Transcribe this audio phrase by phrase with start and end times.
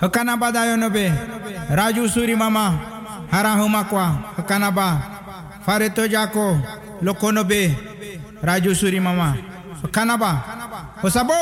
[0.00, 1.12] Hakanaba dayonobe.
[1.70, 2.74] Raju suri mama.
[3.30, 4.06] Harahuma kwa.
[4.36, 4.98] Hakanaba.
[5.66, 6.58] Fareto jako.
[7.02, 7.76] Lokonobe.
[8.42, 9.36] Raju suri mama.
[9.82, 10.42] Hakanaba.
[11.02, 11.34] Hosabo.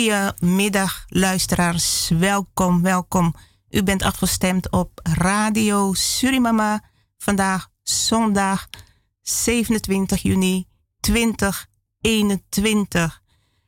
[0.00, 2.08] Goedemiddag, luisteraars.
[2.08, 3.34] Welkom, welkom.
[3.70, 6.84] U bent afgestemd op Radio Surimama.
[7.18, 8.68] Vandaag zondag
[9.22, 10.66] 27 juni
[11.00, 13.22] 2021.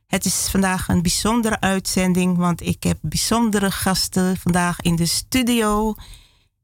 [0.07, 5.95] Het is vandaag een bijzondere uitzending, want ik heb bijzondere gasten vandaag in de studio.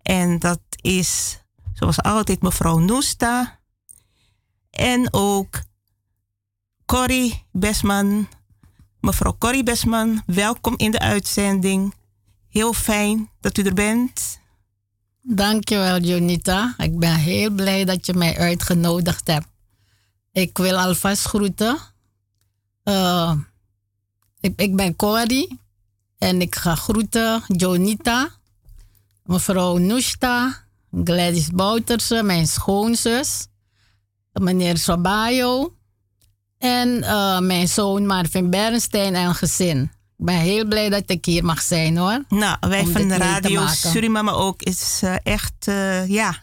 [0.01, 1.39] En dat is,
[1.73, 3.59] zoals altijd, mevrouw Noesta.
[4.69, 5.61] En ook
[6.85, 8.27] Corrie Besman.
[9.01, 11.93] Mevrouw Corrie Besman, welkom in de uitzending.
[12.49, 14.39] Heel fijn dat u er bent.
[15.21, 16.73] Dankjewel, Jonita.
[16.77, 19.47] Ik ben heel blij dat je mij uitgenodigd hebt.
[20.31, 21.77] Ik wil alvast groeten.
[22.83, 23.35] Eh,
[24.39, 25.59] ik, ik ben Corrie
[26.17, 28.29] en ik ga groeten Jonita,
[29.23, 30.63] mevrouw Nushta,
[31.03, 33.47] Gladys Bouterse, mijn schoonzus,
[34.33, 35.78] meneer Sobayo
[36.63, 39.81] en eh, mijn zoon Marvin Bernstein en gezin.
[40.17, 42.23] Ik ben heel blij dat ik hier mag zijn hoor.
[42.29, 43.67] Nou, wij Om van de radio.
[43.67, 46.35] Surimama ook is eh, echt, eh, ja,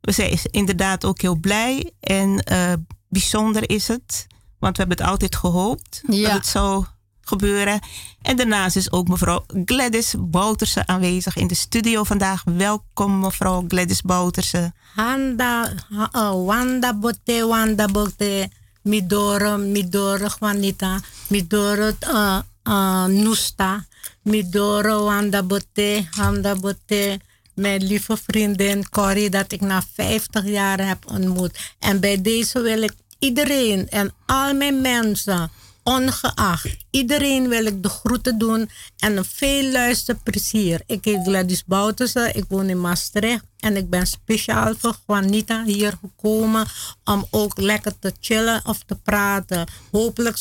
[0.00, 2.72] we zijn inderdaad ook heel blij en eh,
[3.08, 4.26] bijzonder is het,
[4.58, 6.84] want we hebben het altijd gehoopt dat het zou
[7.20, 7.80] gebeuren.
[8.22, 12.42] En daarnaast is ook mevrouw Gladys Bouterse aanwezig in de studio vandaag.
[12.44, 14.72] Welkom mevrouw Gladys Bouterse.
[14.94, 18.50] Handa, ha- uh, Wanda Bote, Wanda Bote,
[18.88, 23.86] Midoro, Midoro Juanita, Midoro uh, uh, Nusta,
[24.22, 27.20] Midoro Wanda Bote, Handa Bote,
[27.54, 31.58] mijn lieve vriendin Corrie, dat ik na 50 jaar heb ontmoet.
[31.78, 35.50] En bij deze wil ik iedereen en al mijn mensen,
[35.88, 40.82] ongeacht, iedereen wil ik de groeten doen en een veel luisterplezier.
[40.86, 45.98] Ik heet Gladys Bouterse, ik woon in Maastricht en ik ben speciaal voor Juanita hier
[46.00, 46.66] gekomen
[47.04, 49.66] om ook lekker te chillen of te praten.
[49.90, 50.36] Hopelijk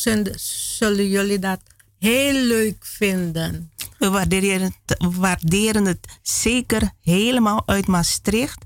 [0.75, 1.59] zullen, jullie dat
[1.99, 3.71] heel leuk vinden.
[3.97, 8.65] We waarderen we waarderen het zeker helemaal uit Maastricht.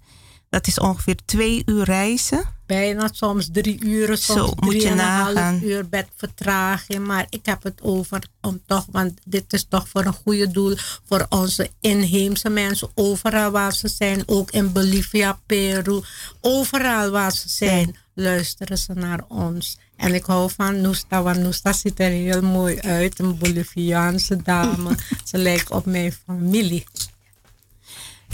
[0.49, 2.43] Dat is ongeveer twee uur reizen.
[2.71, 7.07] Bijna soms drie uur, soms Zo, moet je drie en een half uur met vertraging.
[7.07, 10.75] Maar ik heb het over om toch, want dit is toch voor een goede doel
[11.07, 12.89] voor onze inheemse mensen.
[12.93, 16.01] Overal waar ze zijn, ook in Bolivia, Peru,
[16.41, 19.77] overal waar ze zijn, luisteren ze naar ons.
[19.95, 23.19] En ik hou van Noesta, want Noesta ziet er heel mooi uit.
[23.19, 24.95] Een Boliviaanse dame.
[25.29, 26.83] ze lijkt op mijn familie.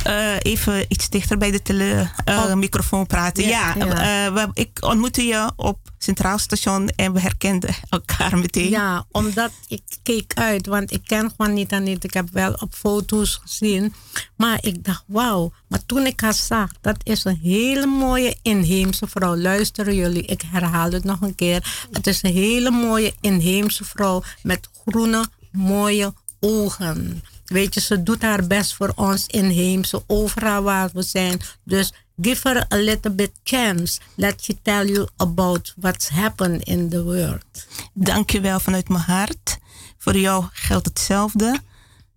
[0.03, 3.47] Eh, even iets dichter bij de tele, eh, microfoon praten.
[3.47, 4.25] Ja, Ja, ja.
[4.27, 8.69] eh, we- ik ontmoette je op Centraal Station en we herkenden elkaar meteen.
[8.69, 12.03] Ja, omdat ik keek uit, want ik ken Juanita niet.
[12.03, 13.93] Ik heb wel op foto's gezien.
[14.35, 15.51] Maar ik dacht, wauw.
[15.67, 19.35] Maar toen ik haar zag, dat is een hele mooie inheemse vrouw.
[19.35, 21.87] Luisteren jullie, ik herhaal het nog een keer.
[21.91, 27.23] Het is een hele mooie inheemse vrouw met groene, mooie ogen.
[27.47, 31.39] Weet je, ze doet haar best voor ons inheemse, overal waar we zijn.
[31.63, 33.99] Dus give her a little bit chance.
[34.15, 37.67] Let she tell you about what's happened in the world.
[37.93, 39.57] Dankjewel vanuit mijn hart.
[39.97, 41.59] Voor jou geldt hetzelfde.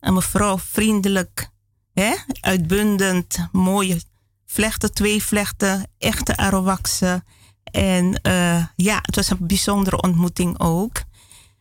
[0.01, 1.49] En mevrouw, vriendelijk
[1.93, 4.01] hè, uitbundend mooie
[4.47, 7.25] vlechten, twee vlechten, echte arowaxen.
[7.65, 11.03] En uh, ja, het was een bijzondere ontmoeting ook.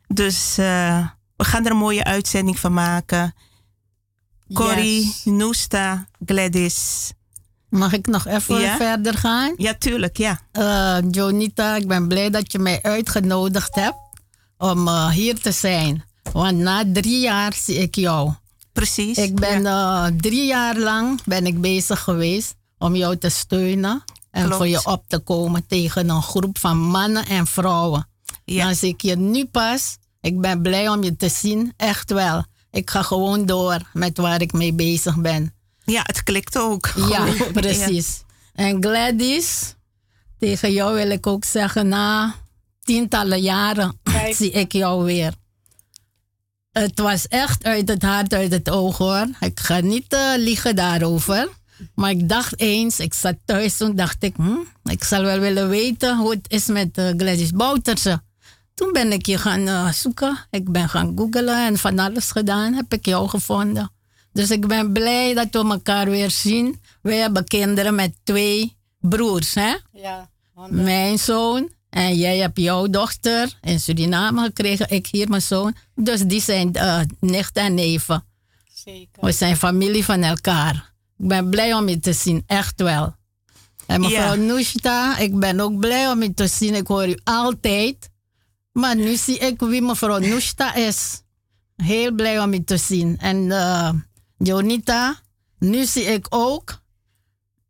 [0.07, 3.33] Dus uh, we gaan er een mooie uitzending van maken.
[4.54, 5.22] Corrie, yes.
[5.24, 7.12] Noesta, Gladys.
[7.69, 8.78] Mag ik nog even ja?
[8.78, 9.54] verder gaan?
[9.57, 10.40] Ja, tuurlijk, ja.
[10.54, 13.98] Uh, Jonita, ik ben blij dat je mij uitgenodigd hebt
[14.57, 16.04] om uh, hier te zijn.
[16.31, 18.31] Want na drie jaar zie ik jou.
[18.74, 19.18] Precies.
[19.18, 20.07] Ik ben ja.
[20.07, 24.04] uh, drie jaar lang ben ik bezig geweest om jou te steunen.
[24.31, 24.57] En Klopt.
[24.57, 28.07] voor je op te komen tegen een groep van mannen en vrouwen.
[28.45, 28.66] Ja.
[28.66, 29.98] Dan zie ik je nu pas.
[30.22, 32.44] Ik ben blij om je te zien, echt wel.
[32.71, 35.54] Ik ga gewoon door met waar ik mee bezig ben.
[35.83, 36.92] Ja, het klikt ook.
[37.10, 38.24] Ja, precies.
[38.54, 38.63] Ja.
[38.63, 39.75] En Gladys,
[40.39, 42.36] tegen jou wil ik ook zeggen, na
[42.83, 44.36] tientallen jaren Kijk.
[44.36, 45.33] zie ik jou weer.
[46.71, 49.27] Het was echt uit het hart, uit het oog hoor.
[49.39, 51.50] Ik ga niet uh, liegen daarover.
[51.95, 55.69] Maar ik dacht eens, ik zat thuis toen dacht ik, hm, ik zal wel willen
[55.69, 58.21] weten hoe het is met uh, Gladys Bouterse.
[58.80, 60.38] Toen ben ik je gaan uh, zoeken.
[60.50, 62.74] Ik ben gaan googlen en van alles gedaan.
[62.74, 63.92] Heb ik jou gevonden.
[64.34, 66.81] Dus ik ben blij dat we elkaar weer zien.
[67.02, 69.76] We hebben kinderen met twee broers, hè?
[69.94, 70.30] Ja.
[70.70, 74.90] Mijn zoon en jij hebt jouw dochter in Suriname gekregen.
[74.90, 75.76] Ik hier mijn zoon.
[75.96, 78.26] Dus die zijn uh, nicht en neven.
[78.74, 79.26] Zeker.
[79.26, 80.94] We zijn familie van elkaar.
[81.18, 83.16] Ik ben blij om je te zien, echt wel.
[83.86, 84.42] En mevrouw ja.
[84.54, 86.76] Nushta, ik ben ook blij om je te zien.
[86.76, 88.10] Ik hoor u altijd.
[88.71, 91.21] Maar nu zie ik wie mevrouw Nushta is.
[91.75, 93.18] Heel blij om je te zien.
[93.18, 93.89] En uh,
[94.38, 95.19] Jonita,
[95.60, 96.80] nu zie ik ook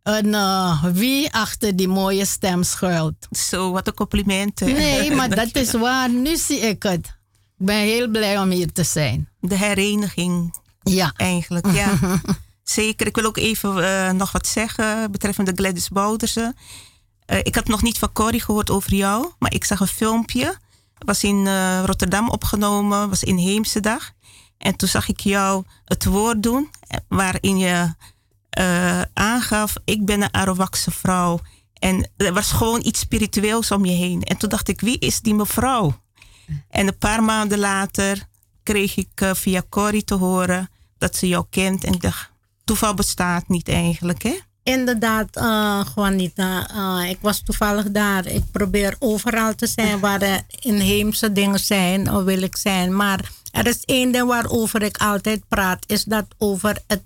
[0.04, 3.28] een, uh, wie achter die mooie stem schuilt.
[3.32, 4.60] Zo, wat een compliment.
[4.60, 6.10] Nee, maar dat is waar.
[6.10, 7.18] Nu zie ik het.
[7.58, 9.30] Ik ben heel blij om hier te zijn.
[9.40, 10.56] De hereniging.
[10.84, 11.14] Ja.
[11.16, 12.00] Eigenlijk, ja.
[12.64, 13.08] Zeker.
[13.08, 16.56] Ik wil ook even uh, nog wat zeggen betreffende Gladys Boudersen.
[17.28, 20.58] Uh, ik had nog niet van Corrie gehoord over jou, maar ik zag een filmpje.
[21.00, 24.12] Was in uh, Rotterdam opgenomen, was in Heemsedag.
[24.58, 26.70] En toen zag ik jou het woord doen,
[27.08, 27.94] waarin je
[29.14, 31.40] aangaf: Ik ben een Arawakse vrouw.
[31.74, 34.24] En er was gewoon iets spiritueels om je heen.
[34.24, 36.02] En toen dacht ik: Wie is die mevrouw?
[36.70, 38.28] En een paar maanden later
[38.64, 41.84] kreeg ik via Corrie te horen dat ze jou kent.
[41.84, 42.32] En ik dacht:
[42.64, 44.38] toeval bestaat niet eigenlijk, hè?
[44.70, 46.70] Inderdaad, uh, Juanita.
[46.76, 48.26] Uh, ik was toevallig daar.
[48.26, 52.96] Ik probeer overal te zijn waar inheemse dingen zijn, of wil ik zijn.
[52.96, 57.02] Maar er is één ding waarover ik altijd praat, is dat over het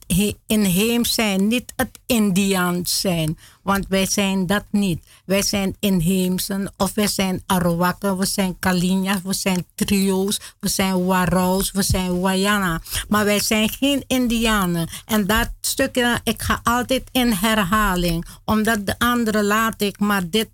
[0.47, 3.37] inheems zijn, niet het Indiaans zijn.
[3.63, 5.05] Want wij zijn dat niet.
[5.25, 11.05] Wij zijn inheemsen, of wij zijn Arawakken, we zijn Kalinya's, we zijn trio's, we zijn
[11.05, 12.81] Waraus, we zijn Wayana.
[13.07, 14.87] Maar wij zijn geen Indianen.
[15.05, 20.49] En dat stukje, ik ga altijd in herhaling, omdat de andere laat ik, maar dit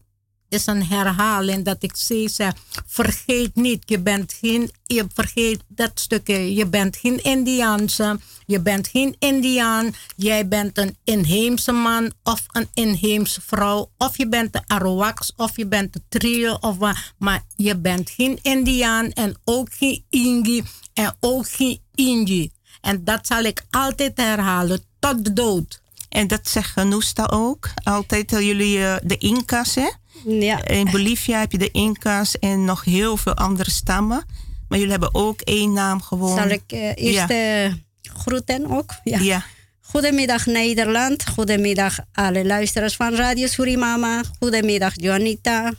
[0.49, 2.53] is een herhaling dat ik steeds zeg,
[2.85, 8.87] vergeet niet, je bent geen, je vergeet dat stukje, je bent geen Indiaanse, je bent
[8.87, 14.61] geen Indiaan, jij bent een inheemse man of een inheemse vrouw, of je bent de
[14.67, 19.73] Arawaks, of je bent de trio, of wat, maar je bent geen Indiaan en ook
[19.73, 20.63] geen Ingi
[20.93, 22.51] en ook geen Ingi.
[22.81, 25.81] En dat zal ik altijd herhalen tot de dood.
[26.09, 27.69] En dat zegt Noesta ook.
[27.83, 29.89] Altijd jullie uh, de Inca's, hè?
[30.25, 30.65] Ja.
[30.65, 34.25] In Bolivia heb je de Inca's en nog heel veel andere stammen.
[34.67, 36.37] Maar jullie hebben ook één naam gewoon.
[36.37, 37.65] Zal ik uh, eerst ja.
[37.65, 38.95] uh, groeten ook?
[39.03, 39.19] Ja.
[39.19, 39.45] ja.
[39.81, 41.27] Goedemiddag Nederland.
[41.29, 44.23] Goedemiddag alle luisteraars van Radio Surimama.
[44.39, 45.73] Goedemiddag Juanita.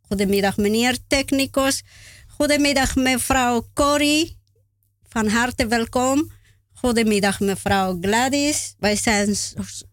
[0.00, 1.82] Goedemiddag meneer Technicus.
[2.26, 4.38] Goedemiddag mevrouw Corrie.
[5.08, 6.30] Van harte welkom.
[6.72, 8.74] Goedemiddag mevrouw Gladys.
[8.78, 9.36] Wij zijn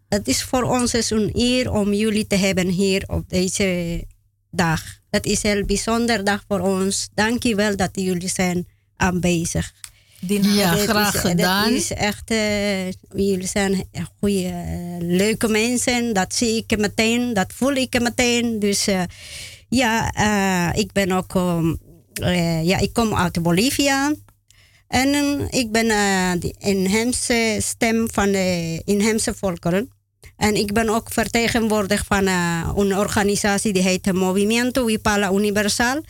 [0.10, 4.04] het is voor ons een eer om jullie te hebben hier op deze
[4.52, 4.82] dag.
[5.10, 7.10] Het is een heel bijzonder dag voor ons.
[7.14, 9.74] Dank je wel dat jullie zijn aanwezig.
[10.20, 11.70] Ja, dat graag is, gedaan.
[11.70, 14.54] Dat is echt, uh, jullie zijn goede,
[15.00, 16.14] leuke mensen.
[16.14, 18.60] Dat zie ik meteen, dat voel ik meteen.
[18.60, 19.04] Dus uh,
[19.70, 21.80] ja, uh, ik ben ook, um,
[22.64, 24.14] ja, ik kom uit Bolivia.
[24.88, 25.88] En ik ben
[26.40, 29.97] de inheemse stem van de inheemse volkeren.
[30.38, 36.04] En ik ben ook vertegenwoordiger van uh, een organisatie die heet Movimiento Wipala Universal.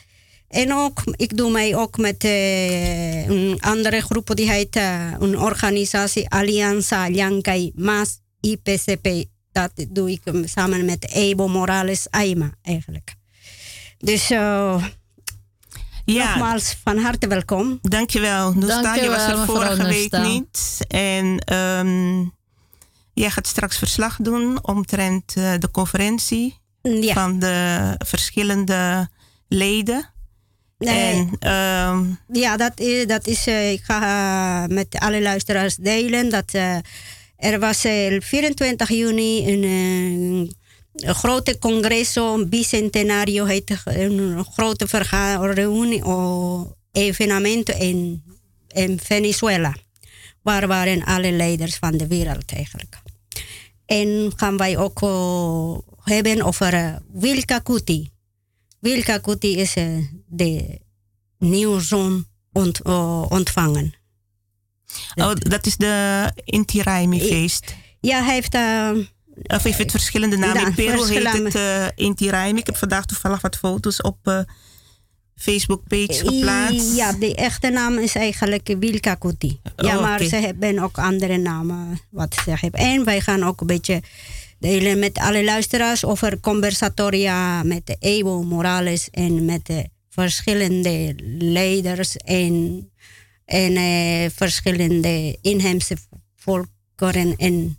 [0.48, 5.38] En ook, ik doe mij ook met uh, een andere groep die heet uh, een
[5.38, 9.24] organisatie Alianza Llancay Mas IPCP.
[9.52, 13.14] Dat doe ik samen met Evo Morales Aima eigenlijk.
[13.98, 14.84] Dus uh,
[16.04, 16.28] ja.
[16.28, 17.78] nogmaals van harte welkom.
[17.82, 18.52] Dankjewel.
[18.52, 20.78] Noesta, je was er vorige week niet.
[20.88, 22.36] En um,
[23.18, 27.14] Jij gaat straks verslag doen omtrent uh, de conferentie ja.
[27.14, 29.08] van de verschillende
[29.48, 30.12] leden.
[30.78, 31.28] Nee.
[31.40, 36.30] En, um, ja, dat is, dat is uh, ik ga uh, met alle luisteraars delen
[36.30, 36.52] dat
[37.36, 39.62] er was 24 juni een,
[40.92, 48.22] een grote congreso, een bicentenario, heet een grote of evenement in,
[48.68, 49.74] in Venezuela.
[50.42, 53.06] Waar waren alle leiders van de wereld eigenlijk.
[53.88, 55.00] En gaan wij ook
[56.02, 58.10] hebben over uh, Wilka Kuti.
[58.78, 60.80] Wilka Kuti is uh, de
[61.38, 62.82] nieuwzoon ont,
[63.28, 63.94] ontvangen.
[65.14, 67.74] Oh, dat is de Inti Raimi feest.
[68.00, 68.54] Ja, hij heeft...
[69.46, 70.66] of heeft het verschillende namen.
[70.66, 72.58] In Peru heet het uh, Inti Raimi.
[72.58, 74.46] Ik heb vandaag toevallig wat foto's op
[75.38, 76.96] Facebook-page geplaatst.
[76.96, 79.60] Ja, de echte naam is eigenlijk Wilka Kuti.
[79.76, 82.80] Ja, oh, maar ze hebben ook andere namen wat ze hebben.
[82.80, 84.02] En wij gaan ook een beetje
[84.58, 92.88] delen met alle luisteraars over conversatoria met Evo Morales en met de verschillende leiders en,
[93.44, 95.96] en eh, verschillende inheemse
[96.36, 97.78] volkeren in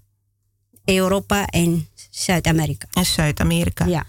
[0.86, 2.88] Europa en Zuid-Amerika.
[2.92, 3.86] En Zuid-Amerika.
[3.86, 4.06] Ja.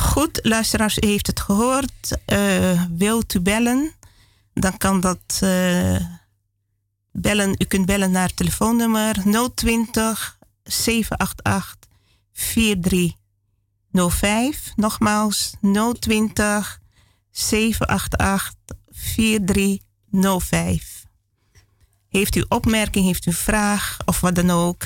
[0.00, 2.18] Goed, luisteraars, u heeft het gehoord.
[2.26, 3.92] Uh, wilt u bellen?
[4.54, 5.96] Dan kan dat uh,
[7.12, 7.54] bellen.
[7.58, 9.14] U kunt bellen naar telefoonnummer
[9.54, 11.90] 020 788
[12.32, 14.72] 4305.
[14.76, 15.54] Nogmaals
[15.98, 16.80] 020
[17.30, 18.54] 788
[18.90, 21.04] 4305.
[22.08, 24.82] Heeft u opmerking, heeft u vraag of wat dan ook?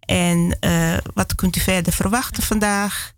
[0.00, 3.13] En uh, wat kunt u verder verwachten vandaag?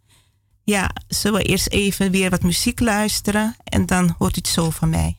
[0.66, 4.70] Ja, zullen we eerst even weer wat muziek luisteren en dan hoort u het zo
[4.70, 5.18] van mij.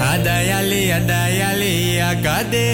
[0.00, 2.68] Adayali, adayali, agade.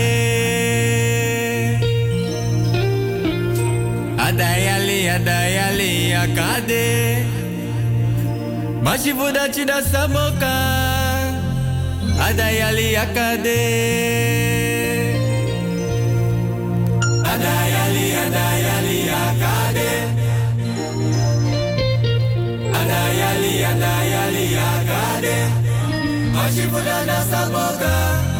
[4.16, 7.24] Adayali, adayali, akade.
[8.82, 10.56] Mashivuda chida samoka.
[12.18, 13.60] Adayali, akade.
[17.32, 18.75] Adayali, adayali,
[23.76, 25.36] Adayali, adayali, akade.
[26.32, 27.92] Mashivuda samoka.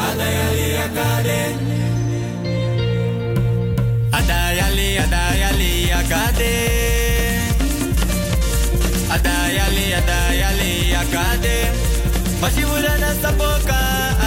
[0.09, 1.41] Adayali, akade.
[4.19, 6.55] Adayali, adayali, akade.
[9.15, 11.57] Adayali, adayali, akade.
[12.41, 13.79] Mashiwula na saboka,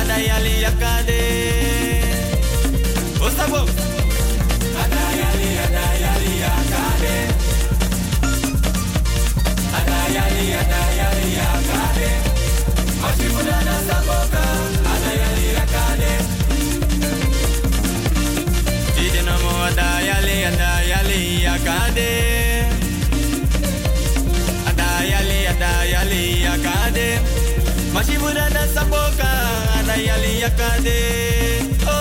[0.02, 1.22] adayali, akade.
[3.26, 3.79] Osabo.
[30.00, 31.00] Adayali akade
[31.84, 31.92] oh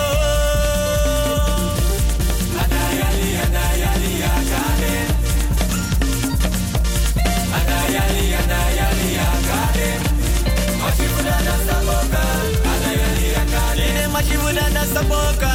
[2.63, 4.95] adayali adayali akade
[7.57, 9.89] adayali adayali akade
[10.83, 12.23] mashibuda da saboka
[12.71, 15.51] adayali akade mashibuda da saboka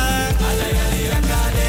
[0.51, 1.67] adayali akade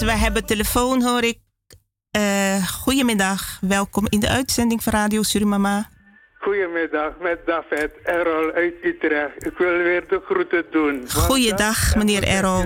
[0.00, 1.38] We hebben telefoon, hoor ik.
[2.16, 5.88] Uh, goedemiddag, welkom in de uitzending van Radio Surimama.
[6.38, 9.46] Goedemiddag, met David Errol uit Utrecht.
[9.46, 11.10] Ik wil weer de groeten doen.
[11.10, 12.64] Goeiedag, meneer Errol.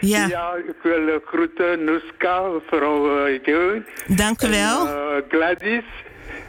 [0.00, 0.26] Ja.
[0.26, 3.84] ja, ik wil groeten Nuska, mevrouw uh, Joan.
[4.06, 4.88] Dank u wel.
[4.88, 5.84] En, uh, Gladys.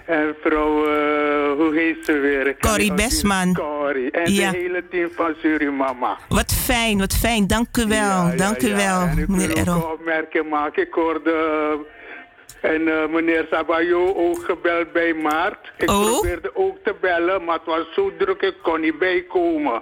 [0.06, 2.56] En vrouw, uh, hoe heet ze weer?
[2.60, 3.54] Corrie Besman.
[3.54, 4.12] Corrie.
[4.12, 4.52] En ja.
[4.52, 6.18] de hele team van Surimama.
[6.30, 7.48] Wat fijn, wat fijn.
[7.48, 7.98] Dank u wel.
[7.98, 9.78] Ja, Dank u wel, meneer Errol.
[9.78, 10.84] Ik opmerking maken.
[10.84, 11.32] Ik hoorde...
[12.62, 15.72] En uh, meneer Sabayo ook gebeld bij Maart.
[15.78, 16.06] Ik oh?
[16.06, 19.82] probeerde ook te bellen, maar het was zo druk, ik kon niet bijkomen.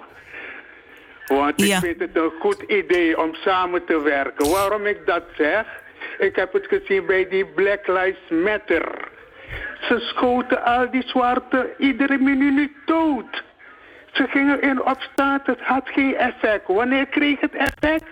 [1.26, 4.50] Want ik vind het een goed idee om samen te werken.
[4.50, 5.66] Waarom ik dat zeg?
[6.18, 9.10] Ik heb het gezien bij die Black Lives Matter.
[9.80, 13.42] Ze schoten al die zwarte iedere minuut dood.
[14.12, 16.66] Ze gingen in opstand, het had geen effect.
[16.66, 18.04] Wanneer kreeg het effect?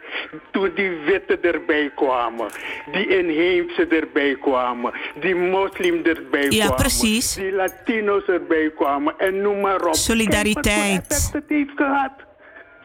[0.51, 2.51] Toen die witte erbij kwamen.
[2.93, 4.93] Die inheemse erbij kwamen.
[5.21, 6.77] Die moslim erbij ja, kwamen.
[6.77, 7.35] precies.
[7.35, 9.15] Die Latino's erbij kwamen.
[9.19, 9.95] En noem maar op.
[9.95, 10.65] Solidariteit.
[10.67, 12.13] Kijk wat effect het heeft gehad.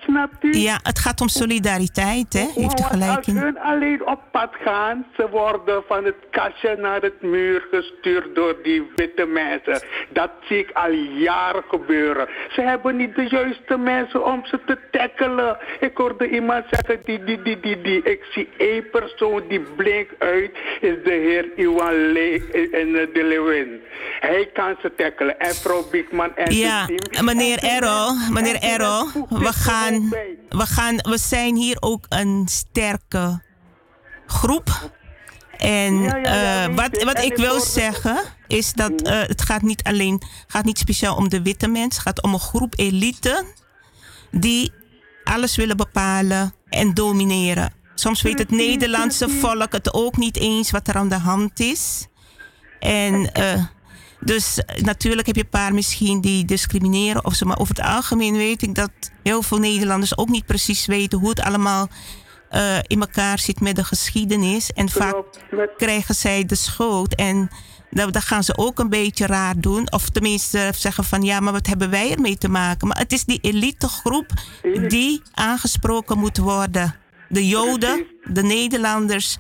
[0.06, 0.54] Snapt u?
[0.54, 2.48] Ja, het gaat om solidariteit, hè?
[2.54, 3.38] Heeft u gelijk in.
[3.38, 8.56] Hun alleen op pad gaan, ze worden van het kastje naar het muur gestuurd door
[8.64, 9.82] die witte mensen.
[10.10, 12.28] Dat zie ik al jaren gebeuren.
[12.50, 15.58] Ze hebben niet de juiste mensen om ze te tackelen.
[15.80, 18.04] Ik hoorde iemand zeggen, die, die, die, die, die.
[18.04, 23.82] Ik zie één persoon die blinkt uit, is de heer Iwan Le en de Lewin.
[24.20, 25.40] Hij kan ze tackelen.
[25.40, 26.88] En mevrouw Biekman en ja,
[27.22, 29.95] meneer Errol, meneer Errol, we gaan,
[30.50, 33.42] we gaan, we zijn hier ook een sterke
[34.28, 34.92] groep.
[35.58, 40.66] En uh, wat, wat ik wil zeggen is dat uh, het gaat niet alleen, gaat
[40.66, 43.46] niet speciaal om de witte mensen, het gaat om een groep elite
[44.32, 44.72] die
[45.24, 47.74] alles willen bepalen en domineren.
[47.96, 52.08] Soms weet het Nederlandse volk het ook niet eens wat er aan de hand is.
[52.80, 53.64] En uh,
[54.26, 57.46] dus eh, natuurlijk heb je een paar misschien die discrimineren of zo.
[57.46, 58.92] Maar over het algemeen weet ik dat
[59.24, 61.88] heel veel Nederlanders ook niet precies weten hoe het allemaal
[62.52, 64.72] uh, in elkaar zit met de geschiedenis.
[64.72, 65.16] En vaak
[65.78, 67.16] krijgen zij de schuld.
[67.16, 67.50] En
[67.90, 69.92] dat, gaan ze ook een beetje raar doen.
[69.92, 72.88] Of tenminste zeggen van ja, maar wat hebben wij ermee te maken?
[72.88, 74.32] Maar het is die elitegroep
[74.88, 76.96] die aangesproken moet worden.
[77.30, 79.38] De Joden, de Nederlanders,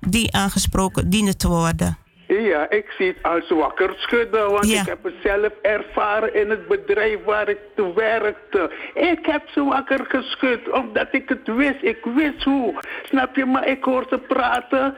[0.00, 1.98] die aangesproken dienen te worden.
[2.28, 6.68] Ja, ik zie het als wakker schudden, want ik heb het zelf ervaren in het
[6.68, 8.70] bedrijf waar ik te werkte.
[8.94, 11.82] Ik heb ze wakker geschud, omdat ik het wist.
[11.82, 12.74] Ik wist hoe.
[13.02, 13.44] Snap je?
[13.44, 14.94] Maar ik hoor ze praten.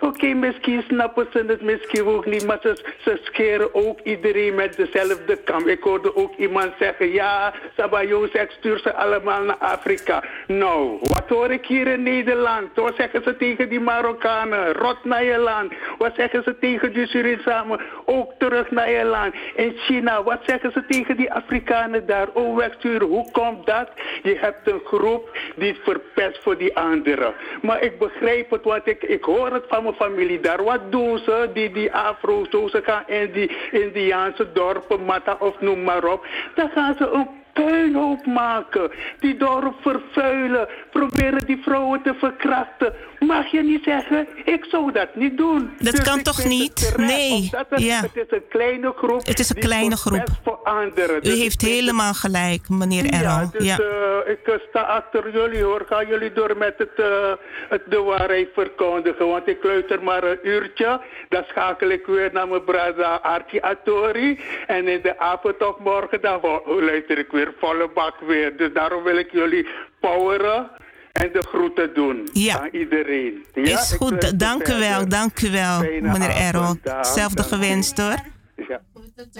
[0.00, 4.76] Oké, misschien snappen ze het misschien ook niet, maar ze, ze scheren ook iedereen met
[4.76, 5.68] dezelfde kam.
[5.68, 10.24] Ik hoorde ook iemand zeggen, ja, Sabayo zegt, stuur ze allemaal naar Afrika.
[10.46, 12.68] Nou, wat hoor ik hier in Nederland?
[12.74, 14.72] Wat zeggen ze tegen die Marokkanen?
[14.72, 15.72] Rot naar je land.
[15.98, 16.49] Wat zeggen ze?
[16.58, 17.80] Tegen die Suriname?
[18.04, 19.34] Ook terug naar je land.
[19.54, 22.28] In China, wat zeggen ze tegen die Afrikanen daar?
[22.32, 23.08] Ook wegsturen.
[23.08, 23.88] Hoe komt dat?
[24.22, 27.34] Je hebt een groep die verpest voor die anderen.
[27.62, 30.64] Maar ik begrijp het, want ik, ik hoor het van mijn familie daar.
[30.64, 31.50] Wat doen ze?
[31.54, 36.26] Die, die Afro's, ze gaan in die Indiaanse dorpen, Mata of noem maar op.
[36.54, 38.90] Dan gaan ze een puinhoop maken.
[39.18, 40.68] Die dorp vervuilen.
[40.90, 42.94] Proberen die vrouwen te verkrachten.
[43.18, 45.70] Mag je niet zeggen, ik zou dat niet doen.
[45.78, 46.94] Dat dus kan toch niet?
[46.96, 47.50] Nee.
[47.50, 48.00] Het, ja.
[48.00, 49.26] het is een kleine groep.
[49.26, 50.24] Het is een kleine groep.
[50.42, 51.16] Voor anderen.
[51.16, 53.28] U dus heeft helemaal gelijk, meneer Errol.
[53.28, 53.78] Ja, dus, ja.
[53.80, 55.84] Uh, ik sta achter jullie hoor.
[55.86, 57.32] Gaan jullie door met het, uh,
[57.68, 59.26] het de waarheid verkondigen.
[59.26, 61.00] Want ik luister maar een uurtje.
[61.28, 64.40] Dan schakel ik weer naar mijn brada Archie Atori.
[64.66, 68.56] En in de avond of morgen dan luister ik weer volle bak weer.
[68.56, 69.66] Dus daarom wil ik jullie
[70.00, 70.70] poweren
[71.12, 72.60] en de groeten doen ja.
[72.60, 73.44] aan iedereen.
[73.54, 76.74] Ja, is goed, dank u wel, dank u wel, meneer Errol.
[76.82, 78.16] Hetzelfde gewenst hoor.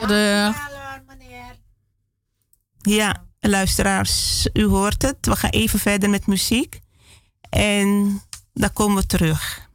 [0.09, 0.55] Ja.
[2.83, 5.17] Ja, luisteraars, u hoort het.
[5.21, 6.79] We gaan even verder met muziek.
[7.51, 8.21] En
[8.53, 9.69] dan komen we terug.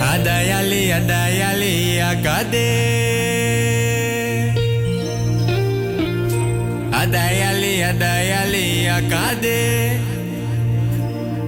[0.00, 3.25] Adayali, adayali, agade.
[7.06, 8.66] Adayali, adayali,
[8.98, 10.00] akade.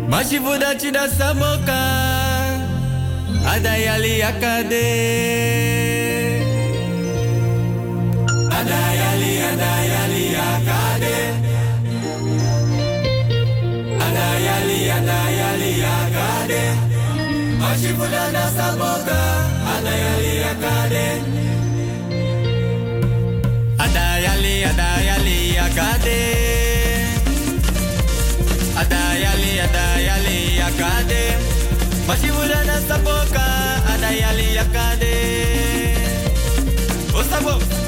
[0.08, 1.80] Mashivuda chida samoka.
[3.52, 4.86] Adayali, akade.
[8.58, 11.16] Adayali, adayali, akade.
[14.06, 16.62] Adayali, adayali, akade.
[17.60, 19.20] Mashivuda samoka.
[19.74, 21.06] Adayali, akade.
[23.88, 26.20] Adayali, adayali, akade.
[28.76, 31.24] Adayali, adayali, akade.
[32.06, 33.46] Mashibura na saboka,
[33.88, 35.16] adayali, akade.
[37.16, 37.87] O sabo.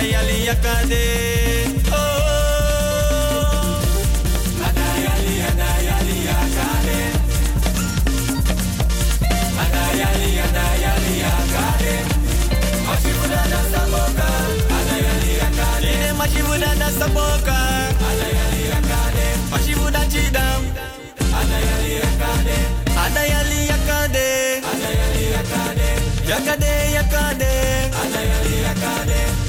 [0.00, 1.29] Adayali akade oh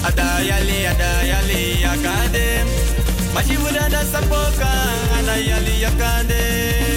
[0.03, 2.65] Adayali, adayali, akade.
[3.35, 4.67] Machibuda da sapoka,
[5.19, 6.92] adayali, akade.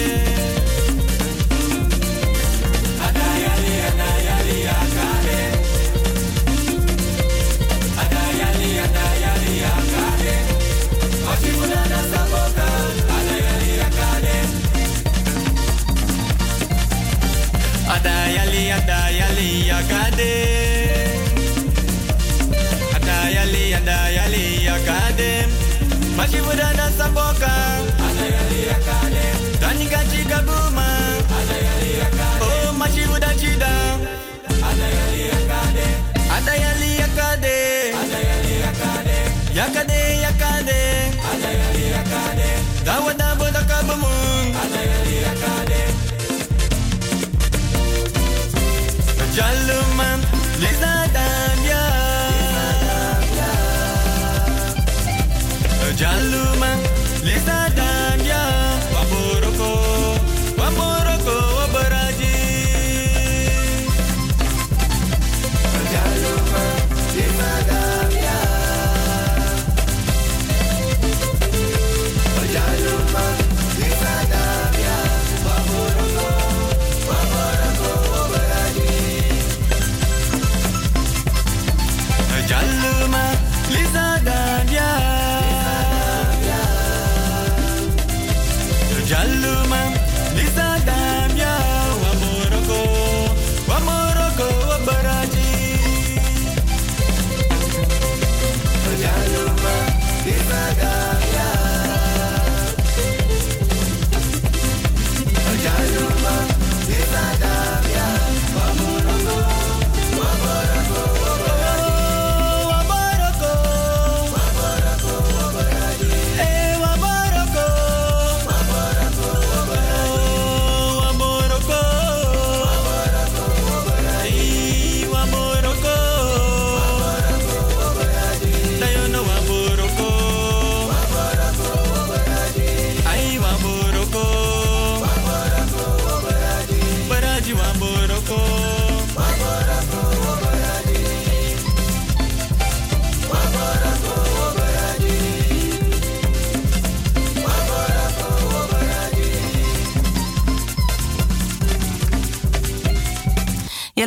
[17.96, 20.65] Adayali, adayali, akade.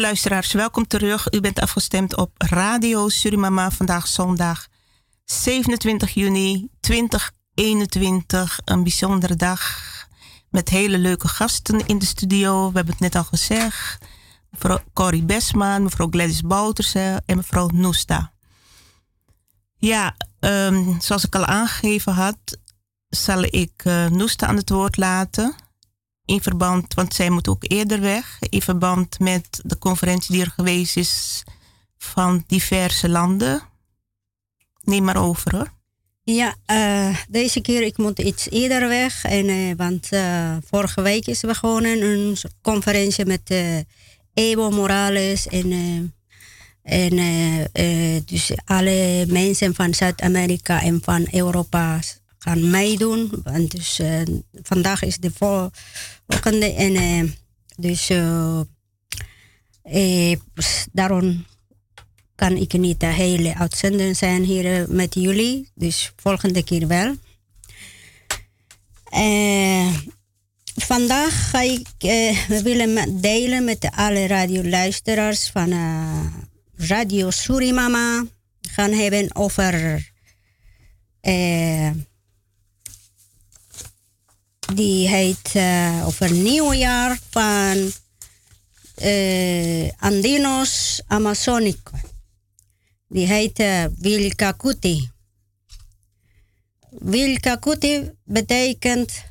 [0.09, 1.31] Luisteraars, welkom terug.
[1.31, 3.71] U bent afgestemd op Radio Surimama.
[3.71, 4.67] Vandaag zondag
[5.25, 8.59] 27 juni 2021.
[8.65, 9.77] Een bijzondere dag
[10.49, 12.69] met hele leuke gasten in de studio.
[12.69, 14.05] We hebben het net al gezegd.
[14.49, 18.31] Mevrouw Corrie Besman, mevrouw Gladys Bouterse en mevrouw Noesta.
[19.77, 22.57] Ja, ehm, zoals ik al aangegeven had,
[23.09, 25.55] zal ik uh, Noesta aan het woord laten
[26.29, 30.51] in verband, want zij moet ook eerder weg, in verband met de conferentie die er
[30.51, 31.43] geweest is
[31.97, 33.61] van diverse landen.
[34.83, 35.71] Neem maar over hoor.
[36.23, 39.23] Ja, uh, deze keer ik moet iets eerder weg.
[39.23, 43.53] En, uh, want uh, vorige week is begonnen een conferentie met
[44.33, 46.13] Evo Morales en,
[46.81, 47.15] en
[48.25, 51.99] dus alle mensen van Zuid-Amerika en van Europa
[52.39, 53.31] gaan meedoen.
[53.43, 54.01] Want dus
[54.63, 55.31] vandaag is de
[56.29, 57.35] volgende en
[57.79, 58.07] dus
[60.91, 61.45] daarom
[62.35, 65.71] kan ik niet de hele uitzending zijn hier met jullie.
[65.75, 67.15] Dus volgende keer wel.
[69.13, 69.93] Uh,
[70.75, 75.73] vandaag ga ik uh, willen delen met alle radioluisteraars van
[76.75, 78.25] Radio Surimama.
[78.61, 80.07] Gaan hebben over
[84.75, 85.55] die heet
[86.05, 87.91] over nieuwjaar van
[89.99, 91.91] Andinos Amazonico.
[93.09, 95.09] Die heet uh, Wilkakuti.
[96.89, 99.23] Wilkakuti betekent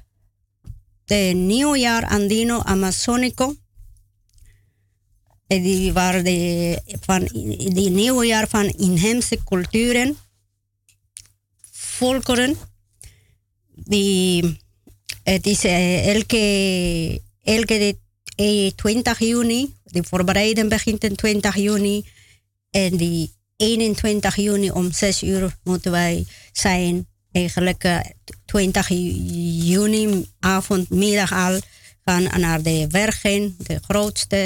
[1.04, 3.56] de nieuwjaar Andino Amazonico.
[5.46, 7.24] En die waren de, van
[7.74, 10.16] die nieuwjaar van inheemse culturen,
[11.70, 12.56] volkeren.
[13.74, 14.60] Die,
[15.30, 17.96] het is elke, elke
[18.36, 22.06] uh, 20 juni, de voorbereiding begint op 20 juni.
[22.70, 27.06] En die 21 juni om 6 uur moeten wij zijn.
[27.32, 27.98] Eigenlijk uh,
[28.44, 31.58] 20 juni avond, middag al
[32.04, 34.36] gaan naar de Wergen, de grootste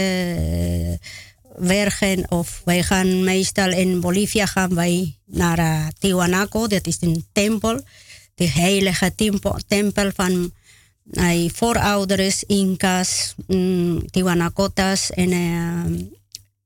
[1.57, 7.27] werken of wij gaan meestal in Bolivia gaan wij naar uh, Tiwanaku, dat is een
[7.33, 7.81] tempel,
[8.35, 9.15] de heilige
[9.67, 10.53] tempel van
[11.11, 16.09] uh, voorouders, Incas, um, Tiwanakotas en, uh,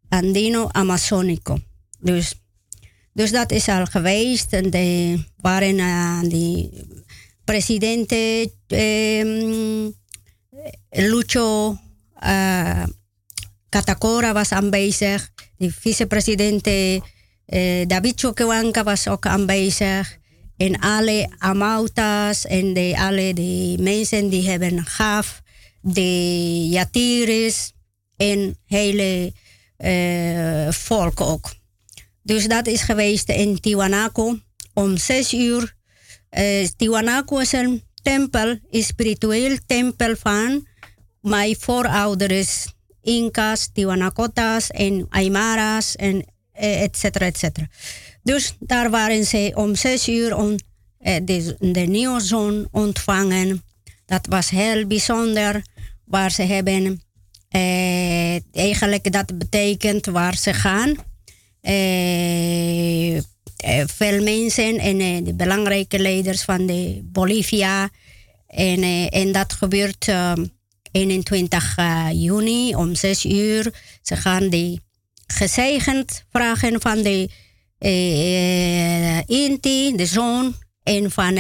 [0.10, 1.58] Andino Amazonico.
[2.00, 2.34] Dus,
[3.14, 4.54] dus dat is al geweest.
[4.54, 6.70] En de, waren uh, die
[7.44, 9.98] presidenten um,
[10.90, 11.78] Lucho
[12.24, 12.84] uh,
[13.70, 15.32] Catacora was aanwezig.
[15.58, 20.18] De vicepresident eh, David Chokewanka was ook aanwezig.
[20.58, 25.42] En alle Amautas en de, alle de mensen die hebben gaf.
[25.82, 27.74] De Yatiris
[28.18, 29.34] en hele
[29.78, 31.54] uh, volk ook.
[32.24, 34.42] Dus dat is geweest in Tiwanaku
[34.74, 35.76] om zes uur.
[36.38, 40.68] Uh, Tiwanaku is een tempel, spiritueel tempel van
[41.22, 42.68] mijn voorouders.
[43.02, 47.68] Incas, Tiwanakotas en Aymaras en eh, et cetera, et cetera.
[48.24, 50.56] Dus daar waren ze om zes uur om
[51.00, 53.64] eh, de, de nieuwe zon ontvangen.
[54.06, 55.66] Dat was heel bijzonder,
[56.06, 57.02] waar ze hebben
[57.50, 60.96] eh, eigenlijk dat betekent waar ze gaan.
[61.62, 63.22] Eh
[63.86, 67.90] veel mensen en eh, de belangrijke leiders van de Bolivia.
[68.48, 70.12] En, en dat gebeurt
[70.92, 71.76] 21
[72.12, 73.74] juni om 6 uur.
[74.02, 74.82] Ze gaan die
[75.28, 77.30] gezegend vragen van de
[79.26, 81.38] Inti, de zon, en van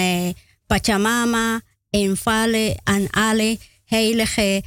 [0.67, 4.63] Pachamama, en vallen aan alle heilige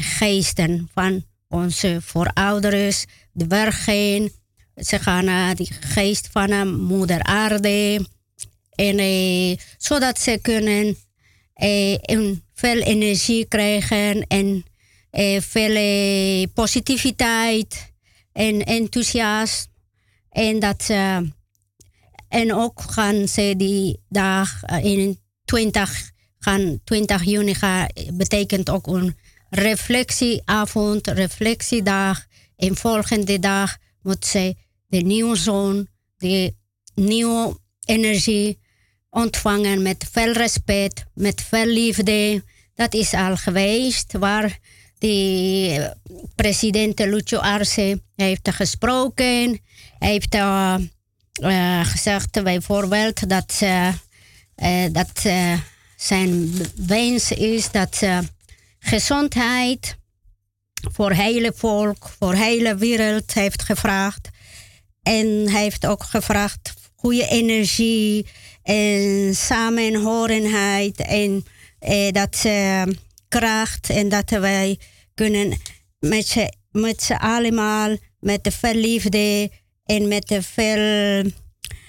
[0.00, 4.30] geesten van onze voorouders, de bergen.
[4.76, 8.06] Ze gaan naar de geest van de moeder aarde.
[8.74, 10.96] En, uh, zodat ze kunnen
[11.62, 14.64] uh, veel energie krijgen en
[15.10, 17.92] eh, veel positiviteit
[18.32, 19.72] en enthousiasme.
[20.30, 20.90] En, dat,
[22.28, 28.86] en ook gaan ze die dag uh, in 20, gaan 20 juni gaan, betekent ook
[28.86, 29.16] een
[29.50, 32.26] reflectieavond, reflectiedag.
[32.56, 34.54] En volgende dag moet ze
[34.88, 36.54] de nieuwe zon, de
[36.94, 38.58] nieuwe energie
[39.10, 42.44] ontvangen met veel respect, met veel liefde.
[42.74, 44.58] Dat is al geweest, waar
[44.98, 45.80] die
[46.34, 49.60] president Lucio Arce heeft gesproken.
[49.98, 50.74] Hij heeft uh,
[51.82, 53.92] gezegd bijvoorbeeld dat, uh,
[54.92, 55.22] dat
[55.96, 58.02] zijn wens is dat
[58.78, 59.96] gezondheid
[60.92, 64.28] voor hele volk, voor hele wereld heeft gevraagd.
[65.06, 68.26] En hij heeft ook gevraagd goede energie
[68.62, 71.44] en samenhorenheid en
[72.10, 72.46] dat
[73.28, 74.78] kracht en dat wij
[75.14, 75.58] kunnen
[75.98, 79.50] met z'n, met z'n allemaal, met veel liefde
[79.84, 81.22] en met veel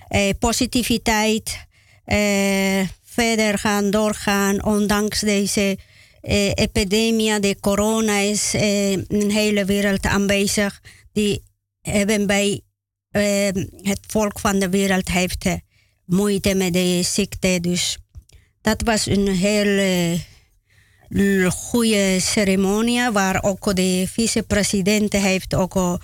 [0.08, 1.66] eh, positiviteit
[2.06, 5.78] eh, verder gaan doorgaan, ondanks deze
[6.22, 10.82] eh, epidemie, de corona is eh, in de hele wereld aanwezig.
[11.14, 11.44] Die
[11.82, 12.62] hebben bij
[13.18, 15.54] eh, het volk van de wereld heeft eh,
[16.06, 17.60] moeite met de ziekte.
[17.62, 17.98] Dus
[18.62, 20.20] dat was een heel
[21.50, 26.00] goede ceremonie waar ook de vicepresident heeft ook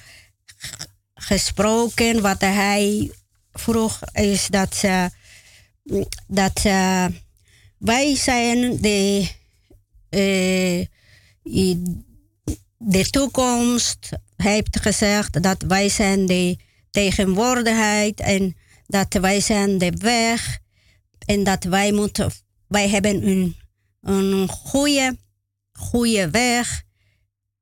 [1.14, 2.22] gesproken.
[2.22, 3.12] Wat hij
[3.52, 4.84] vroeg is dat,
[6.28, 6.62] dat
[7.78, 9.28] wij zijn de,
[12.78, 16.58] de toekomst heeft gezegd dat wij zijn de
[16.94, 20.60] tegenwoordigheid en dat wij zijn de weg
[21.26, 22.32] en dat wij moeten,
[22.68, 23.56] wij hebben een,
[24.02, 25.18] een goede,
[25.72, 26.84] goede weg.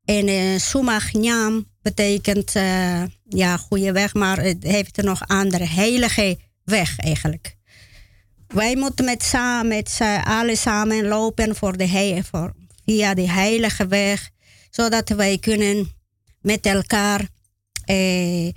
[0.06, 7.56] En uh, betekent uh, ja, goede weg, maar het heeft nog andere heilige weg eigenlijk.
[8.48, 12.54] Wij moeten met, samen, met alle samen lopen voor de, voor,
[12.86, 14.30] via de heilige weg,
[14.70, 15.92] zodat wij kunnen
[16.42, 17.28] met elkaar
[17.86, 18.50] eh,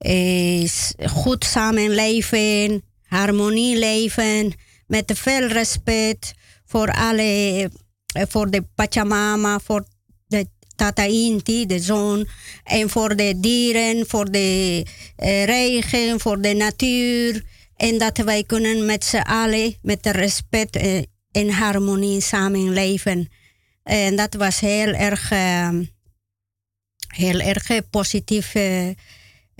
[0.00, 0.68] eh,
[1.10, 4.52] goed samenleven, harmonie leven,
[4.86, 6.34] met veel respect
[6.66, 7.70] voor alle,
[8.12, 9.84] eh, voor de Pachamama, voor
[10.26, 12.28] de Tata Inti, de zon,
[12.64, 14.86] en voor de dieren, voor de
[15.16, 17.44] eh, regen, voor de natuur.
[17.76, 23.28] En dat wij kunnen met z'n allen, met respect en eh, harmonie samenleven.
[23.82, 25.28] En dat was heel erg,
[27.08, 28.52] heel erg positief.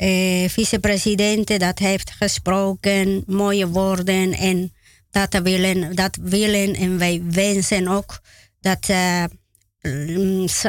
[0.03, 4.73] Uh, vicepresident dat heeft gesproken, mooie woorden en
[5.11, 8.21] dat willen, dat willen en wij wensen ook
[8.61, 9.25] dat uh,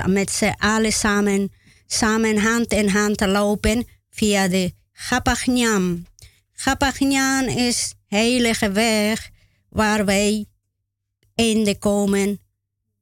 [0.06, 1.52] met z'n allen samen,
[1.86, 6.06] samen hand in hand lopen via de Gapagnyam.
[6.52, 9.30] Gapagnyam is heilige weg
[9.70, 10.46] waar wij
[11.36, 12.40] in de komen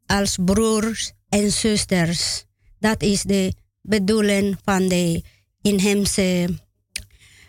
[0.05, 2.45] als broers en zusters.
[2.79, 5.23] Dat is de bedoeling van de
[5.61, 6.59] inheemse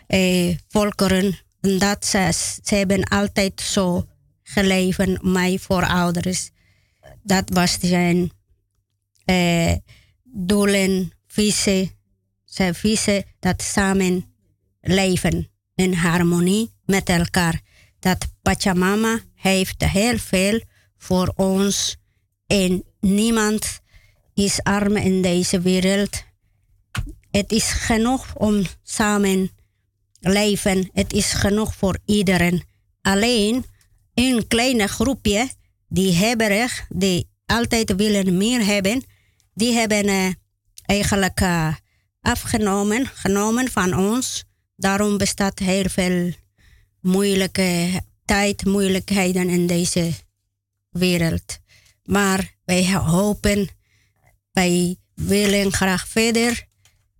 [0.07, 1.39] eh, volkeren.
[1.59, 2.29] Dat ze,
[2.63, 4.05] ze hebben altijd zo
[4.43, 6.49] geleven, mijn voorouders.
[7.23, 8.31] Dat was zijn
[9.25, 9.75] eh,
[10.23, 11.99] doelen, visie.
[12.45, 14.25] Zijn visie dat samen
[14.81, 17.61] leven in harmonie met elkaar.
[17.99, 20.61] Dat Pachamama heeft heel veel
[20.97, 21.97] voor ons
[22.47, 23.79] en niemand
[24.33, 26.23] is arm in deze wereld.
[27.31, 29.51] Het is genoeg om samen
[30.19, 30.89] leven.
[30.93, 32.63] Het is genoeg voor iedereen.
[33.01, 33.65] Alleen
[34.13, 35.49] een kleine groepje
[35.87, 39.03] die hebberig, die altijd willen meer hebben,
[39.53, 40.29] die hebben uh,
[40.85, 41.75] eigenlijk uh,
[42.21, 44.43] afgenomen genomen van ons.
[44.75, 46.31] Daarom bestaat heel veel
[47.01, 50.11] moeilijke tijd, moeilijkheden in deze
[50.89, 51.59] wereld.
[52.03, 53.69] Maar wij hopen,
[54.51, 56.69] wij willen graag verder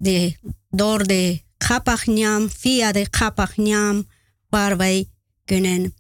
[0.02, 0.36] de,
[0.70, 4.08] door de Kapagnyam, via de Kapagnyam,
[4.50, 5.10] waar wij
[5.46, 5.96] kunnen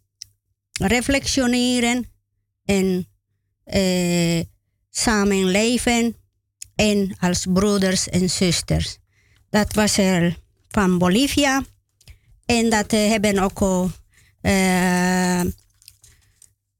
[0.72, 2.12] reflectioneren
[2.66, 3.08] en
[3.64, 4.40] eh,
[4.90, 6.16] samen leven
[6.76, 8.98] en als broeders en zusters.
[9.50, 10.38] Dat was er
[10.68, 11.64] van Bolivia.
[12.46, 13.62] En dat uh, hebben ook
[14.42, 15.44] uh,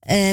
[0.10, 0.32] uh,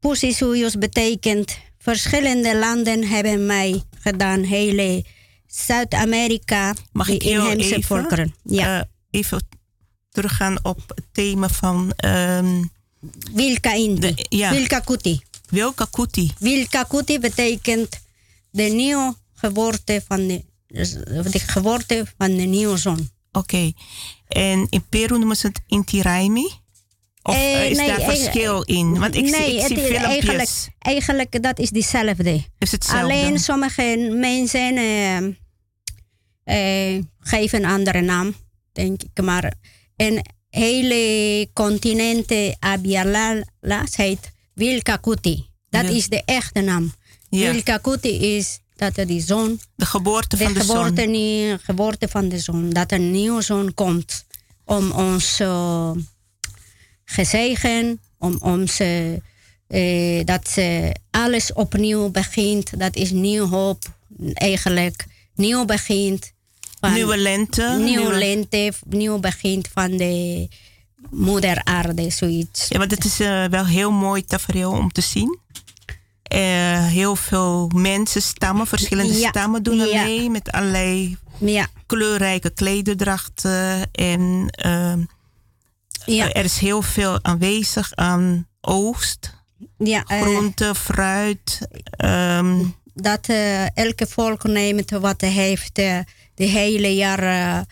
[0.00, 4.42] Pusisuyos betekent verschillende landen hebben mij gedaan.
[4.42, 5.04] Hele
[5.46, 6.74] Zuid-Amerika.
[6.92, 8.34] Mag ik even, volkeren.
[8.42, 8.78] Ja.
[8.78, 9.48] Uh, even
[10.10, 11.92] teruggaan op het thema van...
[12.04, 12.70] Um,
[13.32, 14.14] Wilka Indi.
[14.28, 14.50] Ja.
[14.50, 15.20] Wilka Kuti.
[15.48, 16.32] Wilka Kuti.
[16.38, 18.00] Wilka Kuti betekent
[18.50, 20.44] de nieuwe geboorte van de,
[21.30, 23.10] de geboorte van de nieuwe zon.
[23.32, 23.38] Oké.
[23.38, 23.74] Okay.
[24.28, 26.50] En in Peru noemen ze het Inti Raimi?
[27.22, 28.98] Of eh, is nee, daar verschil in?
[28.98, 30.06] Want ik nee, zie, ik zie het, filmpjes.
[30.06, 32.44] Eigenlijk, eigenlijk dat is dezelfde.
[32.58, 33.14] Is hetzelfde?
[33.14, 35.20] Alleen sommige mensen uh,
[36.44, 38.34] uh, geven een andere naam,
[38.72, 39.22] denk ik.
[39.22, 39.54] Maar
[39.96, 43.42] een hele continent Abiala
[43.90, 45.46] heet Wilkakuti.
[45.68, 46.92] Dat is de echte naam.
[47.28, 47.52] Ja.
[47.52, 49.60] Wilkakuti is dat er die zon...
[49.74, 51.12] De geboorte van de, de geboorte, zon.
[51.12, 52.70] De geboorte van de zon.
[52.70, 54.24] Dat een nieuwe zon komt
[54.64, 55.40] om ons
[57.12, 59.20] gezegen, om, om ze,
[59.68, 62.78] eh, dat ze alles opnieuw begint.
[62.78, 63.82] Dat is nieuw hoop,
[64.34, 66.32] eigenlijk nieuw begint.
[66.80, 67.78] Van, nieuwe lente.
[67.82, 70.48] Nieuwe, lente, nieuw begint van de
[71.10, 72.68] moeder aarde, zoiets.
[72.68, 75.38] Ja, want het is uh, wel heel mooi tafereel om te zien.
[76.34, 79.28] Uh, heel veel mensen, stammen, verschillende ja.
[79.28, 80.30] stammen doen er mee.
[80.30, 81.68] Met allerlei ja.
[81.86, 83.90] kleurrijke klederdrachten.
[83.92, 84.92] En uh,
[86.06, 86.32] ja.
[86.32, 89.40] Er is heel veel aanwezig aan oogst.
[89.78, 91.58] Ja, uh, groente, fruit.
[92.04, 95.98] Um, dat uh, elke volk neemt wat hij heeft uh,
[96.34, 97.66] de hele jaar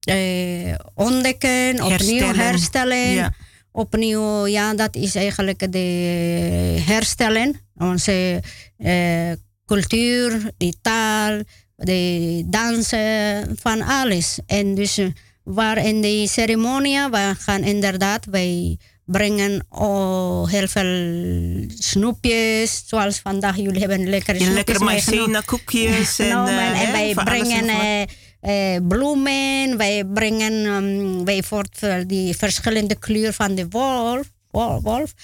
[0.00, 3.10] eh, ontdekken, opnieuw herstellen.
[3.10, 3.34] Ja.
[3.72, 7.60] Opnieuw, ja, dat is eigenlijk de herstellen.
[7.76, 8.42] Onze
[8.76, 9.32] eh,
[9.66, 11.42] cultuur, die taal,
[11.76, 14.38] de dansen, van alles.
[14.46, 15.00] En dus
[15.42, 18.78] waar in de ceremonie, we gaan inderdaad, wij
[19.10, 22.82] brengen oh, heel veel snoepjes.
[22.86, 26.18] Zoals vandaag, jullie hebben lekkere snoepjes Lekkere maïzena koekjes.
[26.18, 28.06] en, uh, en wij brengen
[28.42, 29.76] uh, bloemen.
[29.76, 34.30] Wij brengen um, wij voort die verschillende kleur van de wolf.
[34.50, 35.14] wolf.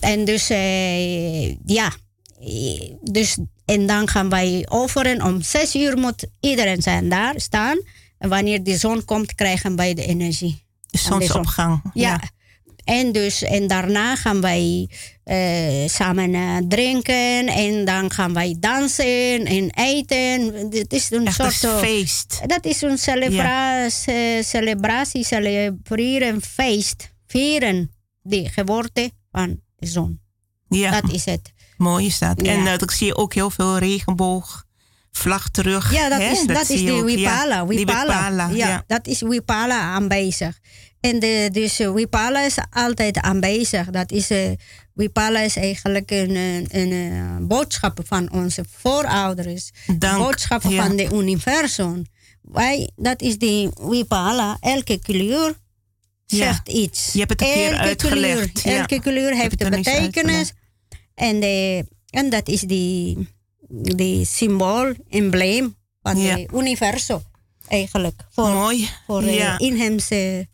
[0.00, 0.48] En dus
[1.66, 1.92] ja,
[3.02, 5.22] dus, en dan gaan wij overen.
[5.22, 7.78] Om zes uur moet iedereen zijn daar staan.
[8.18, 10.62] En wanneer de zon komt, krijgen wij de energie.
[10.90, 11.80] De zonsopgang.
[11.94, 12.10] ja.
[12.10, 12.20] ja.
[12.84, 14.88] En, dus, en daarna gaan wij
[15.24, 20.54] uh, samen uh, drinken en dan gaan wij dansen en eten.
[20.70, 22.40] Het is een soort feest.
[22.46, 24.42] Dat is een celebratie, ja.
[24.42, 27.12] celebratie, celebreren, feest.
[27.26, 27.90] Vieren
[28.22, 30.20] de geboorte van de zon.
[30.68, 31.00] Ja.
[31.00, 31.52] Dat is het.
[31.76, 32.44] Mooi is dat.
[32.44, 32.52] Ja.
[32.52, 34.64] En uh, ik zie ook heel veel regenboog
[35.10, 35.92] vlag terug.
[35.92, 36.30] Ja, dat hè?
[36.30, 37.54] is, dat, dat is de Wipala.
[37.54, 38.02] Ja, Wipala.
[38.02, 38.48] Wipala.
[38.48, 40.58] Ja, ja, dat is Wipala aanwezig.
[41.04, 43.90] En de, dus uh, Wipala is altijd aanwezig.
[43.90, 44.50] Dat is, uh,
[44.94, 49.70] Wipala is eigenlijk een, een, een, een, boodschap van onze voorouders.
[49.98, 50.18] Dank.
[50.18, 50.86] Boodschap ja.
[50.86, 52.04] van het universum.
[52.42, 54.56] Wij, dat is die Wipala.
[54.60, 55.54] Elke kleur
[56.26, 56.74] zegt ja.
[56.74, 57.12] iets.
[57.12, 58.52] Je hebt het een elke keer uitgelegd.
[58.52, 58.80] Kleur, ja.
[58.80, 60.52] Elke kleur heeft een betekenis.
[61.14, 63.28] En, de, en dat is die,
[63.96, 67.22] die symbool, embleem van het universum.
[67.68, 68.26] Eigenlijk.
[68.30, 68.88] Voor, Mooi.
[69.06, 69.58] Voor ja.
[69.58, 70.52] inheemse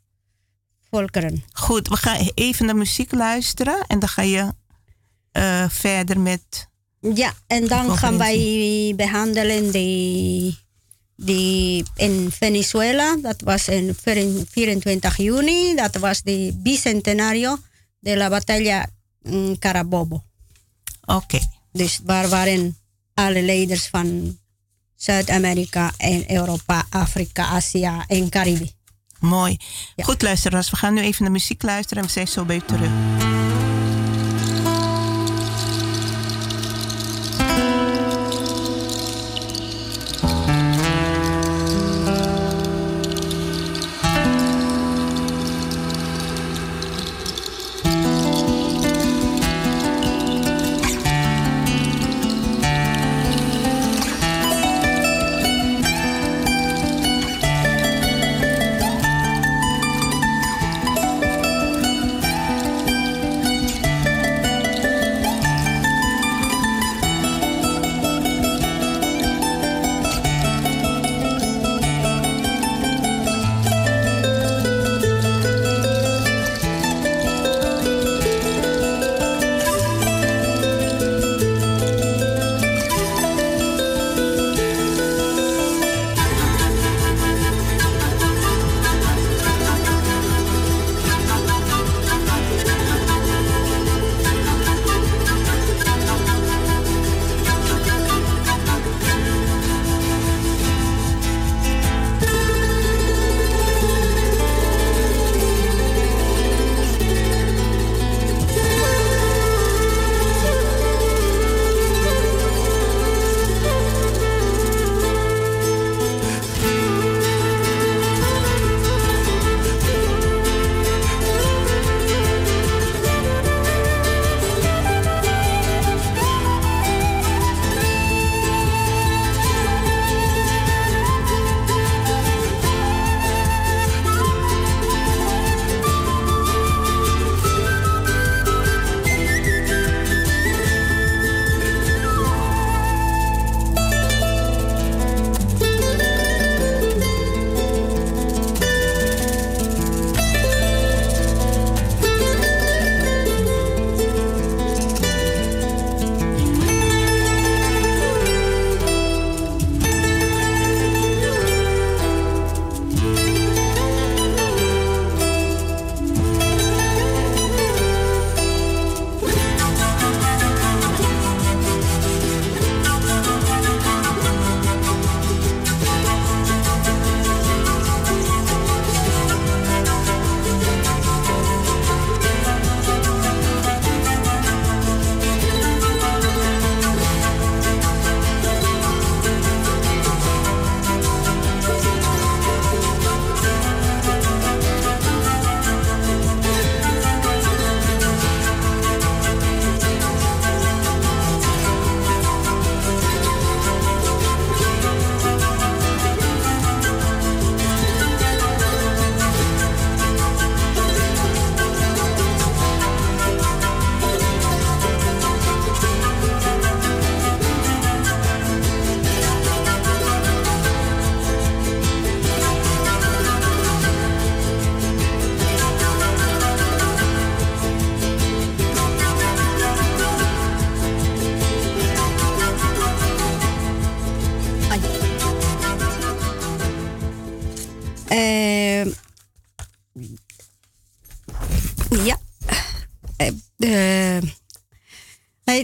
[0.91, 1.45] volkeren.
[1.53, 4.53] Goed, we gaan even naar muziek luisteren en dan ga je
[5.33, 6.69] uh, verder met.
[7.15, 10.59] Ja, en dan gaan wij behandelen die,
[11.17, 13.17] die in Venezuela.
[13.23, 13.97] Dat was in
[14.51, 15.75] 24 juni.
[15.75, 17.59] Dat was de bicentenario
[17.99, 18.89] de la batalla
[19.59, 20.25] Carabobo.
[21.01, 21.13] Oké.
[21.13, 21.49] Okay.
[21.73, 22.77] Dus waar waren
[23.15, 24.39] alle leiders van
[24.97, 28.71] Zuid-Amerika en Europa, Afrika, Azië en Caribe.
[29.21, 29.57] Mooi.
[29.97, 30.05] Ja.
[30.05, 32.61] Goed luisteraars, we gaan nu even naar muziek luisteren en we zijn zo bij u
[32.61, 33.30] terug.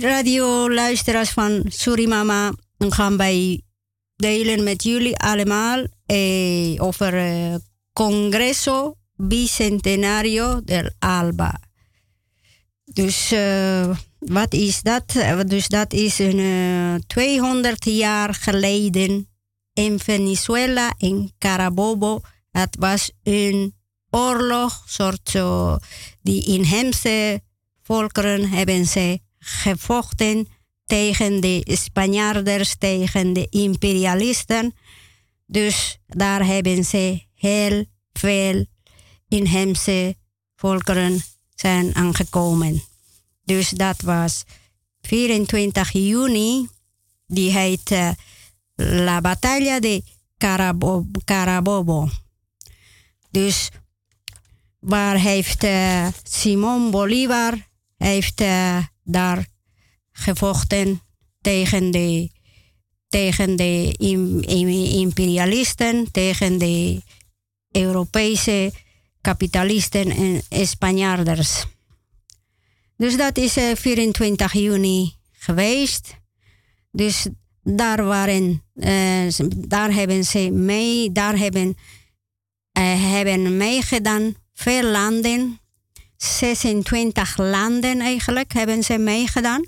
[0.00, 2.52] Radioluisteraars van Surimama.
[2.78, 3.62] Gaan wij
[4.16, 7.54] delen met jullie allemaal eh, over eh,
[7.92, 11.60] Congreso Bicentenario del Alba.
[12.84, 15.04] Dus uh, wat is dat?
[15.46, 19.28] Dus dat is een uh, 200 jaar geleden
[19.72, 22.20] in Venezuela, in Carabobo.
[22.50, 23.74] Het was een
[24.10, 25.38] oorlog, soort
[26.22, 27.40] die inheemse
[27.82, 30.48] volkeren hebben ze gevochten
[30.86, 34.74] tegen de Spanjaarders, tegen de imperialisten.
[35.46, 38.66] Dus daar hebben ze heel veel
[39.28, 40.16] inheemse
[40.56, 41.20] volkeren
[41.54, 42.82] zijn aangekomen.
[43.44, 44.44] Dus dat was
[45.00, 46.68] 24 juni,
[47.26, 48.10] die heet uh,
[48.74, 50.02] La Battaglia de
[51.24, 52.08] Carabobo.
[53.30, 53.70] Dus
[54.78, 59.46] waar heeft uh, Simon Bolivar heeft uh, daar
[60.10, 61.00] gevochten
[61.40, 62.30] tegen de,
[63.08, 63.94] tegen de
[64.92, 67.02] imperialisten, tegen de
[67.70, 68.72] Europese
[69.20, 70.10] kapitalisten
[70.48, 71.64] en Spanjaarders.
[72.96, 76.16] Dus dat is 24 eh, juni geweest.
[76.90, 77.26] Dus
[77.62, 81.76] daar waren, uh, daar hebben ze mee, daar hebben,
[82.78, 85.60] uh, hebben meegedaan veel landen.
[86.16, 89.64] 26 landen eigenlijk hebben ze meegedaan.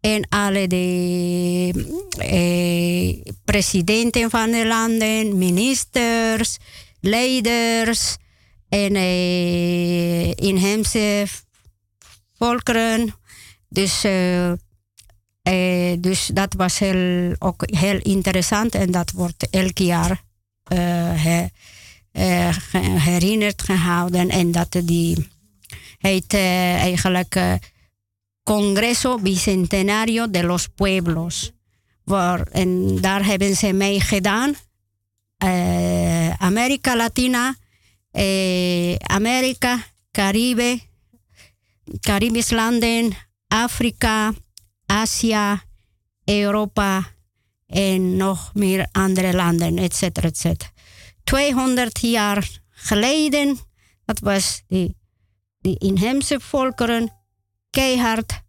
[0.00, 1.72] En alle de
[2.18, 6.56] eh, presidenten van de landen, ministers,
[7.00, 8.16] leiders
[8.68, 11.26] en eh, inheemse
[12.38, 13.14] volkeren.
[13.68, 20.22] Dus, uh, uh, dus dat was heel, ook heel interessant en dat wordt elk jaar
[20.72, 21.46] uh,
[22.98, 24.28] herinnerd gehouden.
[24.28, 25.28] En dat die
[26.06, 27.58] heet eigenlijk
[28.42, 31.52] Congreso Bicentenario de los Pueblos.
[32.04, 34.54] Waar, en daar hebben ze mee gedaan.
[36.38, 37.54] Amerika Latina,
[38.98, 39.78] Amerika,
[40.10, 40.80] Caribe,
[42.00, 43.12] Caribisch landen,
[43.48, 44.32] Afrika,
[44.86, 45.60] Azië,
[46.24, 47.14] Europa
[47.66, 50.70] en nog meer andere landen, et cetera, et cetera.
[51.24, 53.58] 200 jaar geleden,
[54.04, 54.96] dat was die,
[55.66, 57.12] die inheemse volkeren
[57.70, 58.42] keihard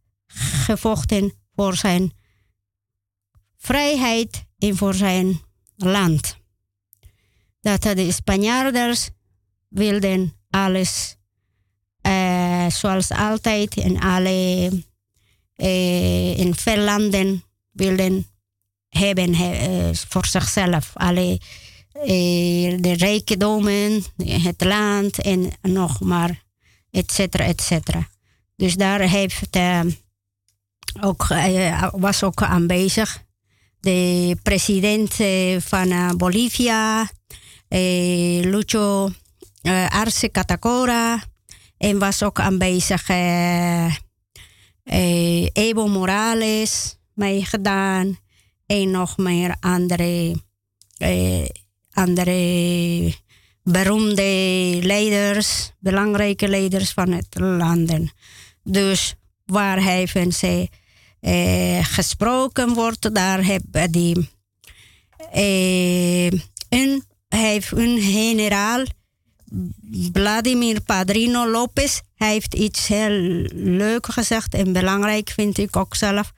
[0.66, 2.12] gevochten voor zijn
[3.58, 5.42] vrijheid en voor zijn
[5.76, 6.38] land.
[7.62, 9.10] Dat de Spanjaarders
[9.68, 11.16] wilden alles
[12.02, 14.70] uh, zoals altijd in alle
[15.56, 17.10] uh, in veel
[17.72, 18.28] wilden
[18.90, 20.92] hebben uh, voor zichzelf.
[20.94, 21.40] Alle
[22.80, 26.46] de rijkdommen, het land en nog maar,
[26.92, 28.10] et cetera, et cetera.
[28.56, 29.58] Dus daar heeft,
[31.02, 31.28] ook,
[31.92, 33.26] was ook aanwezig
[33.80, 35.16] de president
[35.64, 37.10] van Bolivia,
[37.68, 39.12] Lucho
[39.90, 41.24] Arce Catacora,
[41.78, 43.86] en was ook aanwezig uh,
[44.84, 48.20] uh, Evo Morales meegedaan.
[48.66, 50.36] En nog meer andere,
[50.98, 51.46] uh,
[51.92, 53.14] andere
[53.72, 58.12] beroemde leiders, belangrijke leiders van het landen.
[58.64, 59.16] Dus
[59.46, 60.70] waar hebben ze
[61.82, 64.30] gesproken wordt, daar hebben die
[66.70, 68.84] een, heeft een generaal
[70.14, 76.32] Vladimir Padrino Lopez heeft iets heel leuk gezegd en belangrijk vind ik ook zelf.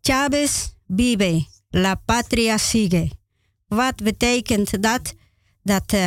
[0.00, 3.10] Chavez vive, la patria sigue.
[3.66, 5.14] Wat betekent dat?
[5.62, 6.06] Dat uh,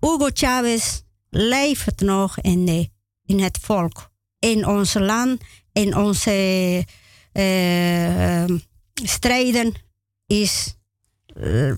[0.00, 2.90] Hugo Chavez leeft nog in,
[3.26, 5.40] in het volk, in ons land,
[5.72, 6.84] in onze
[7.32, 8.44] uh,
[8.94, 9.74] strijden
[10.26, 10.76] is
[11.36, 11.74] uh,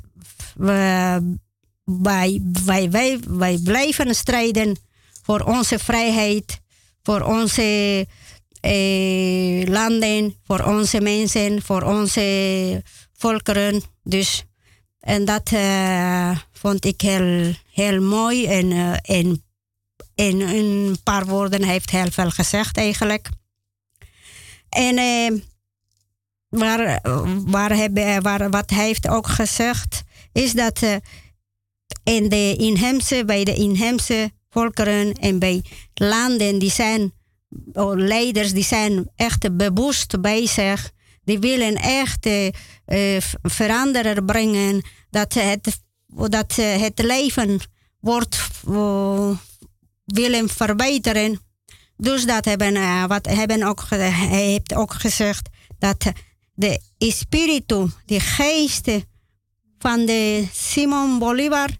[1.84, 4.76] wij, wij, wij, wij blijven strijden
[5.22, 6.60] voor onze vrijheid,
[7.02, 8.06] voor onze
[8.60, 13.82] eh, landen, voor onze mensen, voor onze volkeren.
[14.02, 14.44] Dus,
[15.10, 18.46] en dat uh, vond ik heel, heel mooi.
[18.46, 19.42] En,
[20.14, 23.28] in een paar woorden heeft heel veel gezegd eigenlijk.
[24.68, 25.40] En uh,
[26.48, 27.00] waar,
[27.44, 30.02] waar, heb, waar, wat hij heeft ook gezegd,
[30.32, 30.82] is dat
[32.02, 37.12] en de inheemse, bij de inheemse volkeren en bij landen die zijn,
[37.72, 40.90] oh, leiders die zijn echt bewust bezig.
[41.30, 42.50] Die willen echt uh,
[43.42, 44.84] veranderen brengen.
[45.10, 47.60] Dat het, dat het leven
[48.00, 49.36] wordt uh,
[50.04, 51.40] willen verbeteren.
[51.96, 56.12] Dus dat hebben, wat hebben ook, hij heeft ook gezegd dat
[56.54, 58.88] de spiritu, de geest
[59.78, 61.70] van de Simon Bolivar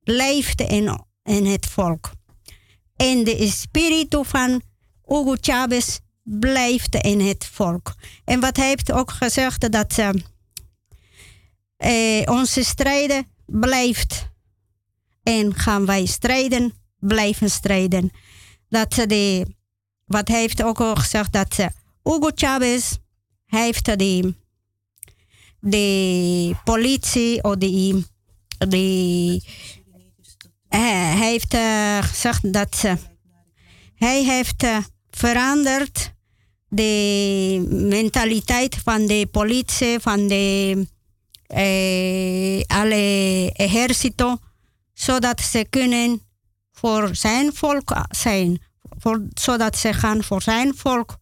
[0.00, 2.10] leeft in, in het volk.
[2.96, 4.62] En de spiritu van
[5.04, 7.94] Hugo Chavez blijft in het volk.
[8.24, 10.10] En wat hij heeft ook gezegd dat uh,
[11.76, 14.28] eh, onze strijden blijft.
[15.22, 18.10] En gaan wij strijden, blijven strijden.
[18.68, 19.46] Dat de,
[20.04, 21.66] wat hij heeft ook al gezegd dat uh,
[22.02, 22.96] Hugo Chavez
[23.46, 24.34] heeft de,
[25.60, 28.04] de politie of de,
[28.58, 29.42] de
[30.68, 31.56] hij heeft
[32.00, 32.84] gezegd dat
[33.94, 34.64] hij heeft
[35.10, 36.12] veranderd
[36.68, 40.86] de mentaliteit van de politie, van de
[41.46, 44.38] eh, alle ejército,
[44.92, 46.22] zodat ze kunnen
[46.72, 48.62] voor zijn volk zijn,
[48.98, 51.16] voor, zodat ze gaan voor zijn volk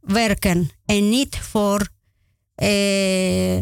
[0.00, 1.88] werken en niet voor
[2.54, 3.56] eh,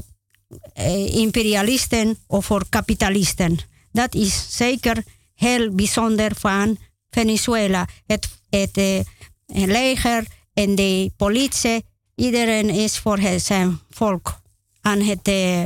[1.14, 3.58] imperialisten of voor kapitalisten.
[3.92, 5.04] Dat is zeker
[5.34, 6.78] heel bijzonder van
[7.10, 7.88] Venezuela.
[8.06, 9.04] Het, het,
[9.52, 11.84] het leger en de politie,
[12.14, 14.40] iedereen is voor zijn volk
[14.80, 15.62] aan het uh,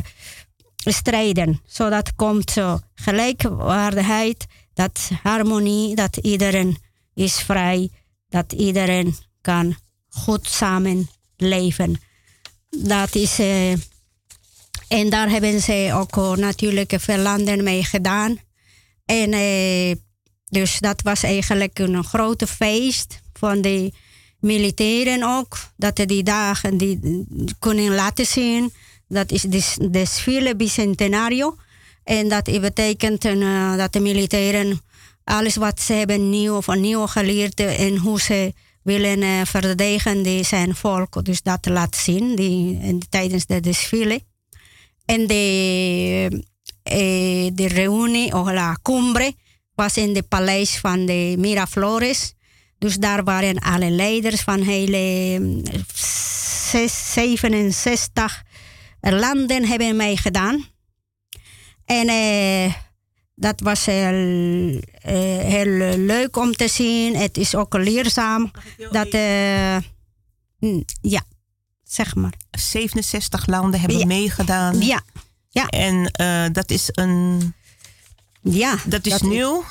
[0.77, 1.61] strijden.
[1.67, 6.77] Zodat komt zo gelijkwaardigheid, dat harmonie, dat iedereen
[7.15, 7.91] is vrij,
[8.29, 9.77] dat iedereen kan
[10.09, 12.01] goed samen leven.
[12.69, 13.73] Dat is, uh,
[14.89, 18.39] en daar hebben ze ook natuurlijk veel landen mee gedaan.
[19.05, 19.95] En uh,
[20.45, 23.93] dus dat was eigenlijk een grote feest van de
[24.41, 25.59] militairen ook.
[25.77, 27.27] Dat die dagen die
[27.59, 28.73] kunnen laten zien.
[29.09, 31.57] Dat is de desfile bicentenario.
[32.05, 34.81] En dat betekent uh, dat de militairen
[35.25, 40.45] alles wat ze hebben nieuw of nieuw geleerd en hoe ze willen uh, verdedigen die
[40.45, 41.25] zijn volk.
[41.25, 44.21] Dus dat laat zien die, tijdens de desfile.
[45.05, 49.35] En de, uh, de reunie of la cumbre
[49.75, 52.35] was in het paleis van de Miraflores.
[52.79, 55.41] Dus daar waren alle leiders van hele
[56.73, 58.43] 67
[59.01, 60.65] landen hebben meegedaan.
[61.85, 62.75] En uh,
[63.35, 64.13] dat was heel,
[64.73, 64.83] uh,
[65.39, 67.17] heel leuk om te zien.
[67.17, 68.51] Het is ook leerzaam.
[68.91, 69.77] Dat, uh,
[71.01, 71.23] ja,
[71.83, 72.35] zeg maar.
[72.51, 74.07] 67 landen hebben ja.
[74.07, 74.81] meegedaan.
[74.81, 75.03] Ja.
[75.49, 75.67] ja.
[75.67, 76.11] En
[76.53, 77.55] dat is een.
[78.43, 78.77] Ja.
[78.87, 79.65] Dat is dat nieuw.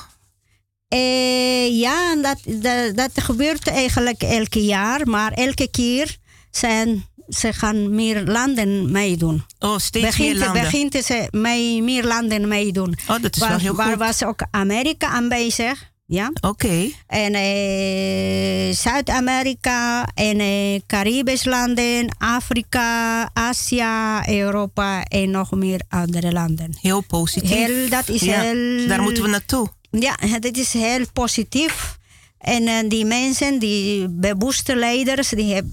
[0.96, 5.08] Uh, ja, dat, dat, dat, gebeurt eigenlijk elke jaar.
[5.08, 6.18] Maar elke keer
[6.52, 9.46] zijn, ze gaan meer landen meedoen.
[9.60, 10.64] Oh, steeds begint, meer landen.
[10.64, 12.96] Begint ze mee, meer landen meedoen.
[13.08, 13.98] Oh, dat is waar, wel heel waar goed.
[13.98, 15.94] was ook Amerika aanwezig.
[16.08, 16.32] Ja.
[16.34, 16.48] Oké.
[16.48, 16.96] Okay.
[17.08, 26.78] En uh, Zuid-Amerika en uh, Caribisch landen, Afrika, Azië, Europa en nog meer andere landen.
[26.82, 27.50] Heel positief.
[27.50, 28.88] Heel, dat is ja, heel...
[28.88, 29.70] Daar moeten we naartoe.
[30.00, 31.98] Ja, dat is heel positief.
[32.38, 35.66] En uh, die mensen, die bewuste leiders, die, heb,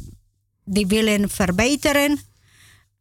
[0.64, 2.18] die willen verbeteren.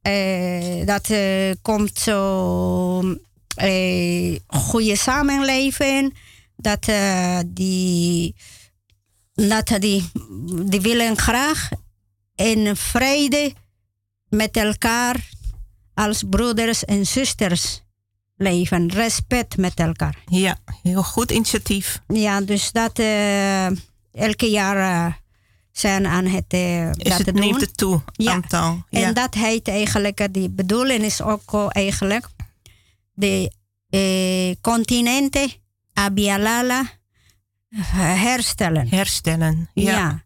[0.08, 3.16] Uh, dat uh, komt zo
[4.48, 6.18] goede samenleving.
[6.56, 6.90] Dat
[7.48, 8.36] die,
[9.34, 10.10] dat die,
[10.66, 11.70] die willen graag
[12.36, 13.54] in vrede
[14.30, 15.30] met elkaar
[15.94, 17.82] als broeders en zusters
[18.42, 18.90] leven.
[18.90, 20.18] Respect met elkaar.
[20.26, 22.02] Ja, heel goed initiatief.
[22.08, 23.66] Ja, dus dat uh,
[24.12, 25.14] elke jaar uh,
[25.72, 27.40] zijn aan het uh, is dat het doen.
[27.40, 28.32] neemt het toe, ja.
[28.32, 28.84] aantal.
[28.90, 29.12] En ja.
[29.12, 32.28] dat heet eigenlijk, die bedoeling is ook eigenlijk
[33.14, 33.52] de
[34.62, 35.52] continenten
[35.94, 36.84] Abialala
[37.96, 38.88] herstellen.
[38.90, 39.92] Herstellen, ja.
[39.92, 40.24] ja.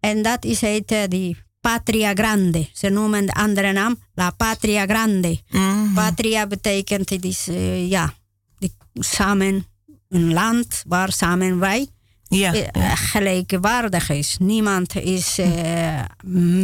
[0.00, 2.68] En dat is heet die Patria Grande.
[2.72, 5.40] Ze noemen de andere naam La Patria Grande.
[5.48, 5.94] -hmm.
[5.94, 8.14] Patria betekent is uh, ja,
[8.58, 9.66] die, samen
[10.08, 11.86] een land waar samen wij
[12.28, 12.94] ja, uh, ja.
[12.94, 14.36] gelijkwaardig is.
[14.38, 16.00] Niemand is uh,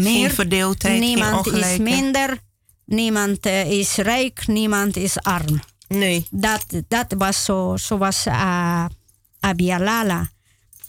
[0.02, 0.30] meer.
[0.30, 2.38] Verdeeldheid, niemand is minder.
[2.84, 5.60] Niemand is rijk, niemand is arm.
[5.88, 6.26] Nee.
[6.30, 8.84] Dat, dat was zo, zoals uh,
[9.40, 10.30] Abialala.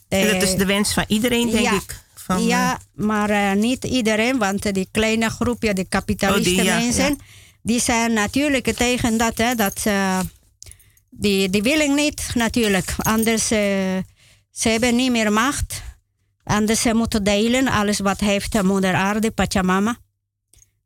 [0.07, 1.73] En dat is de wens van iedereen, denk ja.
[1.73, 2.02] ik.
[2.23, 6.79] Van, ja, maar uh, niet iedereen, want die kleine groepje, de kapitalisten oh, die, ja,
[6.79, 7.15] mensen, ja.
[7.61, 9.37] die zijn natuurlijk tegen dat.
[9.37, 10.19] Hè, dat uh,
[11.09, 12.95] die, die willen niet natuurlijk.
[12.97, 13.57] Anders uh,
[14.51, 15.81] ze hebben niet meer macht.
[16.43, 19.97] Anders ze moeten delen alles wat heeft moeder aarde, Pachamama.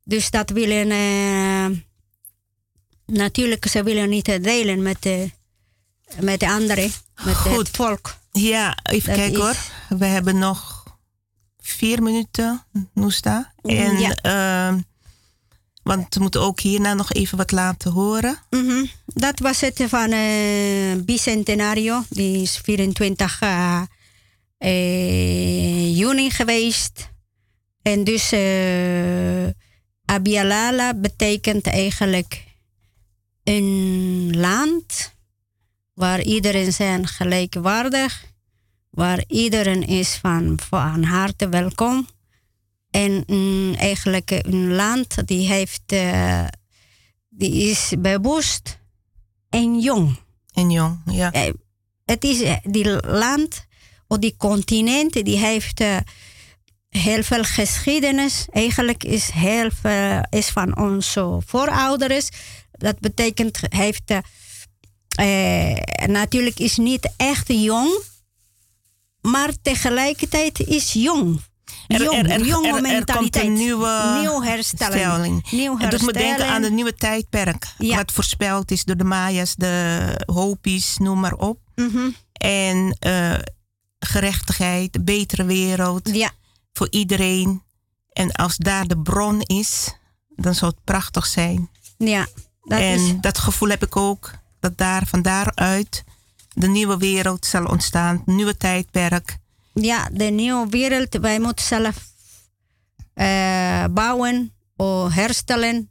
[0.03, 0.87] Dus dat willen
[3.05, 5.31] natuurlijk, ze willen niet delen met de,
[6.19, 6.91] met de anderen,
[7.23, 7.57] met Goed.
[7.57, 8.15] het volk.
[8.31, 9.55] Ja, even kijken hoor.
[9.89, 10.76] We hebben nog
[11.69, 12.63] vier minuten,
[12.93, 13.53] Noesta.
[13.61, 14.15] En, ja.
[14.15, 14.79] Ehm,
[15.83, 18.37] want we moeten ook hierna nog even wat laten horen.
[18.49, 22.03] Mm Dat was het van uh, Bicentenario.
[22.09, 23.81] Die is 24 uh,
[24.59, 27.09] uh, juni geweest.
[27.81, 28.33] En dus
[30.05, 32.43] Abialala betekent eigenlijk
[33.43, 35.15] een land
[35.93, 38.25] waar iedereen zijn gelijkwaardig,
[38.97, 42.07] waar iedereen is van, van harte welkom.
[42.91, 46.47] En mm, eigenlijk een land die heeft, uh,
[47.29, 48.79] die is bewust
[49.49, 50.19] en jong.
[50.53, 51.33] En jong, ja.
[51.35, 51.53] Uh,
[52.05, 53.65] het is uh, die land,
[54.07, 55.83] of die continent, die heeft
[56.89, 58.45] heel veel geschiedenis.
[58.51, 62.29] Eigenlijk is heel veel is van onze voorouders.
[62.71, 64.13] Dat betekent, heeft
[66.07, 68.15] natuurlijk is niet echt jong,
[69.27, 71.41] maar tegelijkertijd is jong.
[71.87, 73.17] Jong, er, er, jonge mentaliteit.
[73.17, 75.51] Komt een nieuwe nieuw herstelling.
[75.51, 77.67] Nieuw En dat moet denken aan het nieuwe tijdperk.
[77.77, 81.59] Wat voorspeld is door de Mayas, de Hopis, noem maar op.
[81.75, 82.15] Mm -hmm.
[82.33, 83.33] En uh,
[83.99, 86.09] gerechtigheid, betere wereld.
[86.13, 86.31] Ja.
[86.73, 87.63] Voor iedereen.
[88.13, 89.93] En als daar de bron is,
[90.35, 91.69] dan zou het prachtig zijn.
[91.97, 92.27] Ja.
[92.61, 93.13] Dat en is...
[93.21, 96.03] dat gevoel heb ik ook dat daar van daaruit
[96.57, 99.37] de nieuwe wereld zal ontstaan, een nieuwe tijdperk.
[99.73, 101.95] Ja, de nieuwe wereld, wij moeten zelf
[103.15, 105.89] uh, bouwen of herstellen.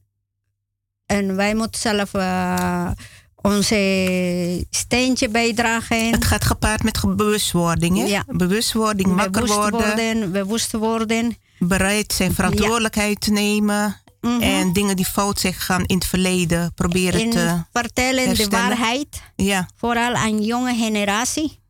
[1.07, 2.91] En wij moeten zelf uh,
[3.35, 6.11] onze steentje bijdragen.
[6.11, 8.05] Het gaat gepaard met bewustwording, hè?
[8.05, 8.25] Ja.
[8.27, 9.81] Bewustwording, wakker worden.
[9.81, 10.33] worden.
[10.33, 11.37] Bewust worden.
[11.59, 13.27] Bereid zijn verantwoordelijkheid ja.
[13.27, 14.01] te nemen.
[14.27, 14.43] Mhm.
[14.43, 18.51] En dingen die fout zijn gegaan in het verleden proberen in te vertellen herstellen.
[18.51, 19.23] de waarheid.
[19.37, 19.69] Ja.
[19.77, 21.61] Vooral aan jonge generatie.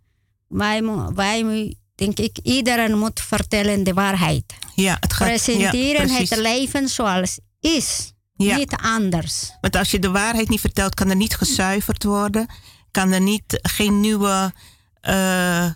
[0.48, 0.82] Wij,
[1.14, 4.44] wij, denk ik, iedereen moet vertellen de waarheid.
[4.74, 8.12] Ja, het gaat, Presenteren ja, het leven zoals is.
[8.36, 8.57] Ja.
[8.57, 9.52] Niet anders.
[9.61, 12.46] Want als je de waarheid niet vertelt, kan er niet gezuiverd worden.
[12.90, 14.52] Kan er niet, geen nieuwe...
[15.09, 15.66] Uh,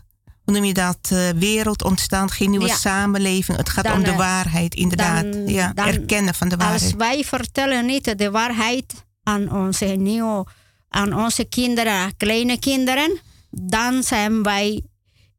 [0.50, 2.74] hoe noem je dat, uh, wereld ontstaan, geen nieuwe Ja.
[2.76, 3.56] samenleving.
[3.58, 5.32] Het gaat Dan, om de eh, waarheid, inderdaad.
[5.32, 6.82] dan- ja, dan- erkennen van de waarheid.
[6.82, 10.46] Als wij vertellen niet de waarheid aan onze nieuwe,
[10.88, 13.18] aan onze kinderen, kleine kinderen,
[13.50, 14.82] dan zijn wij,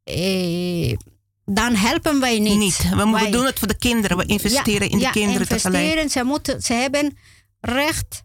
[0.03, 0.97] eh,
[1.45, 2.57] dan helpen wij niet.
[2.57, 2.89] Niet.
[2.95, 4.18] We moeten doen het voor de kinderen.
[4.18, 5.76] We investeren in de ja, kinderen tegelijk.
[5.84, 6.09] investeren.
[6.09, 7.18] Ze, moeten, ze hebben
[7.59, 8.22] recht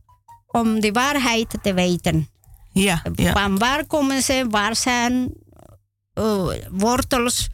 [0.47, 2.29] om de waarheid te weten.
[2.73, 3.33] Ja, ja.
[3.33, 4.47] Van waar komen ze?
[4.51, 5.33] Waar zijn
[6.17, 7.49] eh, wortels?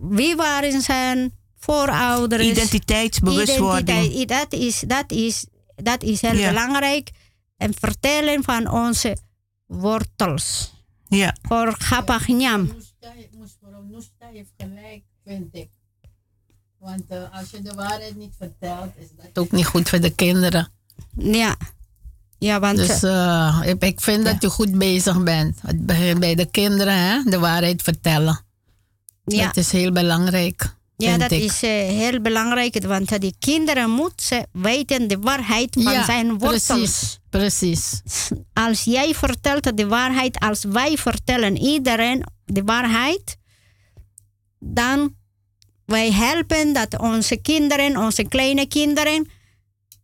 [0.00, 2.42] Wie waren zijn voorouders?
[2.46, 4.04] Identiteitsbewustwording.
[4.12, 5.46] Identiteit, dat, is, dat, is,
[5.76, 6.48] dat is heel Ja.
[6.48, 7.10] belangrijk.
[7.56, 9.16] En vertellen van onze
[9.66, 10.72] wortels.
[11.08, 11.36] Ja.
[11.42, 12.72] Voor Gapagnyam.
[13.38, 15.68] Mevrouw Noesta heeft gelijk, vind ik.
[16.78, 20.14] Want eh, als je de waarheid niet vertelt, is dat ook niet goed voor de
[20.14, 20.72] kinderen.
[21.16, 21.56] Ja.
[22.40, 25.58] Ja, want Dus eh, ik, ik vind dat je goed bezig bent.
[25.62, 27.22] Het begint bij de kinderen, hè?
[27.24, 28.40] de waarheid vertellen.
[29.24, 29.44] Ja.
[29.46, 30.74] Dat is heel belangrijk.
[30.96, 31.42] Ja, dat ik.
[31.42, 36.66] is eh, heel belangrijk, want die kinderen moeten weten de waarheid van Ja, zijn wortels.
[36.66, 38.02] Precies, precies.
[38.52, 43.36] Als jij vertelt de waarheid, als wij vertellen iedereen de waarheid,
[44.58, 45.14] dan
[45.86, 49.28] wij helpen dat onze kinderen, onze kleine kinderen,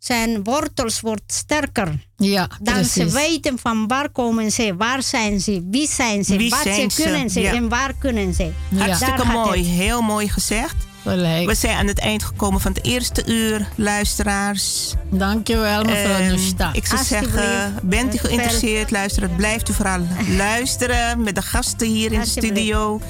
[0.06, 2.06] zijn wortels wordt sterker.
[2.16, 2.92] Ja, Dan precies.
[2.92, 6.90] ze weten van waar komen ze, waar zijn ze, wie zijn ze, Wie wat zijn
[6.90, 7.52] ze kunnen ze ja.
[7.52, 8.50] en waar kunnen ze.
[8.78, 9.64] Hartstikke Daar mooi.
[9.64, 10.74] Heel mooi gezegd.
[11.02, 11.46] Gelijk.
[11.48, 14.94] We zijn aan het eind gekomen van het eerste uur, luisteraars.
[15.10, 16.70] Dankjewel, mevrouw Noesta.
[16.72, 19.36] ik zou zeggen, bent u geïnteresseerd, luisteren.
[19.36, 20.00] Blijft u vooral
[20.36, 23.00] luisteren met de gasten hier in de studio.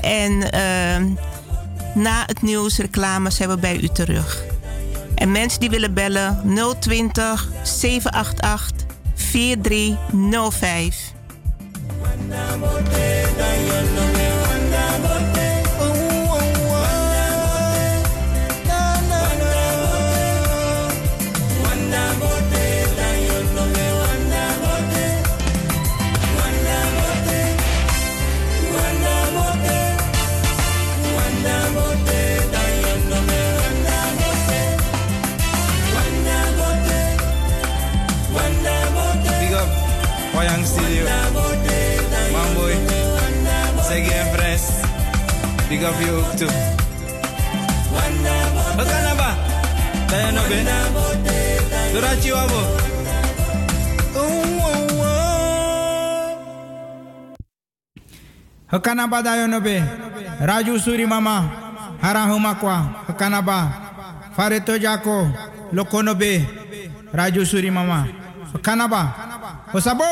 [0.00, 1.06] En ehm,
[1.94, 4.44] na het nieuws, reclame, zijn we bij u terug.
[5.14, 6.42] En mensen die willen bellen,
[6.80, 11.12] 020 788 4305.
[45.74, 46.48] Big up je ook toe.
[48.76, 49.30] Wat kan dat ba?
[50.06, 50.68] Dat je nog bent?
[51.92, 52.62] Doordat je wabo.
[58.66, 59.82] Hakanaba dayonobe.
[60.40, 61.50] Raju suri mama.
[62.00, 63.02] Harahumakwa.
[63.06, 63.72] Hakanaba.
[64.36, 65.30] Fareto jako.
[65.72, 66.46] Lokonobe.
[67.12, 68.06] Raju suri mama.
[68.52, 69.14] Hakanaba.
[69.72, 70.04] Osabo.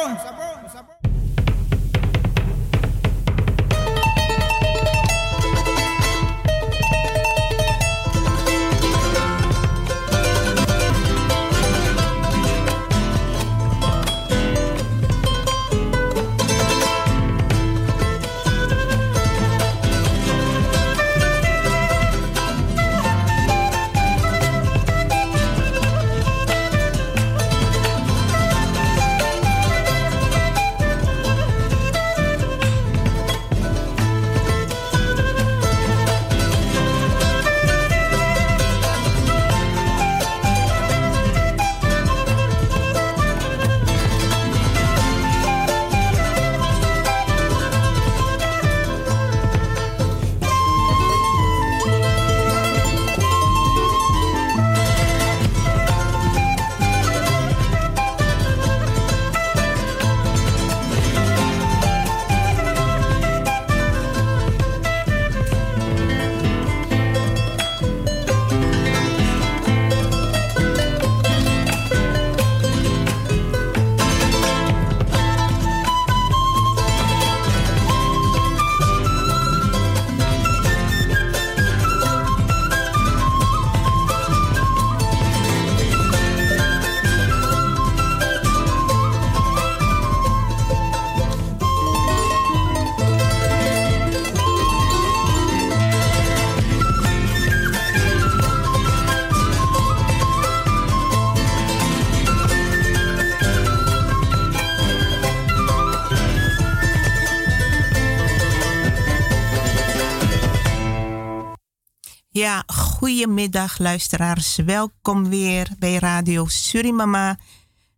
[112.43, 114.57] Ja, goedemiddag luisteraars.
[114.57, 117.39] Welkom weer bij Radio Surimama.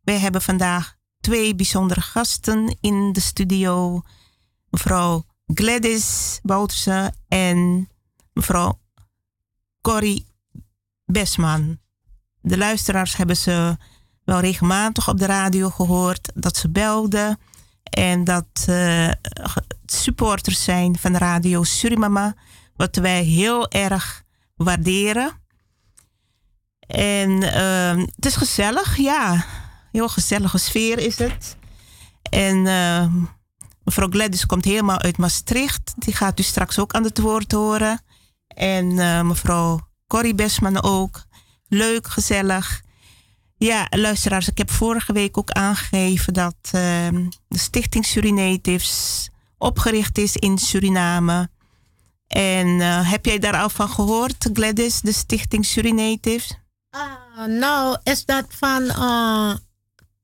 [0.03, 4.03] Wij hebben vandaag twee bijzondere gasten in de studio.
[4.71, 7.89] Mevrouw Gladys Bouterse en
[8.33, 8.79] mevrouw
[9.81, 10.27] Corrie
[11.05, 11.79] Besman.
[12.41, 13.77] De luisteraars hebben ze
[14.25, 17.39] wel regelmatig op de radio gehoord dat ze belden
[17.83, 19.11] en dat uh,
[19.87, 22.35] supporters zijn van Radio Surimama.
[22.77, 24.24] Wat wij heel erg
[24.57, 25.43] waarderen.
[26.87, 29.45] En uh, het is gezellig, ja.
[29.93, 31.57] Heel gezellige sfeer is het.
[32.31, 33.07] En uh,
[33.85, 35.93] mevrouw Gladys komt helemaal uit Maastricht.
[35.97, 38.03] Die gaat u straks ook aan het woord horen.
[38.47, 41.25] En uh, mevrouw Corrie Besman ook.
[41.69, 42.83] Leuk, gezellig.
[43.57, 50.37] Ja, luisteraars, ik heb vorige week ook aangegeven dat ehm, de Stichting Surinatives opgericht is
[50.37, 51.49] in Suriname.
[52.35, 56.59] En uh, heb jij daar al van gehoord, Gladys, de Stichting Surinatives?
[56.97, 59.55] Uh, nou, is dat van uh,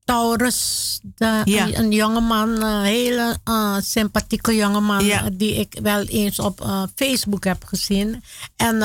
[0.04, 1.68] Taurus, de, ja.
[1.72, 3.38] een jongeman, een hele
[3.80, 5.28] sympathieke jongeman, ja.
[5.32, 8.22] die ik wel eens op Facebook heb gezien.
[8.56, 8.82] En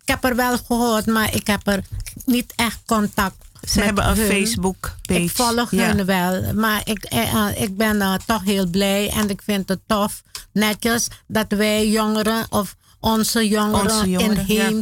[0.00, 1.84] ik heb er wel gehoord, maar ik heb er
[2.24, 5.22] niet echt contact ze hebben een Facebook-page.
[5.22, 5.94] Ik volg ja.
[5.94, 6.52] hun wel.
[6.54, 11.08] Maar ik, uh, ik ben uh, toch heel blij en ik vind het tof, netjes,
[11.26, 14.80] dat wij jongeren of onze jongeren, onze jongeren ja.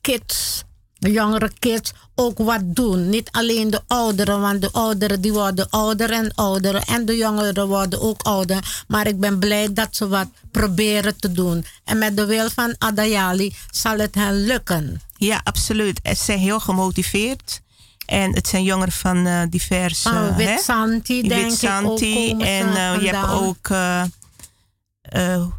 [0.00, 0.64] kids,
[0.98, 3.08] jongere kids, ook wat doen.
[3.08, 6.74] Niet alleen de ouderen, want de ouderen die worden ouder en ouder.
[6.74, 8.84] En de jongeren worden ook ouder.
[8.88, 11.64] Maar ik ben blij dat ze wat proberen te doen.
[11.84, 15.00] En met de wil van Adayali zal het hen lukken.
[15.18, 16.00] Ja, absoluut.
[16.02, 17.60] Ze zijn heel gemotiveerd.
[18.06, 20.08] En het zijn jongeren van uh, diverse...
[20.08, 22.26] Oh, Witsanti, denk Witsanti.
[22.26, 22.40] ik ook.
[22.40, 23.68] En uh, je hebt ook...
[23.68, 24.02] Uh,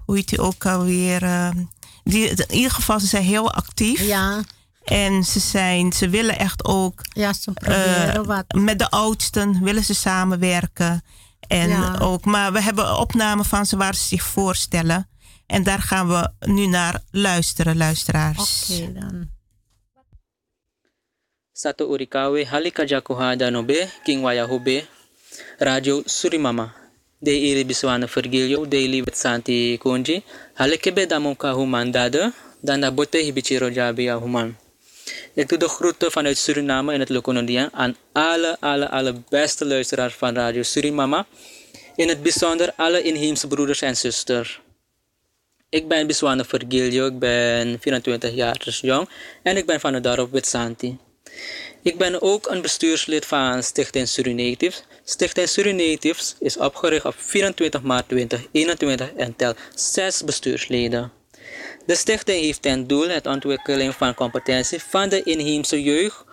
[0.05, 1.51] hoe heet die ook alweer?
[2.03, 4.01] die, in ieder geval, ze zijn heel actief.
[4.01, 4.41] Ja.
[4.84, 7.01] En ze, zijn, ze willen echt ook...
[7.14, 8.45] Ja, ze proberen wat.
[8.47, 11.03] Met de oudsten willen ze samenwerken.
[11.47, 11.97] En ja.
[11.97, 15.10] ook, maar we hebben opnamen van ze waar ze zich voorstellen.
[15.45, 18.64] En daar gaan we nu naar luisteren, luisteraars.
[18.70, 19.30] Oké, okay, dan.
[21.60, 22.86] Sato Urikawe halika
[23.36, 24.88] danobe king waya hobe
[25.60, 26.72] radio Surimama
[27.22, 30.24] de iri biswana Virgilio daily with Santi Kunji
[30.55, 32.32] halikebe damonka human dada
[32.64, 34.55] dan da bote hibichiro jabi ya human
[35.36, 40.14] Ik doe de groeten vanuit Suriname in het Lokonondian aan alle, alle, alle beste luisteraars
[40.14, 41.26] van Radio Surimama.
[41.95, 44.60] In het bijzonder alle inheemse broeders en zusters.
[45.70, 49.10] Ik ben Biswana Virgilio, ik ben 24 jaar dus jong
[49.43, 51.09] en ik ben van het dorp Witsanti.
[51.82, 54.84] Ik ben ook een bestuurslid van Stichting Surinatives.
[55.04, 61.12] Stichting Surinatives is opgericht op 24 maart 2021 en telt zes bestuursleden.
[61.86, 66.24] De stichting heeft ten doel het ontwikkelen van competentie van de inheemse jeugd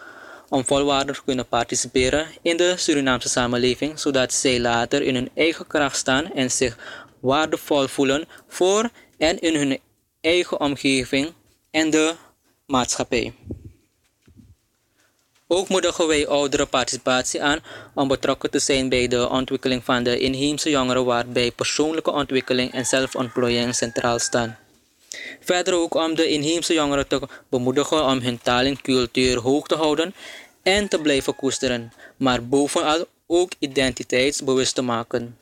[0.49, 5.67] om volwaardig te kunnen participeren in de Surinaamse samenleving, zodat zij later in hun eigen
[5.67, 6.77] kracht staan en zich
[7.21, 9.79] waardevol voelen voor en in hun
[10.21, 11.33] eigen omgeving
[11.71, 12.15] en de
[12.67, 13.33] maatschappij.
[15.49, 17.61] Ook moedigen wij oudere participatie aan
[17.95, 22.87] om betrokken te zijn bij de ontwikkeling van de inheemse jongeren waarbij persoonlijke ontwikkeling en
[22.87, 24.59] zelfontplooiing centraal staan.
[25.41, 29.75] Verder ook om de inheemse jongeren te bemoedigen om hun taal en cultuur hoog te
[29.75, 30.15] houden
[30.63, 35.39] en te blijven koesteren, maar bovenal ook identiteitsbewust te maken.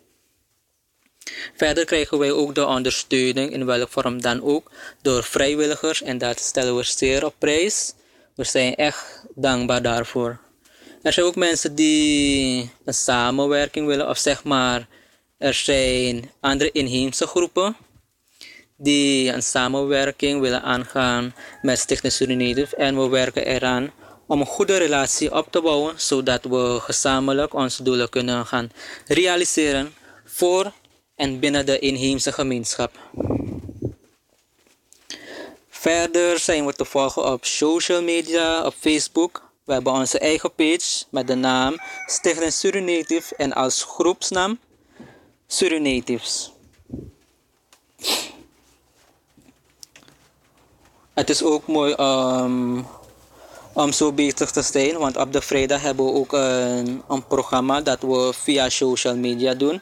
[1.56, 4.70] Verder krijgen wij ook de ondersteuning in welke vorm dan ook
[5.02, 7.94] door vrijwilligers en dat stellen we zeer op prijs.
[8.34, 10.38] We zijn echt dankbaar daarvoor.
[11.02, 14.88] Er zijn ook mensen die een samenwerking willen of zeg maar
[15.38, 17.76] er zijn andere inheemse groepen
[18.76, 23.92] die een samenwerking willen aangaan met Stichting Suriname en we werken eraan
[24.26, 28.70] om een goede relatie op te bouwen zodat we gezamenlijk onze doelen kunnen gaan
[29.06, 30.72] realiseren voor
[31.16, 32.98] en binnen de inheemse gemeenschap.
[35.84, 39.50] Verder zijn we te volgen op social media, op Facebook.
[39.64, 41.76] We hebben onze eigen page met de naam
[42.06, 44.58] Stichting Surinative en als groepsnaam
[45.46, 46.52] Surinatives.
[51.14, 52.86] Het is ook mooi um,
[53.72, 57.80] om zo bezig te zijn, want op de vrijdag hebben we ook een, een programma
[57.80, 59.80] dat we via social media doen.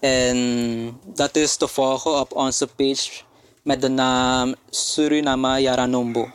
[0.00, 3.26] En dat is te volgen op onze page
[3.68, 6.30] met de naam Suriname Yaranombo.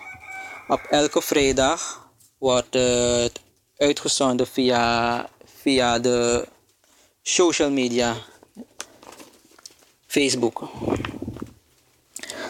[0.68, 3.40] Op elke vrijdag wordt het
[3.78, 5.30] uitgezonden via,
[5.62, 6.48] via de
[7.22, 8.16] social media,
[10.08, 10.70] Facebook.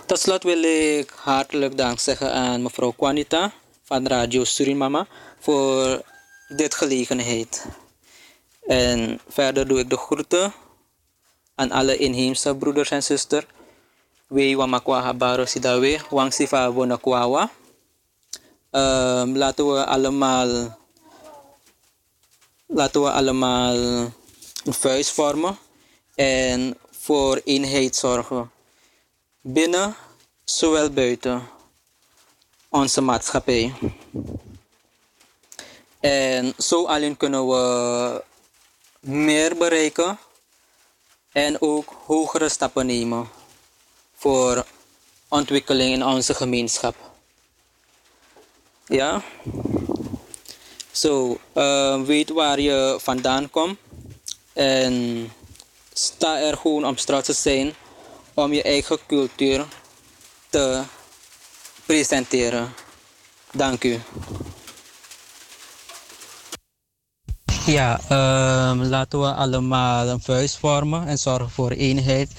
[0.06, 3.52] Tot slot wil ik hartelijk dank zeggen aan mevrouw Quanita
[3.84, 5.08] van Radio Surimama
[5.40, 6.02] voor
[6.48, 7.66] dit gelegenheid.
[8.68, 10.54] En verder doe ik de groeten
[11.56, 13.46] aan alle inheemse broeders en zusters.
[14.34, 17.54] We wamakwa habaro sidawe, wang sifa bonakwawa.
[18.74, 20.74] Um, laten we allemaal
[22.66, 23.76] laten we allemaal
[24.66, 25.58] een vormen
[26.16, 28.52] en voor eenheid zorgen.
[29.42, 29.96] Binnen
[30.44, 31.48] zowel buiten
[32.70, 33.74] onze maatschappij.
[36.00, 38.24] En zo alleen kunnen we
[39.00, 40.18] meer bereiken
[41.32, 43.42] en ook hogere stappen nemen
[44.24, 44.66] voor
[45.28, 46.96] ontwikkeling in onze gemeenschap.
[48.86, 49.22] Ja?
[50.92, 53.78] Zo, so, uh, weet waar je vandaan komt
[54.54, 54.94] en
[55.94, 57.74] sta er gewoon om trots te zijn
[58.34, 59.66] om je eigen cultuur
[60.50, 60.84] te
[61.86, 62.74] presenteren.
[63.52, 64.02] Dank u.
[67.66, 68.00] Ja,
[68.72, 72.32] um, laten we allemaal een vuist vormen en zorgen voor eenheid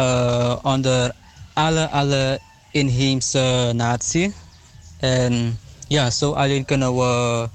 [0.00, 1.14] uh, onder
[1.54, 2.40] alle, alle
[2.70, 4.34] inheemse natie.
[4.98, 7.48] En ja, zo alleen kunnen we,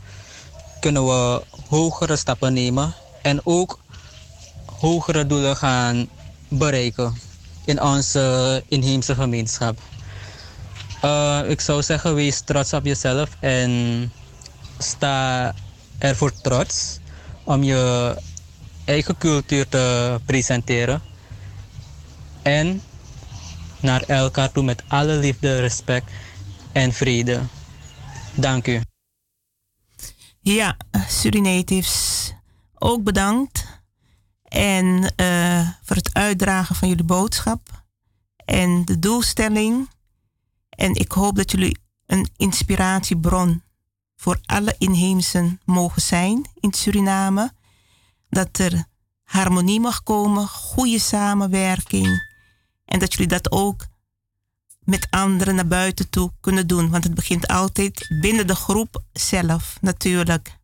[0.79, 3.79] kunnen we hogere stappen nemen en ook
[4.79, 6.07] hogere doelen gaan
[6.47, 7.13] bereiken
[7.65, 9.79] in onze inheemse gemeenschap.
[11.05, 14.11] Uh, ik zou zeggen, wees trots op jezelf en
[14.77, 15.53] sta
[15.97, 16.99] ervoor trots
[17.43, 18.15] om je
[18.85, 21.01] eigen cultuur te presenteren.
[22.41, 22.81] En
[23.81, 26.11] naar elkaar toe met alle liefde, respect
[26.71, 27.41] en vrede.
[28.35, 28.81] Dank u.
[30.41, 30.77] Ja,
[31.07, 32.33] Surinatives,
[32.73, 33.67] ook bedankt.
[34.43, 37.83] En uh, voor het uitdragen van jullie boodschap.
[38.45, 39.89] En de doelstelling.
[40.69, 43.63] En ik hoop dat jullie een inspiratiebron
[44.15, 47.51] voor alle inheemsen mogen zijn in Suriname.
[48.29, 48.83] Dat er
[49.23, 52.28] harmonie mag komen, goede samenwerking.
[52.89, 53.85] En dat jullie dat ook
[54.79, 56.89] met anderen naar buiten toe kunnen doen.
[56.89, 60.57] Want het begint altijd binnen de groep zelf, natuurlijk.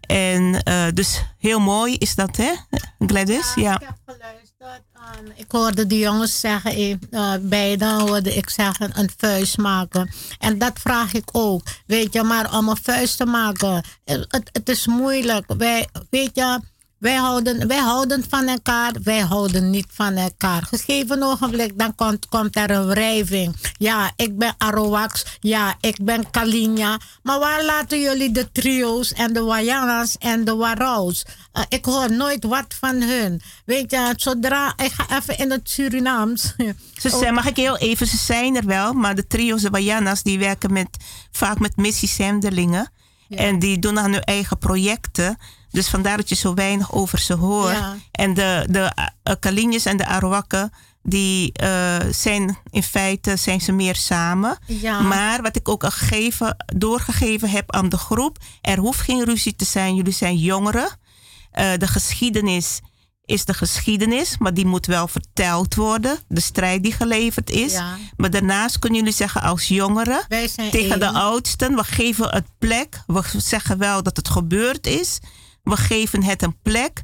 [0.00, 2.52] En uh, dus heel mooi is dat, hè,
[2.98, 3.54] Gladys?
[3.54, 3.74] Ja, ja.
[3.74, 4.82] ik heb geluisterd.
[5.18, 10.10] Um, ik hoorde de jongens zeggen, uh, beide hoorde ik zeggen, een vuist maken.
[10.38, 11.62] En dat vraag ik ook.
[11.86, 15.54] Weet je, maar om een vuist te maken, het, het is moeilijk.
[15.56, 16.60] Wij, weet je,
[16.98, 20.62] Wij houden, wij houden van elkaar, wij houden niet van elkaar.
[20.62, 23.56] Gegeven ogenblik, dan komt, komt er een wrijving.
[23.78, 25.24] Ja, ik ben Arowax.
[25.40, 26.98] Ja, ik ben Kalinja.
[27.22, 31.24] Maar waar laten jullie de trio's en de Wayanas en de Waraus?
[31.52, 33.42] Uh, ik hoor nooit wat van hun.
[33.64, 34.72] Weet je, zodra...
[34.76, 36.54] Ik ga even in het Surinaams.
[37.02, 38.92] Ze zijn, mag ik heel even, ze zijn er wel.
[38.92, 40.88] Maar de trio's, de Wayanas, die werken met,
[41.30, 42.92] vaak met missiezendelingen.
[43.28, 45.36] En die doen aan hun eigen projecten.
[45.74, 47.82] Dus vandaar dat je zo weinig over ze hoort.
[48.10, 48.92] En de, de
[49.24, 50.72] uh, en de Arawakken,
[51.02, 54.58] die uh, zijn in feite zijn ze meer samen.
[55.02, 59.56] Maar wat ik ook al gegeven, doorgegeven heb aan de groep, er hoeft geen ruzie
[59.56, 59.94] te zijn.
[59.94, 60.88] Jullie zijn jongeren.
[60.88, 62.80] Uh, de geschiedenis
[63.24, 66.18] is de geschiedenis, maar die moet wel verteld worden.
[66.28, 67.80] De strijd die geleverd is.
[68.16, 70.26] Maar daarnaast kunnen jullie zeggen als jongeren
[70.70, 73.02] tegen de oudsten, we geven het plek.
[73.06, 75.18] We zeggen wel dat het gebeurd is.
[75.64, 77.02] We geven het een plek.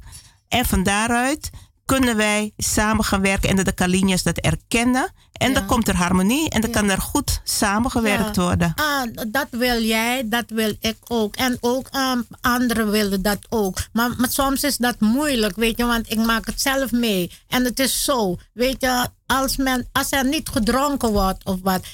[0.48, 1.50] En van daaruit
[1.84, 5.12] kunnen wij samen gaan werken en dat de Kalinjas dat erkennen.
[5.32, 8.42] En dan komt er harmonie en dan kan er goed samengewerkt ja.
[8.42, 8.72] worden.
[8.74, 11.36] Ah, dat wil jij, dat wil ik ook.
[11.36, 13.78] En ook um, anderen willen dat ook.
[13.92, 17.30] Maar, maar soms is dat moeilijk, weet je, want ik maak het zelf mee.
[17.48, 21.86] En het is zo, weet je, als, men, als er niet gedronken wordt of wat,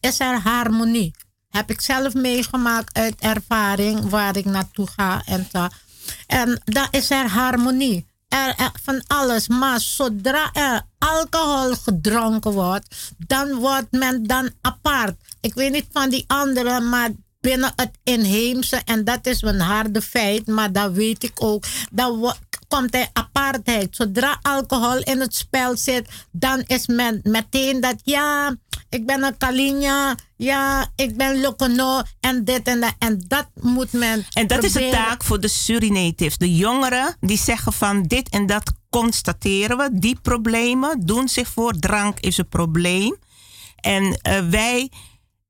[0.00, 1.14] is er harmonie.
[1.50, 5.66] Heb ik zelf meegemaakt uit ervaring waar ik naartoe ga en zo.
[6.26, 8.06] En dan is er harmonie.
[8.28, 9.48] Er, van alles.
[9.48, 15.14] Maar zodra er alcohol gedronken wordt, dan wordt men dan apart.
[15.40, 17.10] Ik weet niet van die anderen, maar
[17.40, 22.34] binnen het inheemse, en dat is een harde feit, maar dat weet ik ook, dan
[22.76, 23.96] komt er apartheid.
[23.96, 28.56] Zodra alcohol in het spel zit, dan is men meteen dat ja,
[28.88, 32.94] ik ben een Kalinja, ja, ik ben Lokono en dit en dat.
[32.98, 34.24] En dat moet men.
[34.32, 36.36] En dat is de taak voor de Surinatives.
[36.36, 39.88] De jongeren die zeggen van dit en dat constateren we.
[39.92, 41.72] Die problemen doen zich voor.
[41.78, 43.16] Drank is een probleem.
[43.76, 44.90] En uh, wij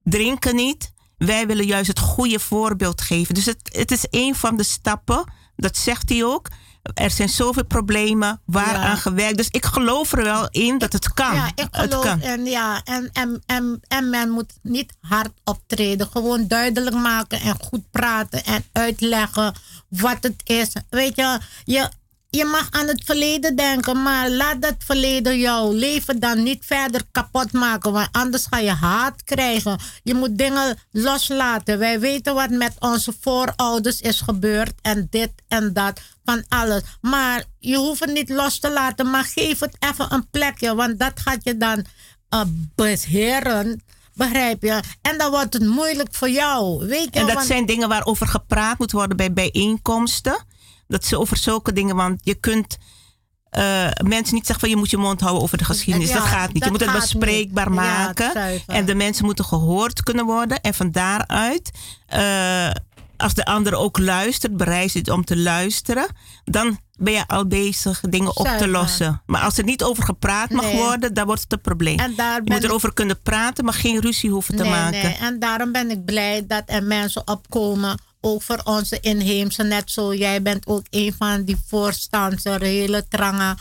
[0.02, 0.92] drinken niet.
[1.16, 3.34] Wij willen juist het goede voorbeeld geven.
[3.34, 6.48] Dus het, het is een van de stappen, dat zegt hij ook
[6.94, 8.96] er zijn zoveel problemen waaraan ja.
[8.96, 9.36] gewerkt.
[9.36, 11.34] Dus ik geloof er wel in dat het kan.
[11.34, 12.20] Ja, ik geloof het kan.
[12.20, 16.08] En, ja, en, en, en, en men moet niet hard optreden.
[16.12, 19.54] Gewoon duidelijk maken en goed praten en uitleggen
[19.88, 20.72] wat het is.
[20.90, 21.88] Weet je, je,
[22.36, 27.02] je mag aan het verleden denken, maar laat dat verleden jouw leven dan niet verder
[27.10, 29.78] kapot maken, want anders ga je haat krijgen.
[30.02, 31.78] Je moet dingen loslaten.
[31.78, 36.82] Wij weten wat met onze voorouders is gebeurd en dit en dat, van alles.
[37.00, 40.98] Maar je hoeft het niet los te laten, maar geef het even een plekje, want
[40.98, 41.84] dat gaat je dan
[42.30, 42.40] uh,
[42.74, 43.82] beheren.
[44.14, 44.80] Begrijp je?
[45.02, 46.86] En dan wordt het moeilijk voor jou.
[46.86, 50.50] Weet je, en dat zijn dingen waarover gepraat moet worden bij bijeenkomsten.
[50.92, 52.78] Dat ze over zulke dingen, want je kunt
[53.58, 56.12] uh, mensen niet zeggen van je moet je mond houden over de geschiedenis.
[56.12, 56.64] dat gaat niet.
[56.64, 58.62] je moet het bespreekbaar maken.
[58.66, 60.60] en de mensen moeten gehoord kunnen worden.
[60.60, 61.70] En van daaruit,
[62.14, 62.70] uh,
[63.16, 66.06] als de ander ook luistert, bereid is om te luisteren,
[66.44, 69.22] dan ben je al bezig dingen op te lossen.
[69.26, 71.98] Maar als er niet over gepraat mag worden, dan wordt het een probleem.
[71.98, 75.02] En daar je moet erover kunnen praten, maar geen ruzie hoeven te maken.
[75.02, 75.16] Nee.
[75.20, 79.62] En daarom ben ik blij dat er mensen opkomen ook voor onze inheemse.
[79.62, 83.56] Net zo, jij bent ook een van die voorstanders, hele trange,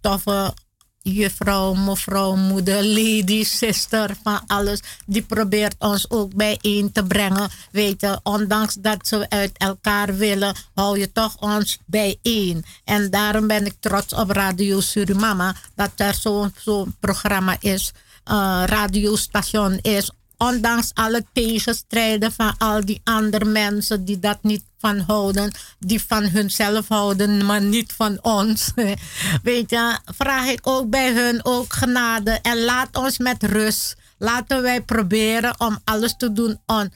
[0.00, 0.54] toffe
[1.02, 4.80] juffrouw, mevrouw, moeder, lady, sister, van alles.
[5.06, 7.50] Die probeert ons ook bijeen te brengen.
[7.70, 12.64] Weet je, ondanks dat ze uit elkaar willen, hou je toch ons bijeen.
[12.84, 17.92] En daarom ben ik trots op Radio Surimama dat er zo'n zo programma is.
[18.30, 20.10] Uh, radiostation is
[20.42, 26.24] ondanks alle tegenstrijden van al die andere mensen die dat niet van houden, die van
[26.24, 28.70] hunzelf houden, maar niet van ons.
[29.42, 33.96] Weet je, vraag ik ook bij hun ook genade en laat ons met rust.
[34.18, 36.92] Laten wij proberen om alles te doen on,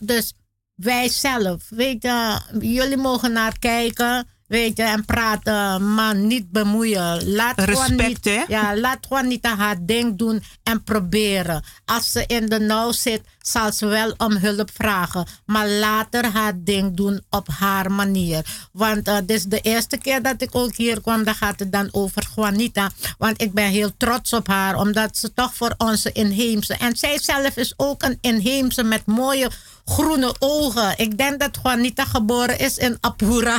[0.00, 0.32] dus
[0.74, 1.62] wij zelf.
[1.68, 7.34] Weet je, jullie mogen naar kijken weet je, en praten, maar niet bemoeien.
[7.34, 8.44] Laat Respect, niet, hè?
[8.48, 11.64] Ja, laat gewoon niet haar ding doen en proberen.
[11.84, 15.26] Als ze in de nauw zit, zal ze wel om hulp vragen.
[15.46, 18.68] Maar later haar ding doen op haar manier.
[18.72, 21.24] Want uh, dit is de eerste keer dat ik ook hier kwam.
[21.24, 22.90] Dan gaat het dan over Juanita.
[23.18, 24.76] Want ik ben heel trots op haar.
[24.76, 26.74] Omdat ze toch voor onze inheemse.
[26.74, 29.50] En zij zelf is ook een inheemse met mooie
[29.90, 30.94] groene ogen.
[30.96, 33.58] Ik denk dat Juanita geboren is in Apura.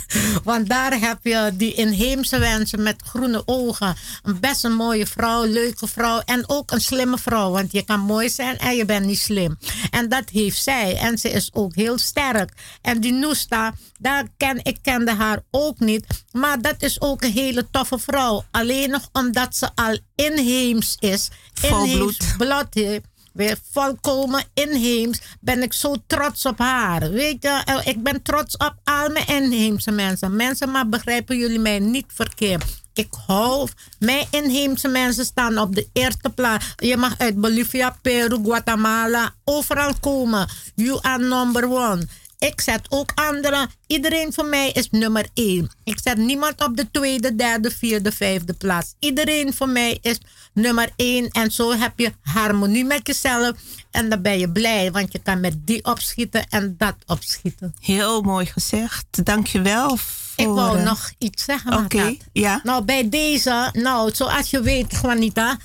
[0.44, 3.96] Want daar heb je die inheemse mensen met groene ogen.
[4.22, 6.20] Een best een mooie vrouw, leuke vrouw.
[6.24, 7.50] En ook een slimme vrouw.
[7.50, 9.58] Want je kan mooi zijn en je bent niet slim.
[9.90, 10.96] En dat heeft zij.
[10.96, 12.52] En ze is ook heel sterk.
[12.82, 16.06] En die Noesta, daar ken, ik kende haar ook niet.
[16.32, 18.44] Maar dat is ook een hele toffe vrouw.
[18.50, 21.30] Alleen nog omdat ze al inheems is.
[21.62, 27.10] Inheems bloed heeft weer volkomen inheems, ben ik zo trots op haar.
[27.10, 30.36] Weet je, eh, ik ben trots op al mijn inheemse mensen.
[30.36, 32.64] Mensen, maar begrijpen jullie mij niet verkeerd.
[32.94, 33.68] Ik hou,
[33.98, 36.74] mijn inheemse mensen staan op de eerste plaats.
[36.76, 40.48] Je mag uit Bolivia, Peru, Guatemala, overal komen.
[40.74, 42.06] You are number one.
[42.42, 43.70] Ik zet ook anderen.
[43.86, 45.70] Iedereen voor mij is nummer één.
[45.84, 48.94] Ik zet niemand op de tweede, derde, vierde, vijfde plaats.
[48.98, 50.18] Iedereen voor mij is
[50.52, 51.28] nummer één.
[51.28, 53.56] En zo heb je harmonie met jezelf.
[53.90, 57.74] En dan ben je blij, want je kan met die opschieten en dat opschieten.
[57.80, 59.24] Heel mooi gezegd.
[59.24, 59.96] Dankjewel.
[59.96, 60.20] Voor...
[60.36, 61.76] Ik wou eh, nog iets zeggen.
[61.76, 62.60] Oké, ja.
[62.62, 65.58] Nou, bij deze, nou, zoals je weet, Juanita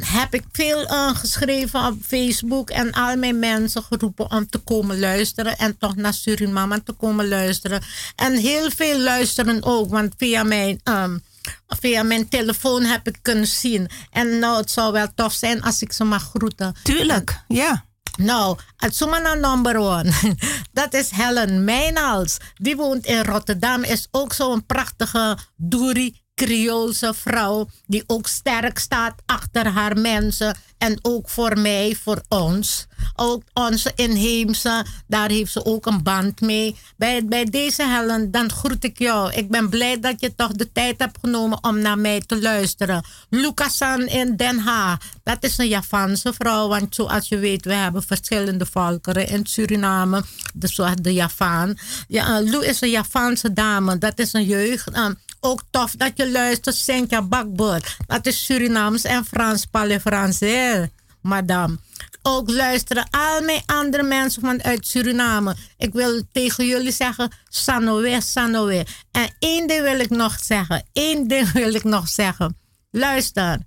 [0.00, 5.58] heb ik veel geschreven op Facebook en al mijn mensen geroepen om te komen luisteren
[5.58, 7.82] en toch naar Suriname te komen luisteren.
[8.16, 11.22] En heel veel luisteren ook, want via mijn, um,
[11.68, 13.88] via mijn telefoon heb ik kunnen zien.
[14.10, 16.74] En nou, het zou wel tof zijn als ik ze mag groeten.
[16.82, 17.88] Tuurlijk, ja.
[18.16, 20.12] Nou, Atsumana number one.
[20.72, 22.36] Dat is Helen Mijnals.
[22.54, 23.82] Die woont in Rotterdam.
[23.82, 30.98] Is ook zo'n prachtige Doeri Creoolse vrouw die ook sterk staat achter haar mensen en
[31.02, 32.86] ook voor mij, voor ons.
[33.16, 36.76] Ook onze inheemse, daar heeft ze ook een band mee.
[36.96, 39.32] Bij, bij deze Helen, dan groet ik jou.
[39.32, 43.04] Ik ben blij dat je toch de tijd hebt genomen om naar mij te luisteren.
[43.28, 46.68] Lucasan in Den Haag, dat is een Javaanse vrouw.
[46.68, 50.22] Want zoals je weet, we hebben verschillende volkeren in Suriname.
[50.54, 51.78] Dus zoals de Javaan.
[52.08, 54.90] Ja, Lou is een Javaanse dame, dat is een jeugd.
[54.90, 55.06] Uh,
[55.40, 57.96] ook tof dat je luistert, Sintja Bakboord.
[58.06, 60.88] Dat is Surinaams en Frans Palais Français,
[61.22, 61.78] madame.
[62.22, 65.56] Ook luisteren al mijn andere mensen vanuit Suriname.
[65.78, 68.86] Ik wil tegen jullie zeggen, Sanowe, Sanowe.
[69.10, 70.84] En één ding wil ik nog zeggen.
[70.92, 72.56] Eén ding wil ik nog zeggen.
[72.90, 73.58] Luister,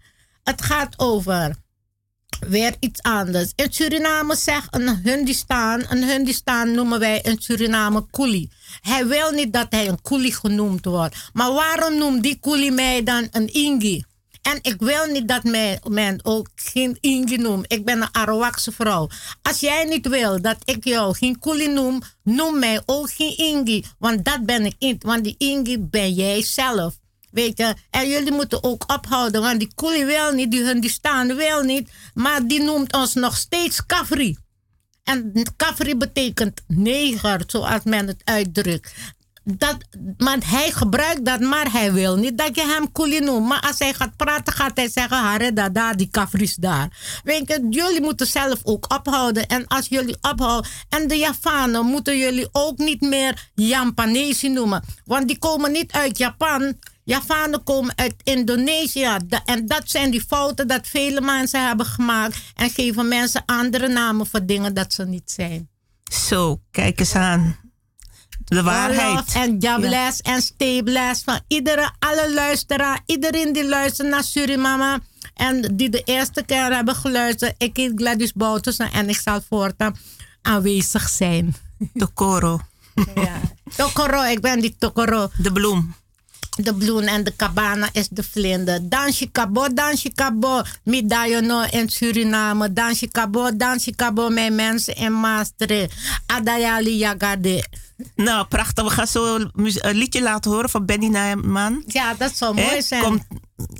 [0.44, 1.56] het gaat over
[2.40, 3.52] weer iets anders.
[3.56, 8.50] In Suriname zegt een Hundistan, een Hundistan noemen wij in Suriname Kuli.
[8.82, 11.16] Hij wil niet dat hij een Kuli genoemd wordt.
[11.34, 14.06] Maar waarom noemt die Kuli mij dan een Ingi?
[14.44, 15.44] En ik wil niet dat
[15.90, 17.72] men ook geen Ingi noemt.
[17.74, 19.10] Ik ben een Arawakse vrouw.
[19.42, 23.86] Als jij niet wil dat ik jou geen Kuli noem, noem mij ook geen Ingi.
[24.00, 25.04] Want dat ben ik niet.
[25.04, 26.98] Want die Ingi ben jij zelf.
[27.32, 30.90] Weet je, en jullie moeten ook ophouden, want die Kuli wil niet, die hun die
[30.90, 34.38] staan wil niet, maar die noemt ons nog steeds Kafri.
[35.04, 38.94] En Kafri betekent neger, zoals men het uitdrukt.
[39.44, 39.78] Dat,
[40.18, 43.48] want hij gebruikt dat, maar hij wil niet dat je hem Kuli noemt.
[43.48, 47.20] Maar als hij gaat praten, gaat hij zeggen: Hare, daar, die Kafris daar.
[47.24, 49.48] Weet je, jullie moeten zelf ook ophouden.
[49.48, 50.72] En als jullie ophouden.
[50.90, 54.84] En de Javanen moeten jullie ook niet meer Japanese noemen.
[55.06, 56.74] Want die komen niet uit Japan.
[57.04, 59.18] Javanen komen uit Indonesië.
[59.46, 62.38] En dat zijn die fouten dat vele mensen hebben gemaakt.
[62.56, 65.70] En geven mensen andere namen voor dingen dat ze niet zijn.
[66.04, 67.63] Zo, kijk eens aan.
[68.46, 69.34] De waarheid.
[69.34, 73.02] En Jables en Stables van iedere, alle luisteraar.
[73.06, 75.00] Iedereen die luistert naar Surimama.
[75.34, 77.54] En die de eerste keer hebben geluisterd.
[77.58, 79.98] Ik heet Gladys Boutersen en ik zal voortaan
[80.42, 81.56] aanwezig zijn.
[81.94, 82.60] Tokoro.
[83.16, 83.42] Ja.
[83.76, 85.30] Tokoro, ik ben die Tokoro.
[85.38, 85.96] De bloem
[86.56, 88.90] de bloem en de cabana is de vlinder.
[88.90, 90.62] Dansje kabo, dansje kabo.
[90.84, 92.74] Midayono in Suriname.
[92.74, 94.30] Dansje kabo, dansje kabo.
[94.30, 95.94] Mijn mensen in Maastricht.
[96.26, 97.64] Adayali Yagade.
[98.16, 98.84] Nou, prachtig.
[98.84, 101.84] We gaan zo een liedje laten horen van Benny Nijman.
[101.88, 103.04] Ja, dat zou mooi zijn.
[103.04, 103.24] Komt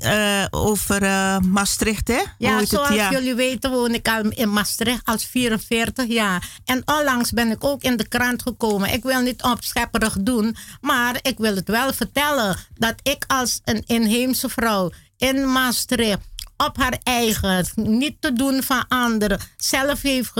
[0.04, 2.22] uh, over uh, Maastricht, hè?
[2.38, 3.10] Ja, zoals ja.
[3.10, 6.48] jullie weten woon ik al in Maastricht als 44 jaar.
[6.64, 8.92] En onlangs ben ik ook in de krant gekomen.
[8.92, 12.56] Ik wil niet opschepperig doen, maar ik wil het wel vertellen.
[12.74, 16.18] Dat ik als een inheemse vrouw in Maastricht
[16.56, 20.32] op haar eigen, niet te doen van anderen, zelf heeft,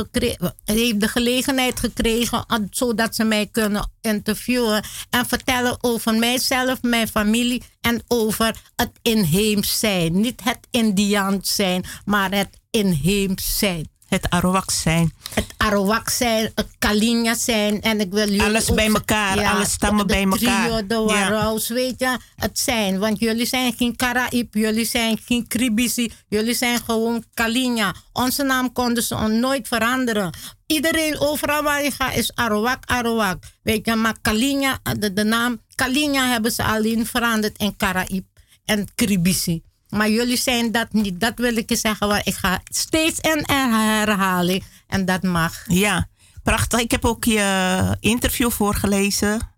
[0.65, 7.63] heeft de gelegenheid gekregen zodat ze mij kunnen interviewen en vertellen over mijzelf, mijn familie
[7.81, 10.21] en over het inheems zijn.
[10.21, 13.94] Niet het Indiaans zijn, maar het inheems zijn.
[14.15, 15.13] Het Arawak zijn.
[15.35, 17.81] Het Arawak zijn, het Kalinja zijn.
[17.81, 20.67] En ik wil jullie Alles bij elkaar, ja, alle stammen bij elkaar.
[20.67, 21.75] Trio, de Waraus, ja.
[21.75, 22.99] weet je, het zijn.
[22.99, 27.95] Want jullie zijn geen Karaib, jullie zijn geen Kribisi, jullie zijn gewoon Kalinja.
[28.13, 30.31] Onze naam konden ze nooit veranderen.
[30.67, 33.45] Iedereen, overal waar je gaat, is Arawak, Arawak.
[33.63, 38.25] Weet je, maar Kalinja, de, de naam Kalinja hebben ze alleen veranderd in Karaib
[38.65, 39.63] en Kribisi.
[39.95, 41.21] Maar jullie zijn dat niet.
[41.21, 42.09] Dat wil ik je zeggen.
[42.09, 44.63] Want ik ga steeds en herhalen.
[44.87, 45.65] En dat mag.
[45.69, 46.09] Ja,
[46.43, 46.81] prachtig.
[46.81, 49.53] Ik heb ook je interview voorgelezen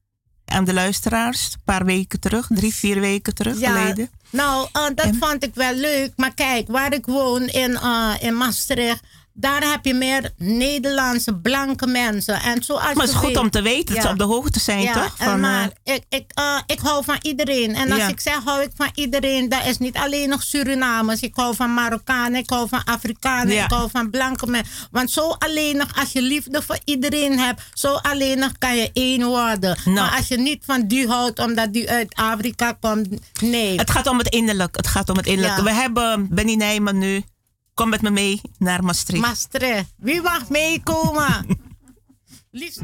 [0.44, 1.52] aan de luisteraars.
[1.52, 2.46] Een paar weken terug.
[2.48, 4.10] Drie, vier weken terug ja, geleden.
[4.30, 6.12] Nou, uh, dat vond ik wel leuk.
[6.16, 9.02] Maar kijk, waar ik woon in, uh, in Maastricht
[9.38, 12.34] daar heb je meer Nederlandse blanke mensen.
[12.34, 14.80] En zoals maar het is goed om te weten dat ze op de hoogte zijn,
[14.80, 15.16] ja, toch?
[15.16, 17.74] Van, maar uh, ik, ik, uh, ik hou van iedereen.
[17.74, 18.08] En als ja.
[18.08, 21.20] ik zeg hou ik van iedereen, dat is niet alleen nog Surinamers.
[21.20, 24.88] Ik hou van Marokkanen, ik hou van Afrikanen, ik hou van blanke mensen.
[24.90, 28.90] Want zo alleen nog, als je liefde voor iedereen hebt, zo alleen nog kan je
[28.92, 29.78] één worden.
[29.84, 29.96] Nou.
[29.96, 33.08] Maar als je niet van die houdt, omdat die uit Afrika komt,
[33.40, 33.78] nee.
[33.78, 34.76] Het gaat om het innerlijk.
[34.76, 35.62] Het gaat om het innerlijk.
[35.62, 37.24] We hebben Benny Nijman nu.
[37.76, 39.22] Kom met me mee naar Maastricht.
[39.22, 39.92] Maastricht.
[39.96, 41.46] Wie mag meekomen?
[42.50, 42.80] Liefst.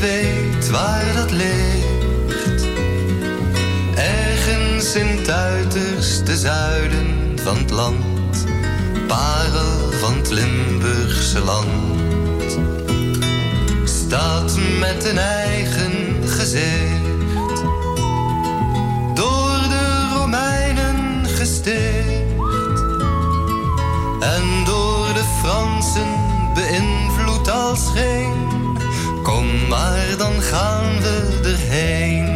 [0.00, 2.66] Weet waar dat ligt.
[3.94, 8.46] Ergens in het uiterste zuiden van het land.
[9.06, 11.68] Parel van het Limburgse land.
[13.84, 17.62] Staat met een eigen gezicht.
[19.14, 22.38] Door de Romeinen gesticht.
[24.20, 26.08] En door de Fransen
[26.54, 28.59] beïnvloed als geen.
[29.30, 32.26] Kom maar, dan gaan we erheen.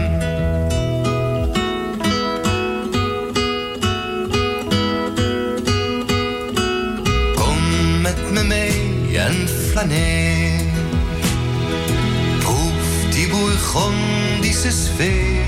[7.35, 10.61] Kom met me mee en flaneer.
[12.39, 15.45] Proef die Bourgondische sfeer.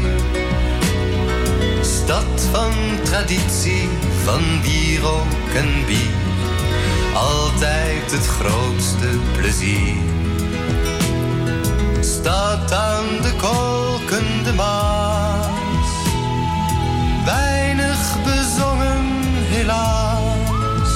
[1.81, 2.73] Stad van
[3.05, 3.89] traditie,
[4.25, 6.25] van wierook en bier
[7.17, 10.16] altijd het grootste plezier.
[12.27, 15.91] Staat aan de kolkende Maas,
[17.25, 19.05] weinig bezongen
[19.49, 20.91] helaas.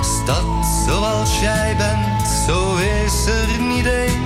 [0.00, 4.22] Stad zoals jij bent, zo is er niet één.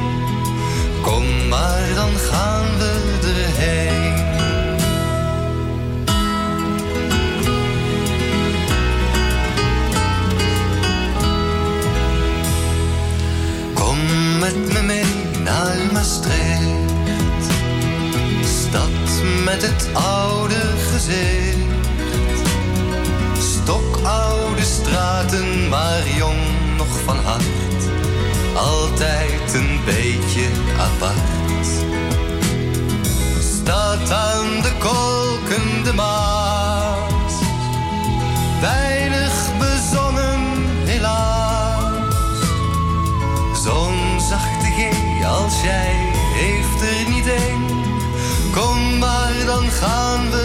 [1.02, 4.14] Kom maar, dan gaan we erheen.
[14.44, 15.03] met me mee
[15.94, 17.44] Maastricht.
[18.44, 20.60] Stad met het oude
[20.92, 22.38] gezicht.
[23.38, 26.40] Stokoude straten, maar jong
[26.76, 27.82] nog van hart.
[28.54, 30.48] Altijd een beetje
[30.78, 31.66] apart.
[33.40, 37.34] Staat aan de kolkende Maas.
[38.60, 39.03] Weinig
[49.84, 50.43] dan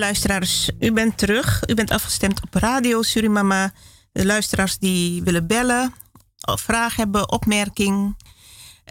[0.00, 1.62] luisteraars, u bent terug.
[1.66, 3.72] U bent afgestemd op Radio Surimama.
[4.12, 5.94] De luisteraars die willen bellen,
[6.40, 8.16] of vragen hebben, opmerking,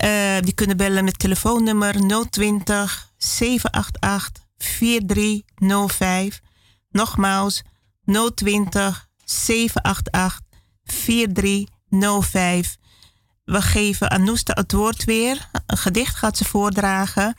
[0.03, 1.95] uh, die kunnen bellen met telefoonnummer
[2.29, 6.39] 020 788 4305.
[6.89, 7.61] Nogmaals
[8.35, 10.39] 020 788
[10.83, 12.77] 4305.
[13.43, 15.49] We geven Anousta het woord weer.
[15.65, 17.37] Een gedicht gaat ze voordragen.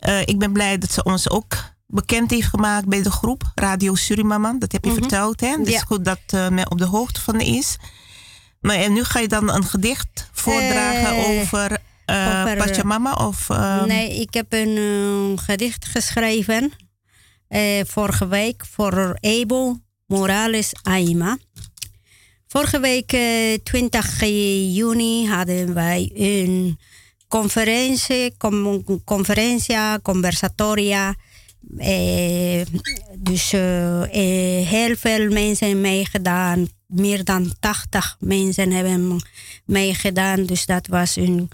[0.00, 3.94] Uh, ik ben blij dat ze ons ook bekend heeft gemaakt bij de groep Radio
[3.94, 4.54] Surimama.
[4.58, 5.00] Dat heb je mhm.
[5.00, 5.56] verteld, hè?
[5.64, 7.76] Is goed dat uh, men op de hoogte van is.
[8.60, 13.12] Maar en nu ga je dan een gedicht voordragen uh, over, uh, over Pachamama?
[13.12, 16.72] Of, uh, nee, ik heb een gedicht geschreven
[17.86, 21.38] vorige week voor Ebo Morales Aima.
[22.46, 23.16] Vorige week,
[23.64, 24.20] 20
[24.74, 26.78] juni, hadden wij een
[27.28, 28.34] conferentie,
[29.04, 31.14] conferentia, conversatoria
[31.76, 32.62] eh,
[33.18, 34.02] dus uh,
[34.68, 36.68] heel veel mensen meegedaan.
[36.86, 39.22] Meer dan 80 mensen hebben
[39.64, 40.44] meegedaan.
[40.44, 41.50] Dus dat was een,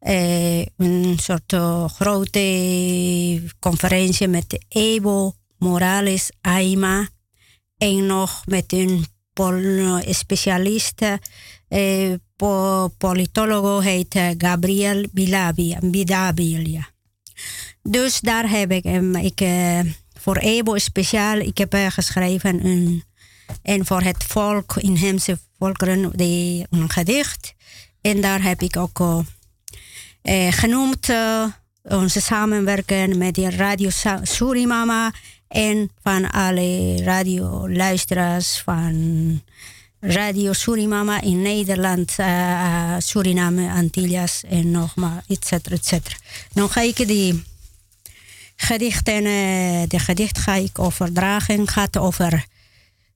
[0.00, 1.54] uh, een soort
[1.92, 7.08] grote conferentie met Evo Morales Aima.
[7.76, 9.60] En nog met een pol
[10.08, 11.02] specialist,
[12.36, 16.88] po politologo heet Gabriel Bidabilia.
[17.82, 19.80] Dus daar heb ik, um, ik uh,
[20.20, 23.04] voor Ebo speciaal, ik heb uh, geschreven een,
[23.62, 27.54] en voor het volk, inheemse volkeren, die, een gedicht.
[28.00, 31.08] En daar heb ik ook uh, genoemd
[31.82, 33.88] onze samenwerken met de Radio
[34.22, 35.12] Surimama
[35.48, 39.42] en van alle radioluisteraars van
[40.00, 42.16] Radio Surimama in Nederland,
[42.98, 46.16] Suriname, Antillas en nog maar, et cetera, et cetera.
[46.52, 47.42] Dan ga ik die
[48.60, 51.68] gedicht, en, uh, de gedicht ga ik overdragen.
[51.68, 52.46] gaat over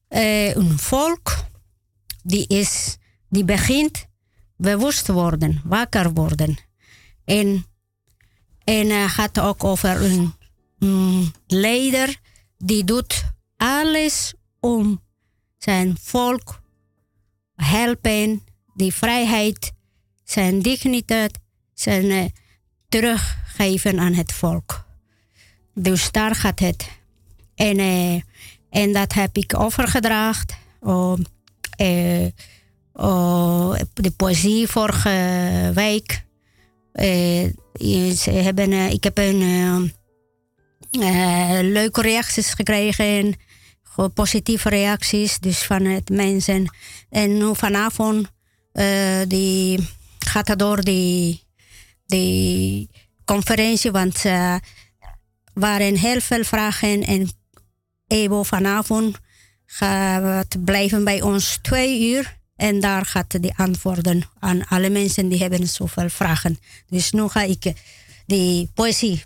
[0.09, 1.45] uh, een volk
[2.23, 2.97] die, is,
[3.29, 4.07] die begint
[4.57, 6.59] bewust worden, wakker worden.
[7.25, 7.67] En,
[8.65, 10.35] en uh, gaat ook over een,
[11.47, 12.17] leider
[12.59, 13.25] die doet
[13.57, 15.03] alles om
[15.59, 16.61] zijn volk
[17.55, 18.45] helpen,
[18.75, 19.73] die vrijheid,
[20.25, 21.39] zijn digniteit,
[21.75, 22.25] zijn uh,
[22.89, 24.84] teruggeven aan het volk.
[25.75, 26.89] Dus daar gaat het.
[27.55, 28.21] En, uh,
[28.71, 30.47] en dat heb ik overgedragen.
[30.83, 31.35] Uh,
[33.95, 36.25] de poëzie vorige week.
[38.15, 39.93] ze hebben, ik heb een
[41.73, 43.35] leuke reacties gekregen
[44.15, 46.75] positieve reacties dus van het mensen.
[47.11, 48.31] En nu vanavond
[49.29, 49.89] die
[50.19, 51.43] gaat door die,
[52.07, 52.91] die
[53.25, 54.25] conferentie, want
[55.55, 57.29] waren heel veel vragen en
[58.07, 59.19] Evo vanavond
[59.67, 62.39] gaat blijven bij ons twee uur.
[62.57, 66.59] En daar gaat die antwoorden aan alle mensen die hebben zoveel vragen.
[66.87, 67.73] Dus nu ga ik
[68.27, 69.25] die poëzie.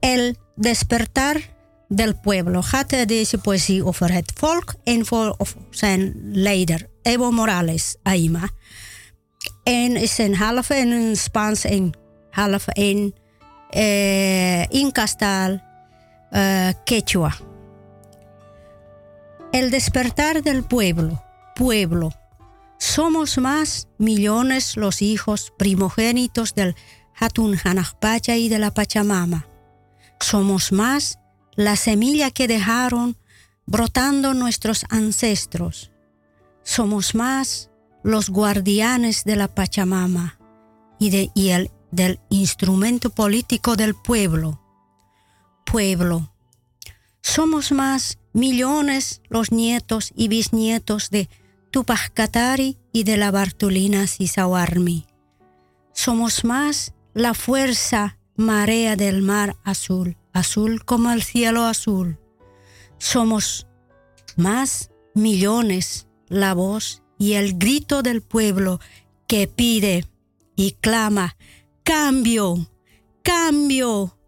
[0.00, 1.40] El despertar
[1.88, 5.36] del pueblo gaat deze poëzie over het volk en voor
[5.70, 8.48] zijn leider, Evo Morales Aima.
[9.62, 11.90] En is een halve in een Spaans en
[12.30, 13.14] halve in
[13.72, 15.62] eh, Incastal
[16.32, 17.36] eh, Quechua.
[19.52, 21.22] El despertar del pueblo,
[21.54, 22.12] pueblo.
[22.78, 26.74] Somos más millones los hijos primogénitos del
[27.18, 29.46] Hatun Hanakpacha y de la Pachamama.
[30.20, 31.18] Somos más
[31.54, 33.16] la semilla que dejaron
[33.66, 35.90] brotando nuestros ancestros.
[36.62, 37.70] Somos más
[38.02, 40.38] los guardianes de la Pachamama
[40.98, 44.60] y, de, el, del instrumento político del pueblo.
[45.64, 46.32] Pueblo.
[47.20, 51.28] Somos más millones los nietos y bisnietos de
[51.72, 55.06] Tupac Katari y de la Bartolina Sisawarmi.
[55.92, 62.18] Somos más la fuerza marea del mar azul azul como el cielo azul.
[62.98, 63.66] Somos
[64.36, 68.80] más millones la voz y el grito del pueblo
[69.26, 70.04] que pide
[70.54, 71.36] y clama,
[71.86, 72.68] cambio,
[73.22, 74.18] cambio,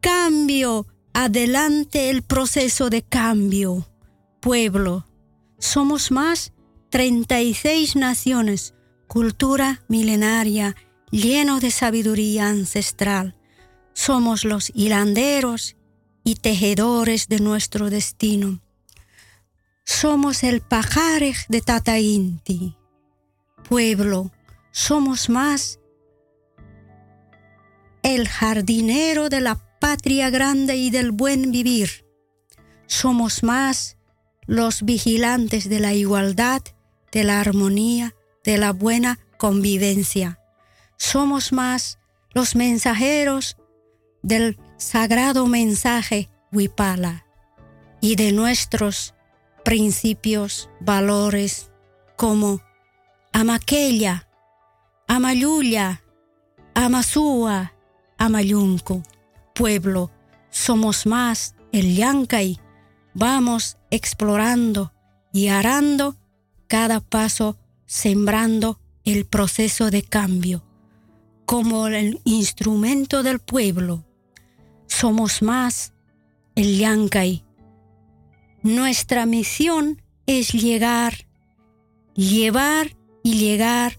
[0.00, 3.86] cambio, adelante el proceso de cambio.
[4.40, 5.06] Pueblo,
[5.60, 6.52] somos más
[6.90, 8.74] 36 naciones,
[9.06, 10.74] cultura milenaria,
[11.12, 13.36] lleno de sabiduría ancestral
[13.94, 15.76] somos los hilanderos
[16.24, 18.60] y tejedores de nuestro destino.
[19.84, 22.76] Somos el pajarej de Tata Inti.
[23.68, 24.32] Pueblo,
[24.72, 25.78] somos más
[28.04, 32.04] el jardinero de la patria grande y del buen vivir.
[32.86, 33.96] Somos más
[34.46, 36.62] los vigilantes de la igualdad,
[37.10, 38.14] de la armonía,
[38.44, 40.38] de la buena convivencia.
[40.98, 41.98] Somos más
[42.34, 43.56] los mensajeros
[44.22, 47.24] del sagrado mensaje Wipala
[48.02, 49.14] y de nuestros
[49.64, 51.70] principios, valores
[52.16, 52.60] como
[53.32, 54.28] Amaquella,
[55.08, 56.02] Amayuya,
[56.74, 57.73] Amasúa,
[58.24, 59.02] Amayunco.
[59.54, 60.10] Pueblo,
[60.50, 62.60] somos más el Yankay.
[63.14, 64.92] Vamos explorando
[65.32, 66.16] y arando
[66.66, 67.56] cada paso,
[67.86, 70.64] sembrando el proceso de cambio
[71.44, 74.04] como el instrumento del pueblo
[74.86, 75.92] somos más
[76.54, 77.44] el Yankay.
[78.62, 81.26] Nuestra misión es llegar,
[82.14, 83.98] llevar y llegar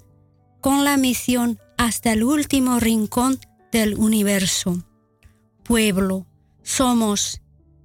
[0.62, 3.40] con la misión hasta el último rincón
[3.76, 4.82] del universo.
[5.64, 6.26] Pueblo,
[6.64, 7.42] somos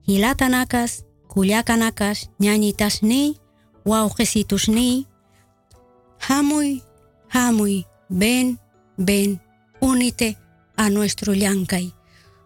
[0.06, 3.40] Hilatanakas, Culiacanakas, ñañitas ni,
[3.84, 5.08] Waujesitus ni,
[6.20, 6.84] Hamuy,
[7.28, 8.60] Hamuy, ven,
[8.96, 9.42] ven,
[9.80, 10.38] únete
[10.76, 11.92] a nuestro Yankay.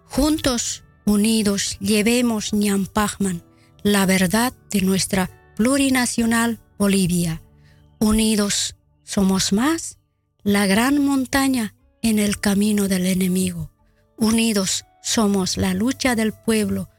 [0.07, 3.43] Juntos, unidos, llevemos Ñampagman,
[3.83, 7.43] la verdad de nuestra plurinacional Bolivia.
[7.99, 9.99] Unidos somos más,
[10.45, 11.74] la gran montaña
[12.05, 13.71] en el camino del enemigo.
[14.19, 16.91] Unidos somos la lucha del pueblo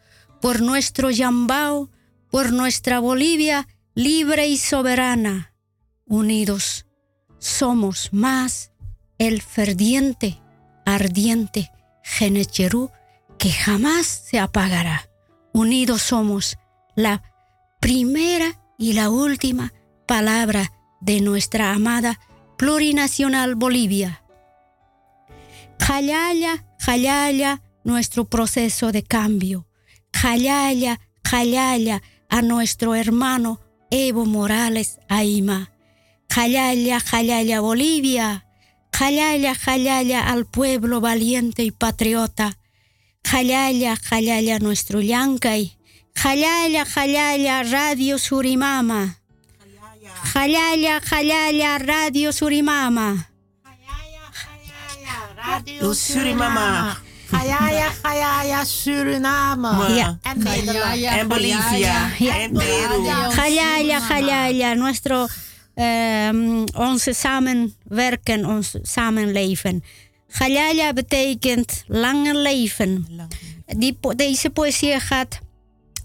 [0.41, 1.91] por nuestro Yambao,
[2.31, 5.53] por nuestra Bolivia libre y soberana.
[6.05, 6.87] Unidos
[7.37, 8.71] somos más
[9.19, 10.41] el ferviente,
[10.85, 11.71] ardiente
[12.03, 12.91] Genecherú
[13.37, 15.07] que jamás se apagará.
[15.53, 16.57] Unidos somos
[16.95, 17.21] la
[17.79, 19.71] primera y la última
[20.07, 22.19] palabra de nuestra amada
[22.57, 24.24] plurinacional Bolivia.
[25.79, 29.67] Jalaya, jalaya, nuestro proceso de cambio.
[30.13, 33.59] Jalaya, jalaya a nuestro hermano
[33.91, 35.71] Evo Morales Aima.
[36.29, 38.45] Jalaya, jalaya Bolivia.
[38.91, 42.57] Jalaya, jalaya al pueblo valiente y patriota.
[43.23, 45.77] Jalaya, jalaya nuestro Yankay.
[46.15, 49.19] Jalaya, jalaya Radio Surimama.
[50.33, 53.29] Jalaya, jalaya Radio Surimama.
[55.47, 56.97] Radio Surimama.
[57.31, 59.93] Hayaya, Hayaya, Suriname.
[59.95, 60.17] Ja.
[60.21, 61.01] En Nederland.
[61.03, 62.11] En Bolivia.
[62.19, 63.03] En Peru.
[63.35, 65.27] Jalaya, jalaya, nuestro,
[65.75, 69.83] ehm, onze samenwerken, ons samenleven.
[70.27, 73.05] Jalaya betekent lange leven.
[73.65, 75.39] Die, po- deze poëzie gaat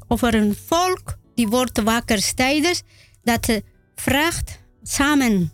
[0.09, 2.83] over een volk die wordt wakker tijdens
[3.23, 3.61] dat
[3.95, 5.53] vraagt samen,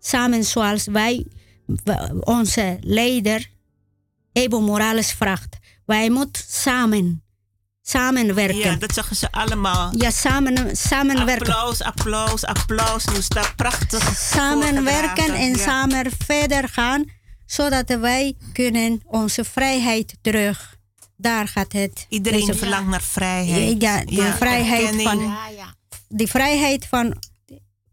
[0.00, 1.24] samen zoals wij,
[2.20, 3.50] onze leider
[4.32, 5.56] Evo Morales vraagt.
[5.86, 7.22] Wij moeten samen,
[7.82, 8.56] samenwerken.
[8.70, 9.92] Ja, dat zeggen ze allemaal.
[9.96, 11.46] Ja, samen, samenwerken.
[11.54, 13.04] Applaus, applaus, applaus.
[13.04, 14.16] Nu staat prachtig.
[14.16, 15.56] Samenwerken en Ja.
[15.56, 17.04] samen verder gaan,
[17.46, 20.76] zodat wij kunnen onze vrijheid terug.
[21.16, 22.06] Daar gaat het.
[22.08, 23.82] Iedereen deze- verlangt naar vrijheid.
[23.82, 25.08] Ja, de vrijheid erkenning.
[25.08, 25.36] van
[26.08, 27.16] de vrijheid van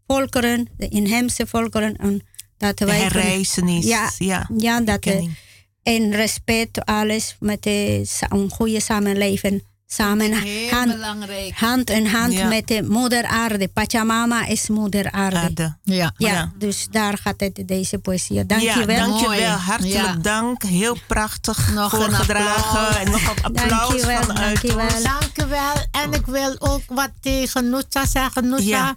[0.06, 2.26] volkeren, de inheemse volkeren, en
[2.68, 5.34] dat wij kunnen- herrijzenis, Ja, ja, ja, dat de, erkenning.
[5.82, 9.62] en respect alles met de, sa- een goede samenleven.
[9.86, 11.52] Samen Heel hand, belangrijk.
[11.54, 12.48] hand in hand Ja.
[12.48, 13.68] met de moeder aarde.
[13.68, 15.76] Pachamama is moeder aarde.
[15.82, 16.12] Ja.
[16.16, 16.52] Ja, Ja.
[16.58, 18.46] dus daar gaat het, deze poëzie.
[18.46, 18.96] Dank ja, je wel.
[19.08, 19.50] dankjewel.
[19.56, 20.14] Hartelijk Ja.
[20.22, 20.62] dank.
[20.62, 23.00] Heel prachtig Nog voorgedragen.
[23.00, 24.84] En nog een applaus Dankjewel, vanuit dankjewel.
[24.94, 25.02] ons.
[25.02, 26.02] Dank wel.
[26.02, 28.48] En ik wil ook wat tegen Noetsa zeggen.
[28.48, 28.96] Noetsa, Ja.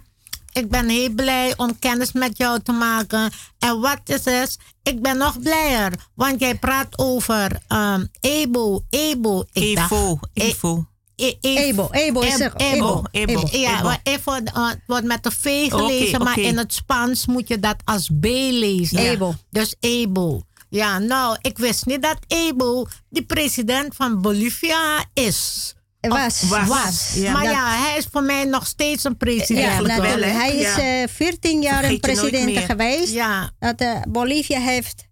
[0.56, 3.30] Ik ben heel blij om kennis met jou te maken.
[3.58, 4.56] En wat is het?
[4.82, 5.92] Ik ben nog blijer.
[6.14, 8.84] Want jij praat over ehm Ebo.
[8.90, 9.44] Ebo.
[9.52, 10.86] Ik Evo, E- Evo.
[11.16, 12.52] E- E- Ebo, Ebo is er.
[12.56, 13.02] Ebo.
[13.10, 13.48] Ebo, Ebo.
[13.50, 13.82] Ja, Ebo.
[13.82, 17.76] maar Ebo uh, wordt met de V gelezen, maar in het Spaans moet je dat
[17.84, 18.98] als B lezen.
[18.98, 19.34] Ebo.
[19.50, 20.42] Dus Ebo.
[20.68, 25.74] Ja, nou, ik wist niet dat Ebo de president van Bolivia is.
[26.08, 26.42] Was.
[26.42, 26.68] Was.
[26.68, 27.12] was.
[27.14, 27.32] Ja.
[27.32, 29.86] maar Dat- ja, hij is voor mij nog steeds een president.
[29.86, 30.18] Ja, wel?
[30.22, 31.02] Hij is Ja.
[31.02, 33.12] eh, 14 jaar een president geweest.
[33.12, 35.04] Ja, Dat eh, Bolivia heeft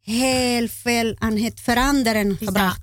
[0.00, 2.80] heel veel aan het veranderen gebracht.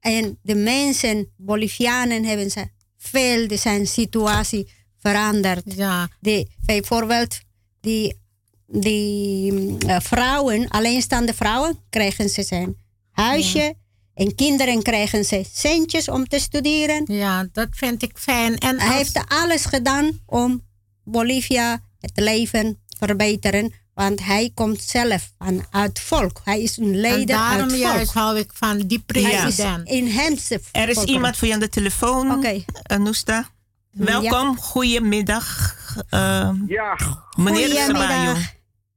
[0.00, 2.66] En de mensen, Bolivianen, hebben ze
[2.98, 5.62] veel de zijn situatie veranderd.
[5.64, 6.08] ja.
[6.20, 7.38] Die, bijvoorbeeld
[7.80, 8.20] die,
[8.66, 12.76] die mm, eh, vrouwen, alleenstaande vrouwen, krijgen ze zijn
[13.10, 13.74] huisje.
[14.14, 17.04] En kinderen krijgen ze centjes om te studeren.
[17.06, 18.58] Ja, dat vind ik fijn.
[18.58, 20.62] En Hij als- heeft alles gedaan om
[21.04, 23.72] Bolivia het leven verbeteren.
[23.94, 26.40] Want hij komt zelf van uit volk.
[26.44, 28.24] Hij is een en leider daarom uit juist volk.
[28.24, 29.88] hou ik van die Hij is president.
[29.88, 32.32] inheemse Er is iemand voor je aan de telefoon.
[32.32, 32.64] Oké.
[32.82, 33.48] Anusta.
[33.90, 34.56] Welkom.
[34.58, 35.74] Goedemiddag.
[36.10, 36.96] Uh, Ja,
[37.36, 37.86] meneer Goedemiddag.
[37.86, 38.34] Sabayo.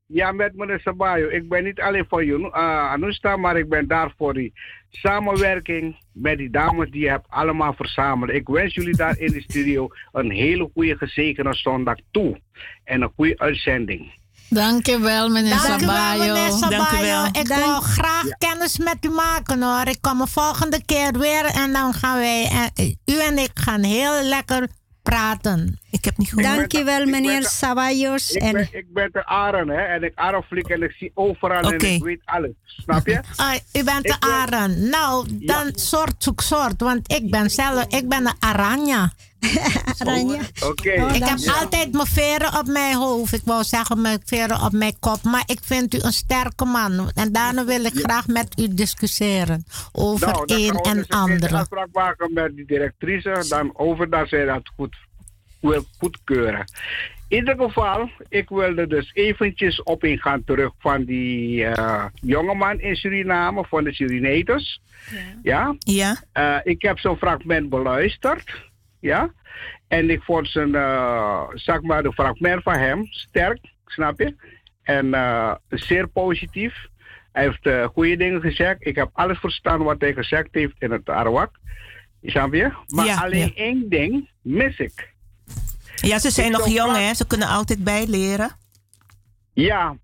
[0.05, 1.27] ja, met meneer Sabayo.
[1.29, 4.53] Ik ben niet alleen voor jullie, uh, Anusta, maar ik ben daar voor die
[4.95, 8.31] samenwerking met die dames die je hebt allemaal verzameld.
[8.31, 12.39] Ik wens jullie daar in de studio een hele goede gezegende zondag toe.
[12.83, 14.13] En een goede uitzending.
[14.49, 16.33] Dankjewel, meneer Dank u wel, Sabayo.
[16.33, 17.25] meneer Sabayo.
[17.25, 19.87] Ik Dank- wil graag kennis met u maken hoor.
[19.87, 22.43] Ik kom de volgende keer weer en dan gaan wij,
[22.75, 24.67] eh, u en ik gaan heel lekker
[25.09, 25.79] praten.
[25.91, 26.55] Ik heb niet gehoord.
[26.55, 28.31] Dankjewel, meneer de- Sabayos.
[28.31, 29.81] Ik En ben, ik ben te Aren, hè.
[29.81, 32.51] En ik Araflik en ik zie overal en ik weet alles.
[32.65, 33.19] Snap je?
[33.35, 34.89] Ah, u bent de Ik Aren.
[34.89, 36.81] Nou, dan soort zoek soort.
[36.81, 39.11] Want ik ben zelf, ik ben een Aranya.
[40.69, 41.01] Oké.
[41.03, 43.33] Oh, Ik heb altijd mijn veren op mijn hoofd.
[43.33, 45.23] Ik wou zeggen mijn veren op mijn kop.
[45.23, 47.11] Maar ik vind u een sterke man.
[47.13, 49.65] En daarna wil ik graag met u discussiëren.
[49.91, 51.53] Over Nou, dan een gaan we en dus een ander.
[51.55, 53.45] afspraak maken met die directrice.
[53.49, 54.95] Dan over dat zij dat goed
[55.59, 56.65] wil goedkeuren.
[57.27, 62.95] In ieder geval, ik wilde dus eventjes op ingaan terug van die eh, jongeman in
[62.95, 64.81] Suriname, van de Surinators.
[65.43, 65.75] Ja.
[65.79, 66.17] Ja?
[66.31, 68.43] Eh, ik heb zo'n fragment beluisterd.
[69.05, 69.31] Ja.
[69.87, 74.35] En ik vond zijn, eh, zeg maar, de fragment van hem sterk, snap je?
[74.83, 76.87] En eh, zeer positief.
[77.31, 78.75] Hij heeft eh, goede dingen gezegd.
[78.79, 81.51] Ik heb alles verstaan wat hij gezegd heeft in het Arawak.
[82.23, 82.71] Snap je?
[82.87, 83.55] Maar Ja, alleen ja.
[83.55, 85.13] één ding mis ik.
[85.95, 87.13] Ja, ze zijn Ik nog jong, hè?
[87.13, 88.51] Ze kunnen altijd bijleren.
[89.53, 89.95] Ja,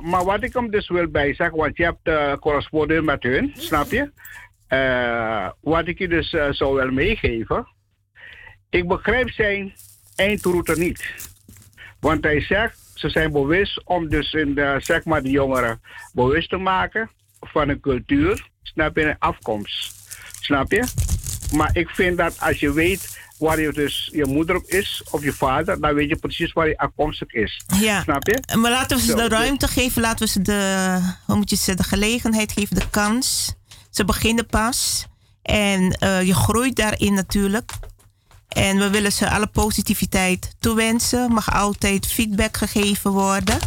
[0.00, 3.90] maar wat ik hem dus wil bijzeggen, want je hebt uh, correspondent met hun, snap
[3.90, 4.10] je?
[5.60, 7.66] Wat ik je dus zou wel meegeven.
[8.70, 9.74] Ik begrijp zijn
[10.16, 11.04] eindroute niet.
[12.00, 15.80] Want hij zegt, ze zijn bewust om dus in de, zeg maar de jongeren
[16.12, 19.94] bewust te maken van een cultuur, snap je, een afkomst.
[20.40, 20.84] Snap je?
[21.52, 25.24] Maar ik vind dat als je weet waar je dus je moeder op is of
[25.24, 27.64] je vader, dan weet je precies waar je afkomstig is.
[27.80, 28.02] Ja.
[28.02, 28.56] Snap je?
[28.56, 31.76] Maar laten we ze de ruimte geven, laten we ze de, hoe moet je zeggen,
[31.76, 33.54] de gelegenheid geven, de kans.
[33.90, 35.06] Ze beginnen pas.
[35.42, 37.72] En eh, je groeit daarin natuurlijk.
[38.48, 41.32] En we willen ze alle positiviteit toewensen.
[41.32, 43.58] Mag altijd feedback gegeven worden.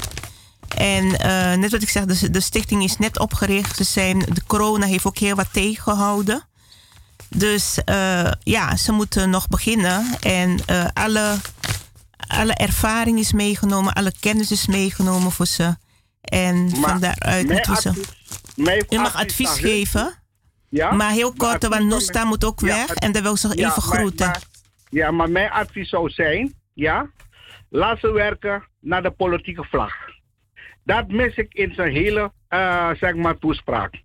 [0.78, 3.76] En eh, net wat ik zeg, de, de stichting is net opgericht.
[3.76, 6.44] Ze zijn, de corona heeft ook heel wat tegengehouden.
[7.30, 10.06] Dus eh, ja, ze moeten nog beginnen.
[10.20, 11.36] En eh, alle,
[12.28, 15.76] alle ervaring is meegenomen, alle kennis is meegenomen voor ze.
[16.22, 18.02] En van daaruit moeten ze.
[18.90, 20.14] Je mag advies geven.
[20.70, 20.92] Ja?
[20.92, 21.84] Maar heel kort, want
[22.14, 22.88] mijn- moet ook weg.
[22.94, 24.26] En dan wil ze even groeten.
[24.28, 24.42] maar-
[24.92, 27.10] ja, maar mijn advies zou zijn, ja,
[27.70, 29.94] laat ze werken naar de politieke vlag.
[30.84, 34.02] Dat mis ik in zijn hele, eh, zeg maar, toespraak.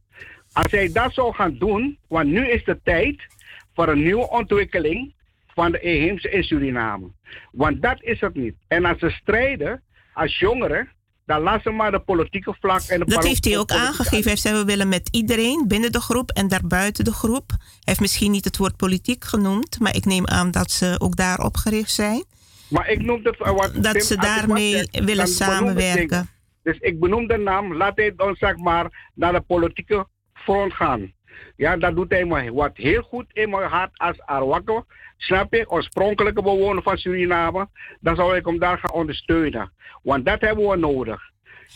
[0.52, 3.26] Als hij dat zou gaan doen, want nu is de tijd
[3.74, 5.14] voor een nieuwe ontwikkeling
[5.46, 7.10] van de inheemse in Suriname.
[7.52, 8.54] Want dat is het niet.
[8.68, 9.82] En als ze strijden
[10.12, 10.88] als jongeren,
[11.26, 14.30] dan laat ze maar de politieke vlag en de Dat heeft hij ook aangegeven.
[14.30, 17.48] Hij zei, we willen met iedereen binnen de groep en daarbuiten de groep.
[17.48, 21.16] Hij heeft misschien niet het woord politiek genoemd, maar ik neem aan dat ze ook
[21.16, 22.24] daar opgericht zijn.
[22.68, 26.28] Maar ik noem het, wat Dat Tim ze daarmee zegt, willen samenwerken.
[26.62, 31.12] Dus ik benoem de naam, laat hij dan zeg maar naar de politieke front gaan.
[31.56, 34.84] Ja, dat doet hij maar wat heel goed in mijn hart als Arwakko.
[35.16, 35.70] Snap je?
[35.70, 37.68] Oorspronkelijke bewoner van Suriname.
[38.00, 39.72] Dan zou ik hem daar gaan ondersteunen.
[40.06, 41.20] Want dat hebben we nodig.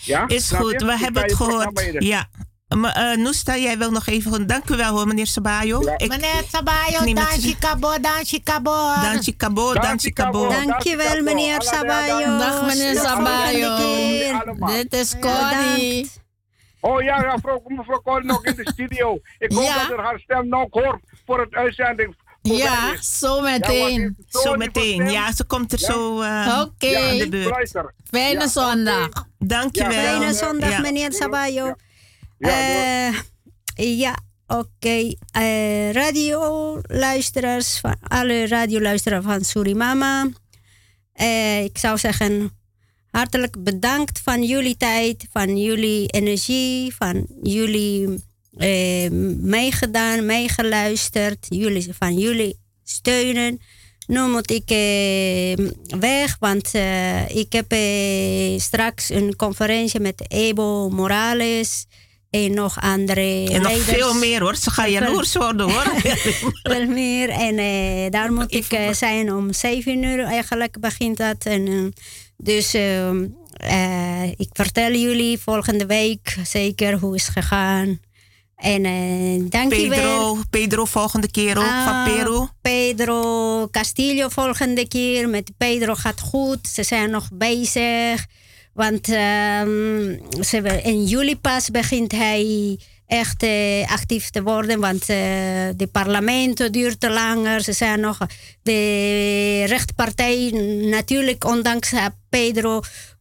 [0.04, 0.24] Ja?
[0.28, 0.86] Is Snap goed, je?
[0.86, 1.96] we Ik hebben het je gehoord.
[1.98, 2.26] Ja.
[2.76, 4.46] Maar, eh, Noesta, jij wil nog even...
[4.46, 5.80] Dank u wel hoor, meneer Sabayo.
[5.96, 8.94] Ik Meneer Sabayo, neem het- dankje kabo, dankje kabo.
[9.02, 10.48] Dankje kabo, dankje kabo.
[10.48, 12.38] Dankjewel, meneer Sabayo.
[12.38, 13.76] Dag meneer Sabayo.
[14.66, 16.10] Dit is Corrie.
[16.80, 17.32] Oh ja, ja
[17.66, 19.18] mevrouw, nog in de studio.
[19.38, 19.78] Ik hoop Ja.
[19.88, 22.14] dat er haar stem nog hoort voor het uitzending.
[22.42, 24.16] Ja, zo meteen.
[24.28, 25.10] Zo meteen.
[25.10, 27.26] Ja, ze komt er zo eh Oké.
[27.28, 27.66] de.
[28.10, 29.08] Fijne zondag.
[29.38, 29.90] Dankjewel.
[29.92, 30.80] Fijne zondag, Ja.
[30.80, 31.74] meneer Sabayo.
[32.38, 33.08] Eh,
[33.74, 35.14] ja, oké.
[35.32, 40.28] Eh, radioluisteraars, van alle radioluisteraars van Surimama.
[41.12, 42.50] Eh, ik zou zeggen,
[43.10, 48.24] hartelijk bedankt van jullie tijd, van jullie energie, van jullie
[48.56, 49.10] eh,
[49.40, 53.60] meegedaan, meegeluisterd, jullie, van jullie steunen.
[54.06, 55.66] Nu moet ik eh,
[56.00, 61.86] weg, want eh, ik heb eh, straks een conferentie met Ebo Morales
[62.30, 63.20] en nog andere
[63.50, 63.96] En nog leiders.
[63.96, 64.56] veel meer hoor.
[64.56, 65.92] Ze gaan jaloers worden hoor.
[66.62, 67.28] Veel meer.
[67.28, 67.56] En
[68.10, 71.44] daar moet ik zijn om 7 uur eigenlijk begint dat.
[71.44, 71.92] En,
[72.36, 73.26] dus ehm,
[73.60, 78.00] eh, ik vertel jullie volgende week zeker hoe is het gegaan.
[78.60, 79.98] En eh dank je wel.
[79.98, 82.46] Pedro, Pedro volgende keer ook van Ah, Peru.
[82.62, 85.28] Pedro Castillo volgende keer.
[85.28, 86.68] Met Pedro gaat goed.
[86.68, 88.26] Ze zijn nog bezig.
[88.72, 92.78] Want ehm, ze, in juli pas begint hij
[93.10, 94.80] echt eh, actief te worden.
[94.80, 95.16] Want eh,
[95.76, 97.60] de parlement duurt te langer.
[97.60, 98.18] Ze zijn nog
[98.62, 100.50] de rechtpartij.
[100.90, 102.80] Natuurlijk, ondanks eh, Pedro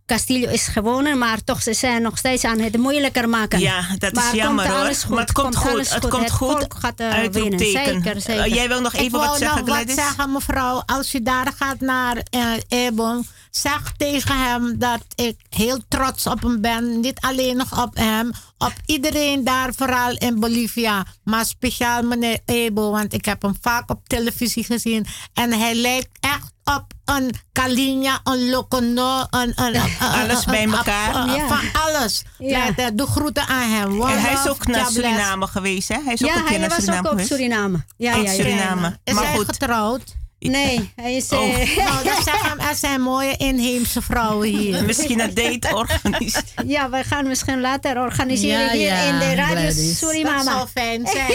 [0.10, 1.18] Castillo is gewonnen.
[1.18, 3.60] Maar toch, ze zijn nog steeds aan het moeilijker maken.
[3.60, 4.86] Ja, dat is Maar jammer komt hoor.
[4.86, 5.72] alles goed, maar het komt, goed.
[5.72, 6.58] alles Het komt goed.
[6.58, 7.60] volk gaat eh, winnen.
[7.60, 8.44] Zeker, zeker.
[8.44, 10.84] Eh, jij wil nog Ik even wat zeggen, nog wat zeggen, mevrouw.
[10.86, 16.42] Als je daar gaat naar eh Ebon, zeg tegen hem dat ik heel trots op
[16.42, 17.00] hem ben.
[17.00, 21.06] Niet alleen nog op hem, op iedereen daar, vooral in Bolivia.
[21.24, 25.06] Maar speciaal meneer Ebo, want ik heb hem vaak op televisie gezien.
[25.34, 30.64] En hij lijkt echt op een Kalinja, een Locono, een, een, een- Alles een- bij
[30.64, 31.14] een- elkaar.
[31.36, 31.48] Ja.
[31.48, 32.24] Van alles.
[32.38, 32.66] Ja.
[32.76, 32.92] Ja.
[32.92, 34.02] Doe groeten aan hem.
[34.02, 34.86] En hij is ook naar.
[34.92, 35.98] Suriname geweest, hè?
[36.06, 37.30] Hij is ook ja, een keer hij naar was Suriname ook op geweest.
[37.30, 37.86] Suriname.
[37.98, 38.38] Ja, Op ja, ja.
[38.38, 38.98] Suriname.
[39.04, 39.46] Is maar hij goed.
[39.46, 40.18] getrouwd?
[40.40, 41.30] Nee, hij is...
[41.30, 41.60] Oh.
[41.60, 44.84] eh, Nou, dat zeggen er zijn mooie inheemse vrouwen hier.
[44.84, 46.68] Misschien een date organiseren.
[46.68, 49.72] ja, we gaan misschien later organiseren Ja, hier ja, in de Radio.
[49.94, 50.44] Surimama.
[50.44, 51.28] Dat zou fijn zijn.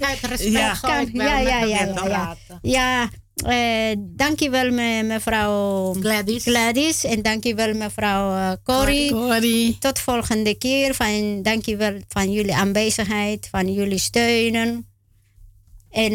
[0.00, 0.74] Uit respect Ja.
[0.82, 3.08] ja, met ja, ja, ja, ja.
[3.46, 6.42] Eh, dankjewel me, mevrouw Gladys.
[6.42, 9.10] Gladys en dankjewel mevrouw eh, Corrie.
[9.10, 9.76] Corrie.
[9.78, 10.94] Tot volgende keer.
[10.94, 14.86] Van, dankjewel van jullie aanwezigheid, van jullie steunen.
[15.90, 16.12] En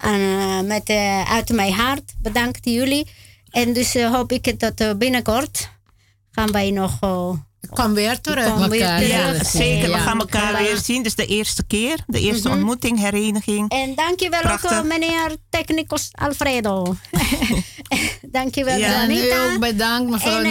[0.00, 3.06] eh, met, eh, uit mijn hart bedankt jullie.
[3.50, 5.70] En dus hoop ik dat binnenkort
[6.30, 6.98] gaan wij nog...
[7.68, 8.66] kom weer terug.
[8.68, 9.82] weer ja, Ja, zeker.
[9.84, 9.98] We Ja.
[9.98, 11.02] gaan elkaar weer zien.
[11.02, 11.98] Dus de eerste keer.
[12.06, 12.56] De eerste Mhm.
[12.56, 13.70] ontmoeting, hereniging.
[13.70, 14.70] En dankjewel ook Prachtig.
[14.70, 16.96] eh, meneer Technicus Alfredo.
[18.38, 19.44] dankjewel Ja, Janita.
[19.52, 20.44] ook bedankt, mevrouw En,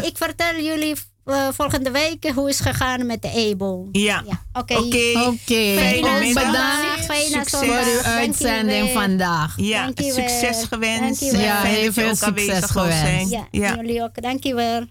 [0.00, 3.88] eh, ik vertel jullie eh, volgende week hoe is gegaan met de EBO.
[3.92, 4.22] Ja.
[4.26, 4.74] Ja, oké.
[4.76, 5.12] Oké.
[5.26, 6.44] Oké, Fijne ook zondag.
[6.46, 7.06] bedankt.
[7.50, 9.54] voor uw uitzending vandaag.
[9.56, 10.14] Ja, Dankjewel.
[10.28, 11.20] succes gewenst.
[11.20, 11.40] Dankjewel.
[11.40, 12.98] Ja, heel veel succes gewenst.
[12.98, 13.28] zijn.
[13.28, 13.74] Ja, Ja.
[13.76, 14.22] jullie ook.
[14.22, 14.84] Dankjewel.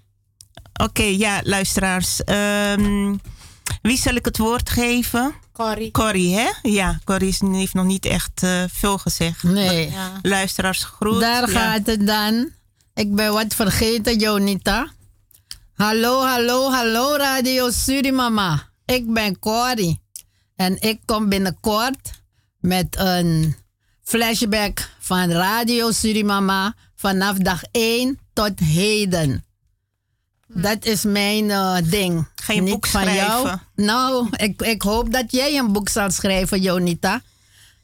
[0.78, 2.24] Oké, ja, luisteraars.
[2.24, 3.16] Ehm,
[3.82, 5.34] wie zal ik het woord geven?
[5.54, 5.92] Corrie.
[5.92, 6.50] Corrie, hè?
[6.62, 9.44] Ja, Corrie is- heeft nog niet echt eh, veel gezegd.
[9.44, 9.92] Nee.
[9.92, 10.12] Ja.
[10.22, 11.20] Luisteraars, groet.
[11.20, 11.60] Daar Ja.
[11.60, 12.50] gaat het dan.
[12.94, 14.88] Ik ben wat vergeten, Jonita.
[15.74, 18.70] Hallo, hallo, hallo Radio Surimama.
[18.86, 20.02] Ik ben Corrie.
[20.56, 22.22] En ik kom binnenkort
[22.60, 23.56] met een
[24.04, 29.46] flashback van Radio Surimama vanaf dag 1 tot heden.
[30.62, 32.28] Dat is mijn eh, ding.
[32.36, 33.40] Ga je een Niet boek van jou.
[33.42, 33.62] schrijven?
[33.76, 37.22] Nou, ik, ik hoop dat jij een boek zal schrijven, Jonita.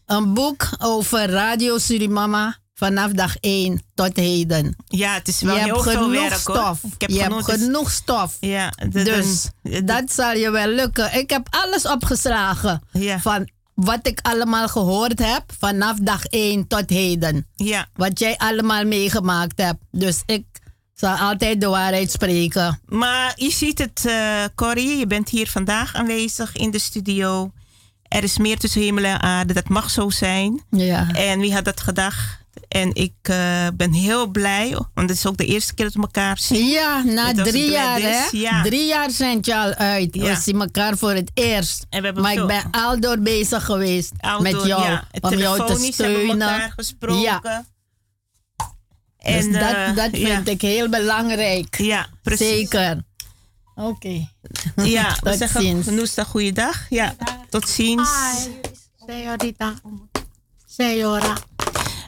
[0.05, 4.75] Een boek over Radio Surimama vanaf dag 1 tot heden.
[4.85, 6.55] Ja, het is Je wel hebt heel veel genoeg werk stof.
[6.81, 6.91] hoor.
[6.93, 8.37] Ik heb je genoeg, hebt genoeg stof.
[8.39, 11.13] Ja, de- dus de- dat zal je wel lukken.
[11.17, 13.19] Ik heb alles opgeslagen Ja.
[13.19, 17.47] van wat ik allemaal gehoord heb vanaf dag 1 tot heden.
[17.55, 19.79] Ja, Wat jij allemaal meegemaakt hebt.
[19.91, 20.45] Dus ik
[21.03, 22.79] zal altijd de waarheid spreken.
[22.85, 24.97] maar je ziet het, eh Corrie.
[24.97, 27.51] Je bent hier vandaag aanwezig in de studio.
[28.03, 29.53] Er is meer tussen hemel en aarde.
[29.53, 30.61] Dat mag zo zijn.
[30.69, 31.11] Ja.
[31.11, 32.41] En wie had dat gedacht?
[32.67, 36.01] En ik eh, ben heel blij, want het is ook de eerste keer dat we
[36.01, 36.67] elkaar zien.
[36.67, 38.21] Ja, na drie jaar, hè?
[38.31, 38.61] Ja.
[38.61, 40.15] Drie jaar zijn je al uit.
[40.15, 40.23] Ja.
[40.23, 41.85] We zien elkaar voor het eerst.
[42.15, 44.83] Maar ik ben al door bezig geweest Outdoor, met jou.
[44.83, 45.03] ja.
[45.21, 47.21] Om jou te hebben we elkaar gesproken.
[47.21, 47.65] Ja.
[49.23, 50.27] En, dus eh, dat, dat ja.
[50.27, 51.77] vind ik heel belangrijk.
[51.77, 52.47] Ja, precies.
[52.47, 53.03] Zeker.
[53.75, 54.27] Oké.
[54.75, 55.95] Ja, we zeggen.
[55.95, 56.85] Noesta, goeiedag.
[56.89, 57.15] Ja,
[57.49, 58.09] tot ziens.
[59.07, 59.73] Señorita.
[60.65, 61.33] Señora.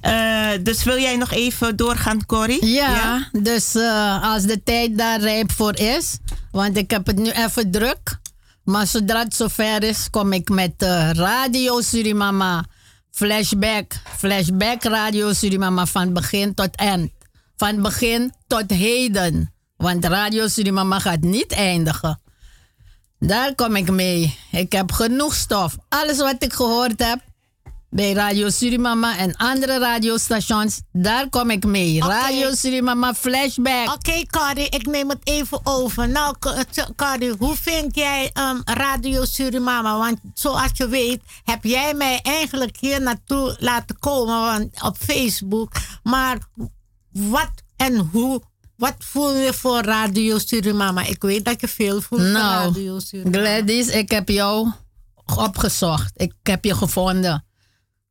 [0.01, 2.65] Eh, dus wil jij nog even doorgaan, Corrie?
[2.65, 6.17] Ja, dus eh, als de tijd daar rijp voor is,
[6.51, 8.17] want ik heb het nu even druk.
[8.63, 12.65] Maar zodra het zover is, kom ik met eh, Radio Surimama
[13.15, 13.93] flashback.
[14.17, 17.11] Flashback Radio Surimama van begin tot eind.
[17.57, 19.53] Van begin tot heden.
[19.77, 22.21] Want Radio Surimama gaat niet eindigen.
[23.19, 24.37] Daar kom ik mee.
[24.51, 25.77] Ik heb genoeg stof.
[25.89, 27.19] Alles wat ik gehoord heb
[27.89, 31.99] bij Radio Surimama en andere radiostations, daar kom ik mee.
[31.99, 33.93] Radio Surimama Flashback.
[33.93, 36.09] Oké, Corrie, ik neem het even over.
[36.09, 36.35] Nou,
[36.71, 39.97] T- Corrie, hoe vind jij ehm, Radio Surimama?
[39.97, 45.71] Want zoals je weet, heb jij mij eigenlijk hier naartoe laten komen want, op Facebook.
[46.03, 46.37] Maar
[47.11, 48.41] wat en hoe,
[48.75, 51.01] wat voel je voor Radio Surimama?
[51.05, 53.37] Ik weet dat je veel voelt voor Nou, Radio Surimama.
[53.37, 54.71] Gladys, ik heb jou
[55.35, 56.11] opgezocht.
[56.15, 57.44] Ik heb je gevonden.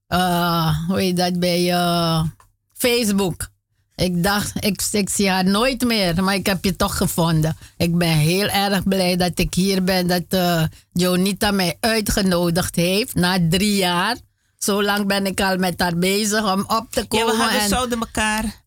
[0.07, 2.25] Eh, hoe heet dat bij eh,
[2.73, 3.49] Facebook?
[3.97, 7.57] Ik dacht, ik, ik zie haar nooit meer, maar ik heb je toch gevonden.
[7.77, 13.15] Ik ben heel erg blij dat ik hier ben, dat eh Jonita mij uitgenodigd heeft
[13.15, 14.17] na drie jaar.
[14.59, 17.27] Zo lang ben ik al met haar bezig om op te Ja, komen.
[17.37, 18.63] we, hadden, en- zouden elkaar...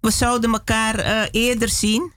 [0.00, 2.12] We zouden elkaar eerder zien.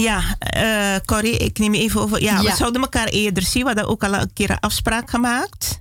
[0.00, 2.22] Ja, eh Corrie, ik neem even over.
[2.22, 2.50] Ja, Ja.
[2.50, 3.62] we zouden elkaar eerder zien.
[3.62, 5.80] We hadden ook al een keer een afspraak gemaakt.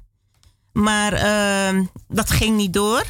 [0.71, 3.03] Maar ehm, dat ging niet door.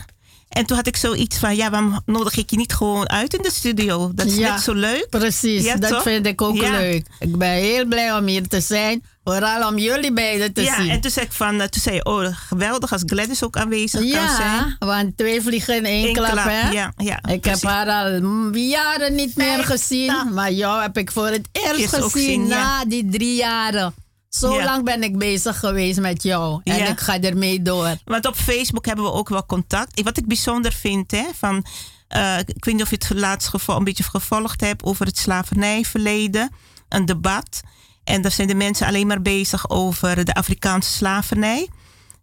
[0.52, 3.42] En toen had ik zoiets van, ja, waarom nodig ik je niet gewoon uit in
[3.42, 4.12] de studio?
[4.16, 5.08] Dat is Ja, net zo leuk.
[5.10, 6.02] Precies, Ja, dat toch?
[6.02, 6.72] vind ik ook Ja.
[6.72, 7.06] leuk.
[7.20, 9.04] Ik ben heel blij om hier te zijn.
[9.24, 10.90] Vooral om jullie beiden te ja, zien.
[10.90, 14.00] en toen zei ik van, eh, toen zei je, oh, geweldig als Gladys ook aanwezig
[14.00, 14.50] kan zijn.
[14.52, 16.70] Ja, want twee vliegen in één Eén klap, klap, hè?
[16.70, 20.14] ja, ja, ik heb haar al jaren niet meer gezien.
[20.34, 22.64] Maar jou heb ik voor het eerst gezien zien, ja.
[22.64, 23.94] na die drie jaren.
[24.32, 24.64] Zo Ja.
[24.64, 26.62] lang ben ik bezig geweest met jou.
[26.64, 26.88] En Ja.
[26.88, 27.96] ik ga ermee door.
[28.06, 30.02] Want op Facebook hebben we ook wel contact.
[30.02, 31.66] Wat ik bijzonder vind, hè, van,
[32.08, 35.18] eh, ik weet niet of je het laatst gevo- een beetje gevolgd hebt over het
[35.18, 36.52] slavernijverleden.
[36.90, 37.62] Een debat.
[38.04, 41.70] En daar zijn de mensen alleen maar bezig over de Afrikaanse slavernij.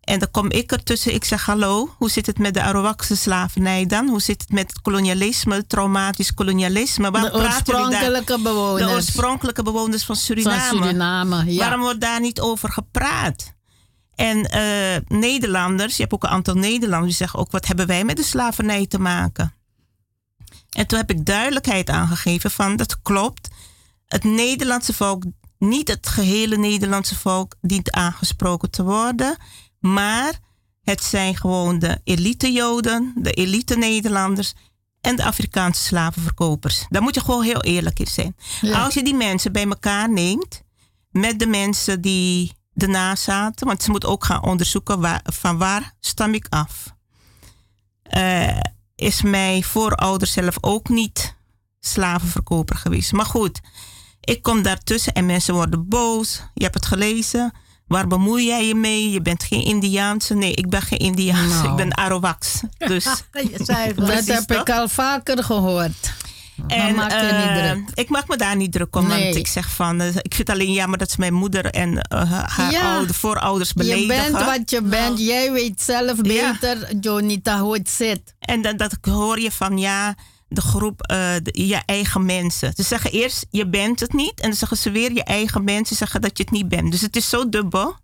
[0.09, 1.15] En dan kom ik ertussen.
[1.15, 4.09] Ik zeg: Hallo, hoe zit het met de Arawakse slavernij dan?
[4.09, 7.11] Hoe zit het met het kolonialisme, het traumatisch kolonialisme?
[7.11, 8.87] Waarom De oorspronkelijke bewoners.
[8.87, 10.61] De oorspronkelijke bewoners van Suriname.
[10.61, 11.59] Van Suriname, ja.
[11.59, 13.55] Waarom wordt daar niet over gepraat?
[14.15, 18.05] En eh, Nederlanders, je hebt ook een aantal Nederlanders die zeggen ook: wat hebben wij
[18.05, 19.55] met de slavernij te maken?
[20.71, 23.49] En toen heb ik duidelijkheid aangegeven van dat klopt.
[24.07, 25.23] Het Nederlandse volk,
[25.59, 29.37] niet het gehele Nederlandse volk, dient aangesproken te worden.
[29.81, 30.39] Maar
[30.83, 34.55] het zijn gewoon de elite Joden, de elite Nederlanders
[35.01, 36.87] en de Afrikaanse slavenverkopers.
[36.89, 38.37] Daar moet je gewoon heel eerlijk in zijn.
[38.61, 38.85] Ja.
[38.85, 40.63] Als je die mensen bij elkaar neemt,
[41.11, 45.95] met de mensen die ernaast zaten, want ze moeten ook gaan onderzoeken waar, van waar
[46.01, 46.95] stam ik af.
[48.03, 48.61] Eh,
[48.95, 51.37] is mijn voorouder zelf ook niet
[51.81, 53.13] slavenverkoper geweest.
[53.13, 53.61] Maar goed,
[54.21, 56.43] ik kom daartussen en mensen worden boos.
[56.55, 57.53] Je hebt het gelezen.
[57.89, 59.11] Waar bemoei jij je mee?
[59.11, 60.35] Je bent geen Indiaanse.
[60.35, 61.57] Nee, ik ben geen Indiaanse.
[61.63, 61.71] Nou.
[61.71, 62.61] Ik ben Arawaks.
[62.79, 63.05] Dus,
[63.97, 66.13] dat heb ik al vaker gehoord.
[66.67, 69.07] en maak je eh, ik maak me daar niet druk om.
[69.07, 69.23] Nee.
[69.25, 72.33] Want ik zeg van, eh, ik vind alleen jammer dat ze mijn moeder en eh,
[72.33, 72.95] haar Ja.
[72.95, 74.33] oude voorouders Je beledigen.
[74.33, 75.19] bent wat je bent.
[75.19, 76.53] Jij weet zelf Ja.
[76.53, 78.35] beter, Jonita, hoe het zit.
[78.41, 80.15] En dan dat hoor je van ja,
[80.49, 82.73] de groep, eh, de- je eigen mensen.
[82.77, 84.41] Ze zeggen eerst je bent het niet.
[84.41, 86.91] En dan zeggen ze weer je eigen mensen zeggen dat je het niet bent.
[86.91, 87.97] Dus het is zo dubbel.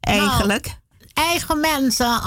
[0.00, 0.80] Eigenlijk.
[1.14, 2.20] Eigen mensen.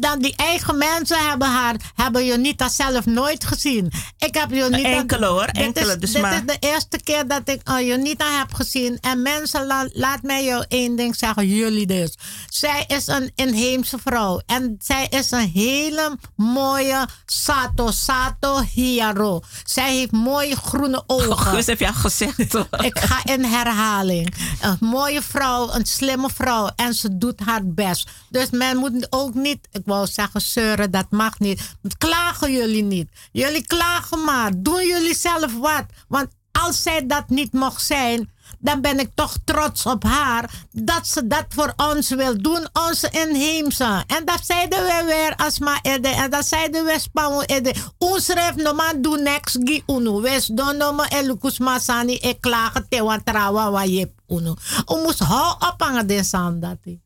[0.00, 3.92] Dan die eigen mensen hebben haar, hebben Jonita zelf nooit gezien.
[4.18, 4.88] Ik heb Jonita.
[4.88, 7.86] Enkele hoor, dit enkele, Is, dus dit maar- is de eerste keer dat ik uh,
[7.86, 8.98] Jonita heb gezien.
[9.00, 12.14] En mensen, la- laat mij jou één ding zeggen, jullie dus.
[12.48, 14.40] Zij is een inheemse vrouw.
[14.46, 19.40] En zij is een hele mooie Sato, Sato Hiaro.
[19.64, 21.30] Zij heeft mooie groene ogen.
[21.30, 22.52] Oh, Gus heb je al gezegd.
[22.52, 22.66] hoor.
[22.84, 24.34] Ik ga in herhaling.
[24.60, 26.70] Een mooie vrouw, een slimme vrouw.
[26.76, 28.08] En ze doet haar best.
[28.28, 31.76] Dus men moet ook niet, ik wou zeggen zeuren, dat mag niet.
[31.98, 33.08] Klagen jullie niet.
[33.32, 34.52] Jullie klagen maar.
[34.56, 35.84] Doen jullie zelf wat.
[36.08, 41.06] Want als zij dat niet mocht zijn, dan ben ik toch trots op haar dat
[41.06, 44.04] ze dat voor ons wil doen, onze inheemse.
[44.06, 45.34] En dat zeiden we weer
[45.82, 46.08] ede.
[46.08, 47.74] En dat zeiden we spamo ede.
[47.98, 50.20] Ons ref no man do next gi unu.
[50.20, 54.54] Wes don no ma elukus masani e klagen te wat trawa wa jep unu.
[54.84, 57.00] O moest hou op aan de sandati.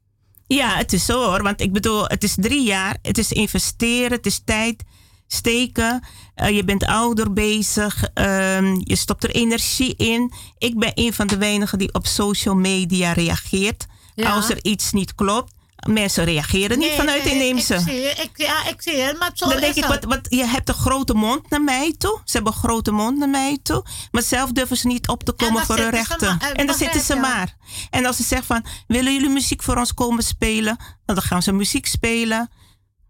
[0.57, 1.43] Ja, het is zo hoor.
[1.43, 2.97] Want ik bedoel, het is drie jaar.
[3.03, 4.83] Het is investeren, het is tijd
[5.27, 6.05] steken.
[6.35, 8.05] Eh, je bent ouder bezig.
[8.15, 10.33] ehm, je stopt er energie in.
[10.59, 13.87] Ik ben een van de weinigen die op social media reageert.
[14.15, 14.33] Ja.
[14.35, 15.53] Als er iets niet klopt.
[15.89, 17.75] Mensen reageren niet vanuit inheemse.
[17.75, 19.93] Ik zie ik, ja, ik zie je, maar zo Dan is denk ik, het.
[19.93, 22.21] wat, wat, je hebt een grote mond naar mij toe.
[22.25, 23.85] Ze hebben een grote mond naar mij toe.
[24.11, 26.27] Maar zelf durven ze niet op te komen voor hun rechten.
[26.39, 27.57] maar- eh, en dan zitten ze maar.
[27.91, 30.77] En als ze zeggen van, willen jullie muziek voor ons komen spelen?
[30.79, 32.51] Nou, dan gaan ze muziek spelen.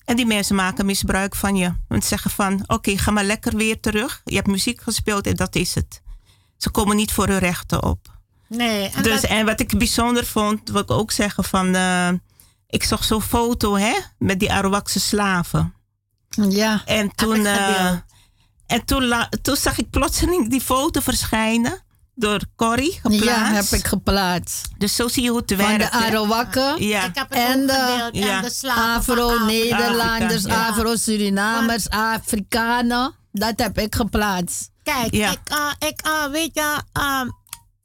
[0.04, 1.72] En die mensen maken misbruik van je.
[1.88, 4.20] Want ze zeggen van, oké, ga maar lekker weer terug.
[4.24, 6.02] Je hebt muziek gespeeld en dat is het.
[6.56, 8.18] Ze komen niet voor hun rechten op.
[8.48, 11.74] Nee, en Dus, dat- en wat ik bijzonder vond, wil ik ook zeggen van...
[11.74, 12.08] eh,
[12.70, 15.74] ik zag zo'n foto hè, met die Arawakse slaven.
[16.48, 16.82] Ja.
[16.84, 18.00] En toen, eh, gedeeld.
[18.66, 21.82] en toen, la- toen zag ik plotseling die foto verschijnen
[22.14, 23.24] door Corrie geplaatst.
[23.24, 24.68] Ja, heb ik geplaatst.
[24.78, 25.92] Dus zo zie je hoe het Van werkt.
[25.92, 26.04] de hè.
[26.06, 26.82] Arawakken.
[26.86, 27.04] Ja.
[27.04, 28.40] Ik heb het En de ja.
[28.40, 28.70] de van.
[28.70, 30.68] Afro-Nederlanders, ja.
[30.68, 33.14] Afro-Surinamers, Afrikanen.
[33.32, 34.70] Dat heb ik geplaatst.
[34.82, 35.30] Kijk, Ja.
[35.30, 37.20] ik, eh, ik eh, weet je, eh,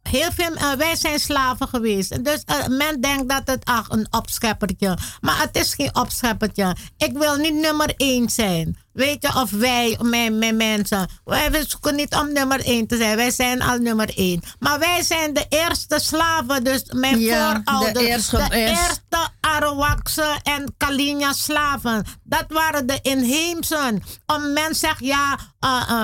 [0.09, 2.23] heel veel, eh, wij zijn slaven geweest.
[2.25, 4.97] Dus eh, men denkt dat het ach, een opscheppertje.
[5.21, 6.75] Maar het is geen opscheppertje.
[6.97, 8.77] Ik wil niet nummer één zijn.
[8.93, 11.09] Weet je, of wij, mijn, mijn mensen.
[11.23, 13.15] Wij zoeken niet om nummer één te zijn.
[13.15, 14.41] Wij zijn al nummer één.
[14.59, 16.63] Maar wij zijn de eerste slaven.
[16.63, 18.05] Dus mijn Ja, de voorouders.
[18.05, 22.05] eerste- de eerst- eerste Arawakse en Kalinia slaven.
[22.23, 24.03] Dat waren de inheemsen.
[24.25, 26.01] Om men zegt ja, eh,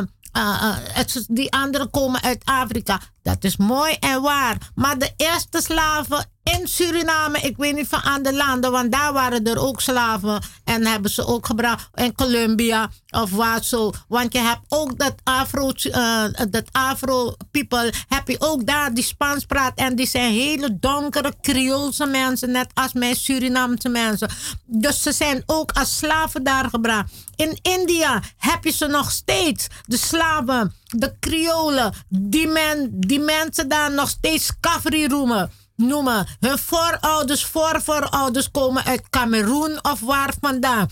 [0.93, 2.99] het, die anderen komen uit Afrika.
[3.23, 4.57] Dat is mooi en waar.
[4.75, 9.45] Maar de eerste slaven in Suriname, ik weet niet van andere landen, want daar waren
[9.45, 10.41] er ook slaven.
[10.63, 13.91] En hebben ze ook gebracht in Colombia of waar zo.
[14.07, 19.03] Want je hebt ook dat Afro, eh, dat Afro people, heb je ook daar die
[19.03, 19.77] Spaans praat.
[19.77, 24.29] En die zijn hele donkere Creoolse mensen, net als mijn Surinaamse mensen.
[24.65, 27.11] Dus ze zijn ook als slaven daar gebracht.
[27.35, 29.67] In India heb je ze nog steeds.
[29.85, 35.51] De slaven, de Creolen, die, men, die mensen daar nog steeds Kafri roemen.
[35.75, 36.27] Noemen.
[36.39, 40.89] Hun voorouders, voorvoorouders komen uit Cameroen of waar vandaan.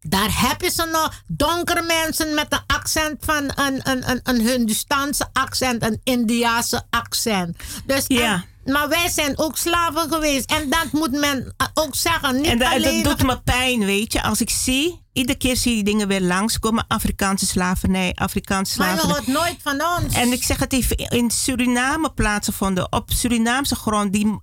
[0.00, 1.22] Daar heb je ze nog.
[1.26, 7.56] Donkere mensen met een accent van een, een, een, een Hindustaanse accent, een Indiase accent.
[7.86, 8.44] Dus, Ja.
[8.64, 10.50] Maar wij zijn ook slaven geweest.
[10.50, 12.36] En dat moet men eh, ook zeggen.
[12.36, 14.22] Niet En dat, alleen dat doet me pijn, weet je.
[14.22, 16.84] Als ik zie, iedere keer zie je die dingen weer langskomen.
[16.88, 19.34] Afrikaanse slavernij, Afrikaanse Maar je slavernij.
[19.34, 20.14] hoort nooit van ons.
[20.14, 24.12] En ik zeg het even, in Suriname plaatsgevonden, op Surinaamse grond.
[24.12, 24.40] Die,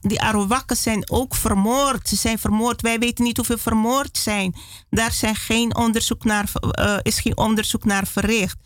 [0.00, 2.08] die Arawakken zijn ook vermoord.
[2.08, 2.80] Ze zijn vermoord.
[2.82, 4.54] Wij weten niet hoeveel vermoord zijn.
[4.90, 8.56] Daar zijn geen onderzoek naar, eh, is geen onderzoek naar verricht.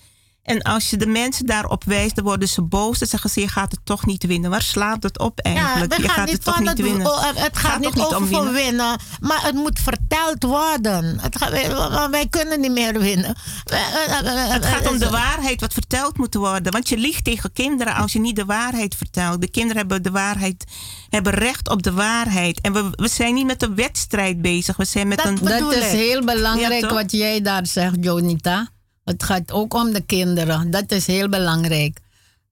[0.44, 2.98] En als je de mensen daarop wijst, dan worden ze boos.
[2.98, 4.50] Dan zeggen ze, je gaat het toch niet winnen.
[4.50, 5.96] Waar slaat het op eigenlijk?
[5.96, 7.06] je gaat het toch niet winnen.
[7.06, 8.52] oh, het gaat, Gaat niet toch niet over om winnen?
[8.52, 11.18] winnen, maar het moet verteld worden.
[11.20, 11.70] Het gaat, wij,
[12.10, 13.36] wij kunnen niet meer winnen.
[13.64, 16.72] Het gaat om de waarheid wat verteld moet worden.
[16.72, 19.40] Want je liegt tegen kinderen als je niet de waarheid vertelt.
[19.40, 20.64] De kinderen hebben de waarheid,
[21.08, 22.60] hebben recht op de waarheid.
[22.60, 24.76] En we, we zijn niet met een wedstrijd bezig.
[24.76, 25.38] We zijn met een.
[25.42, 28.72] Dat is heel belangrijk Ja, wat jij daar zegt, Jonita.
[29.04, 30.70] Het gaat ook om de kinderen.
[30.70, 31.98] Dat is heel belangrijk.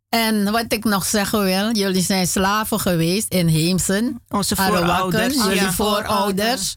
[0.08, 4.22] En wat ik nog zeggen wil, jullie zijn slaven geweest in Heemsen.
[4.28, 5.34] Onze voorouders.
[5.34, 5.72] Jullie ja.
[5.72, 6.76] voorouders.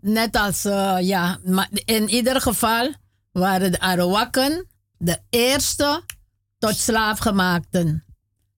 [0.00, 2.92] Net als, uh, ja, maar in ieder geval
[3.32, 4.66] waren de Arawakken
[4.98, 6.02] de eerste
[6.58, 8.04] tot slaafgemaakten.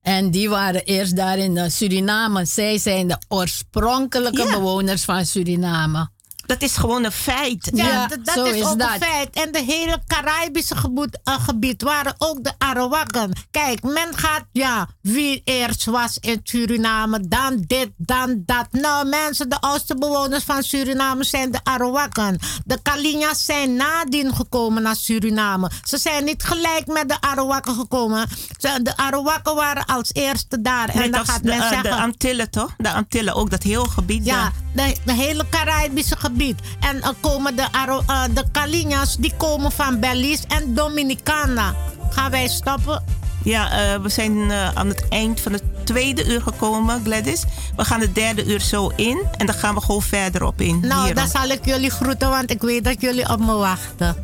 [0.00, 2.44] En die waren eerst daar in Suriname.
[2.44, 6.08] Zij zijn de oorspronkelijke bewoners van Suriname.
[6.46, 7.70] Dat is gewoon een feit.
[7.74, 9.30] Ja, dat, is, ook een feit.
[9.30, 13.32] En de hele Caribische gebied, uh, gebied waren ook de Arawakken.
[13.50, 18.66] Kijk, men gaat, ja, wie eerst was in Suriname, dan dit, dan dat.
[18.70, 22.38] Nou, mensen, de oudste bewoners van Suriname zijn de Arawakken.
[22.64, 25.70] De Kalinyas zijn nadien gekomen naar Suriname.
[25.84, 28.28] Ze zijn niet gelijk met de Arawakken gekomen.
[28.58, 30.88] De Arawakken waren als eerste daar.
[30.88, 31.82] en dan gaat men de, zeggen...
[31.82, 32.74] De Antillen, toch?
[32.76, 34.24] De Antillen, ook dat hele gebied.
[34.24, 37.66] Ja, de, de hele Caribische gebied en uh, komen de,
[38.08, 41.74] uh, de die komen van Belize en Dominicana.
[42.10, 43.04] Gaan wij stoppen?
[43.42, 47.44] Ja, uh, we zijn aan het eind van het tweede uur gekomen, Gladys.
[47.76, 50.80] We gaan het derde uur zo in en dan gaan we gewoon verder op in.
[50.80, 54.16] Nou, dan zal ik jullie groeten, want ik weet dat jullie op me wachten.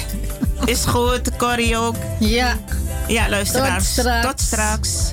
[0.64, 1.96] Is goed, Corrie ook.
[2.18, 2.56] Ja.
[3.08, 3.94] Ja, luisteraars.
[3.94, 4.26] Tot straks.
[4.26, 5.12] Tot straks.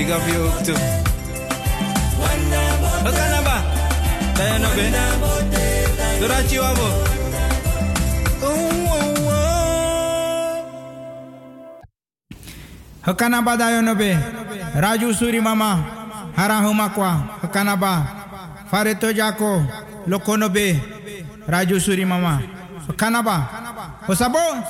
[0.00, 0.64] Big up you ook
[6.64, 6.88] wabo.
[13.02, 14.16] Hakanaba dayo no be.
[14.74, 15.84] Raju suri mama.
[16.36, 17.10] Harahumakwa.
[17.42, 18.06] Hakanaba.
[18.70, 19.66] Fareto jako.
[20.06, 20.80] Lokono be.
[21.46, 22.40] Raju suri mama.
[22.88, 23.48] Hakanaba.
[24.08, 24.64] O sabor.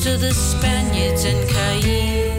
[0.00, 2.29] To the Spaniards and Caribs.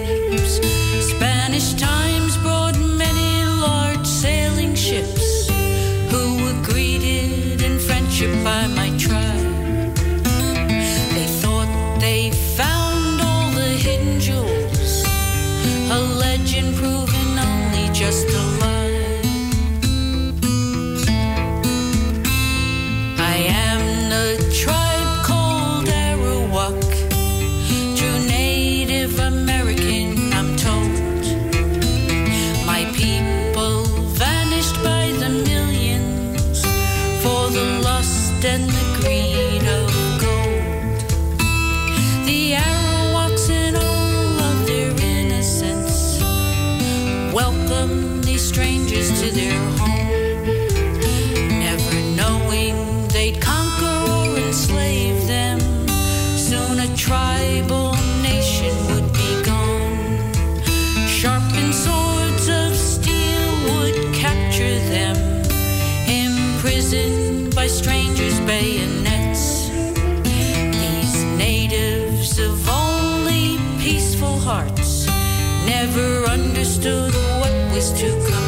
[77.81, 78.40] place to go.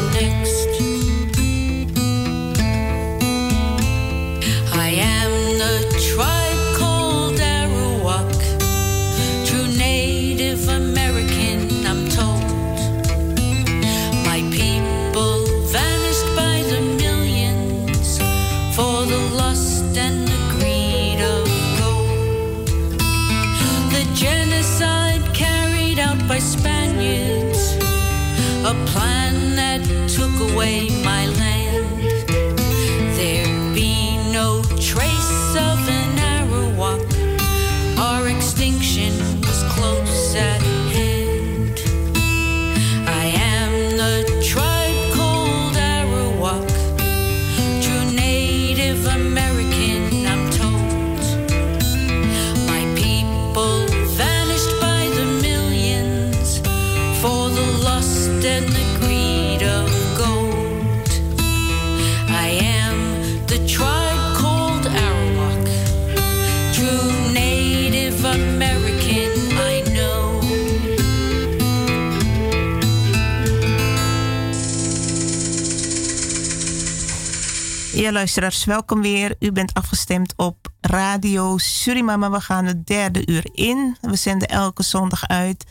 [77.94, 79.36] Ja, luisteraars, welkom weer.
[79.38, 82.30] U bent afgestemd op Radio Surimama.
[82.30, 83.96] We gaan het derde uur in.
[84.00, 85.64] We zenden elke zondag uit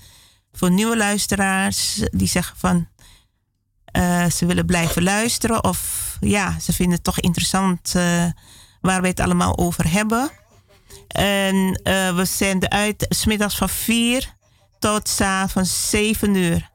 [0.54, 2.88] voor nieuwe luisteraars die zeggen van
[3.86, 8.26] eh, ze willen blijven luisteren of ja, ze vinden het toch interessant eh,
[8.82, 10.32] waar we het allemaal over hebben.
[11.08, 14.36] En eh, we zenden uit smiddags van 4
[14.80, 16.70] tot s avonds 7 uur.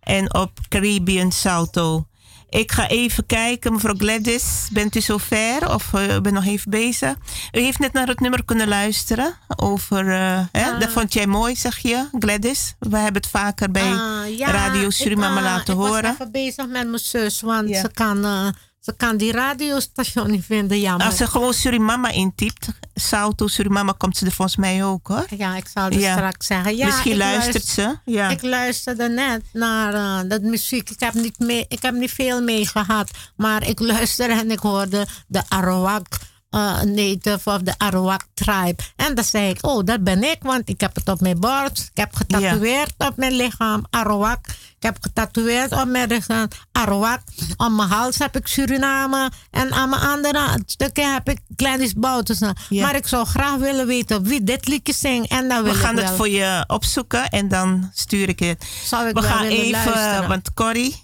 [0.00, 2.09] En op Caribbean Salto.
[2.50, 7.14] Ik ga even kijken, mevrouw Gladys, bent u zover of uh, ben nog even bezig?
[7.52, 10.78] U heeft net naar het nummer kunnen luisteren over, uh, hè?
[10.78, 12.74] dat vond jij mooi, zeg je, Gladys.
[12.78, 16.02] We hebben het vaker bij Ah, ja, Radio Suriname ik, ah, laten ik horen.
[16.02, 18.48] was even bezig met mijn zus, want ze, kan, eh,
[18.80, 21.06] ze kan die radiostation niet vinden, jammer.
[21.06, 25.26] Als ze gewoon Surimama intypt, Salto Surimama, komt ze er volgens mij ook hoor.
[25.36, 26.76] Ja, ik zal het straks zeggen.
[26.76, 28.10] Ja, Misschien luistert luister- ze.
[28.12, 28.28] Ja.
[28.28, 30.90] Ik luisterde net naar eh, dat muziek.
[30.90, 33.10] Ik heb, niet mee, ik heb niet veel mee gehad.
[33.36, 36.06] Maar ik luisterde en ik hoorde de Arawak
[36.50, 38.82] eh, Native of de Arawak Tribe.
[38.96, 40.38] En dan zei ik, oh, dat ben ik.
[40.42, 41.78] Want ik heb het op mijn borst.
[41.92, 44.46] Ik heb getatoeëerd op mijn lichaam Arawak.
[44.48, 47.20] Ik heb getatoeëerd op mijn lichaam Arawak.
[47.56, 49.30] Op mijn hals heb ik Suriname.
[49.50, 52.56] En aan mijn andere stukken heb ik Gladys Boutersen.
[52.70, 55.30] Maar ik zou graag willen weten wie dit liedje zingt.
[55.30, 58.64] En dan wil We gaan ik het voor je opzoeken en dan stuur ik het.
[58.84, 60.28] Zal ik We gaan even, luisteren.
[60.28, 61.02] want Corrie,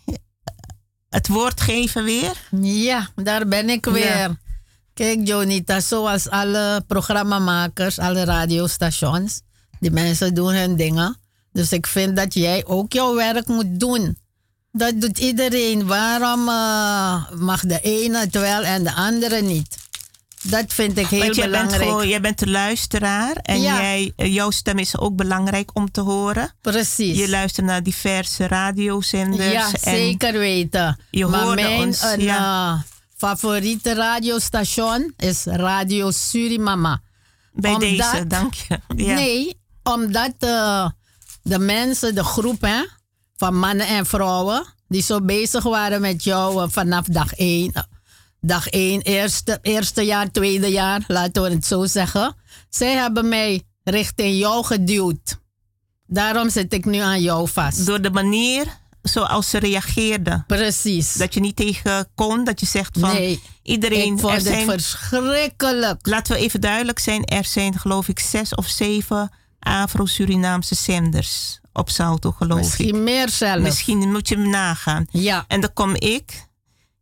[1.09, 2.33] het woord geven weer.
[2.61, 4.17] Ja, daar ben ik weer.
[4.17, 4.37] Ja.
[4.97, 9.41] Kijk, Jonita, zoals alle programmamakers, alle radiostations,
[9.81, 11.17] die mensen doen hun dingen.
[11.53, 14.19] Dus ik vind dat jij ook jouw werk moet doen.
[14.73, 15.87] Dat doet iedereen.
[15.87, 19.77] Waarom eh, mag de ene het wel en de andere niet?
[20.43, 21.91] Dat vind ik heel Want jij bent, belangrijk.
[21.91, 23.77] gewoon, jij bent de luisteraar en Ja.
[23.81, 26.53] jij, eh, jouw stem is ook belangrijk om te horen.
[26.61, 27.19] Precies.
[27.19, 29.53] Je luistert naar diverse radiozenders.
[29.53, 30.99] Ja, en zeker weten.
[31.11, 32.73] Je maar hoorde mijn ons, ja.
[32.75, 32.81] eh,
[33.17, 37.01] favoriete radiostation is Radio Surimama.
[37.53, 38.81] Bij deze, dank je.
[38.97, 39.15] Ja.
[39.15, 40.89] Nee, omdat eh,
[41.43, 42.85] de mensen, de groep hè,
[43.37, 47.73] van mannen en vrouwen, die zo bezig waren met jou eh, vanaf dag één.
[47.73, 47.83] eh,
[48.41, 52.35] Dag één, eerste, eerste jaar, tweede jaar, laten we het zo zeggen.
[52.69, 55.39] Zij hebben mij richting jou geduwd.
[56.07, 57.87] Daarom zit ik nu aan jou vast.
[57.87, 58.67] Door de manier
[59.09, 60.45] zoals ze reageerden.
[60.47, 61.13] Precies.
[61.13, 64.19] Dat je niet tegen kon, dat je zegt van Nee, iedereen.
[64.19, 66.07] er het zijn, verschrikkelijk.
[66.07, 71.91] Laten we even duidelijk zijn, er zijn geloof ik zes of zeven Afro-Surinaamse zenders op
[71.91, 73.01] Salto, geloof Misschien ik.
[73.03, 73.63] meer zelfs.
[73.63, 75.07] Misschien moet je hem nagaan.
[75.11, 75.45] Ja.
[75.49, 76.45] En dan kom ik.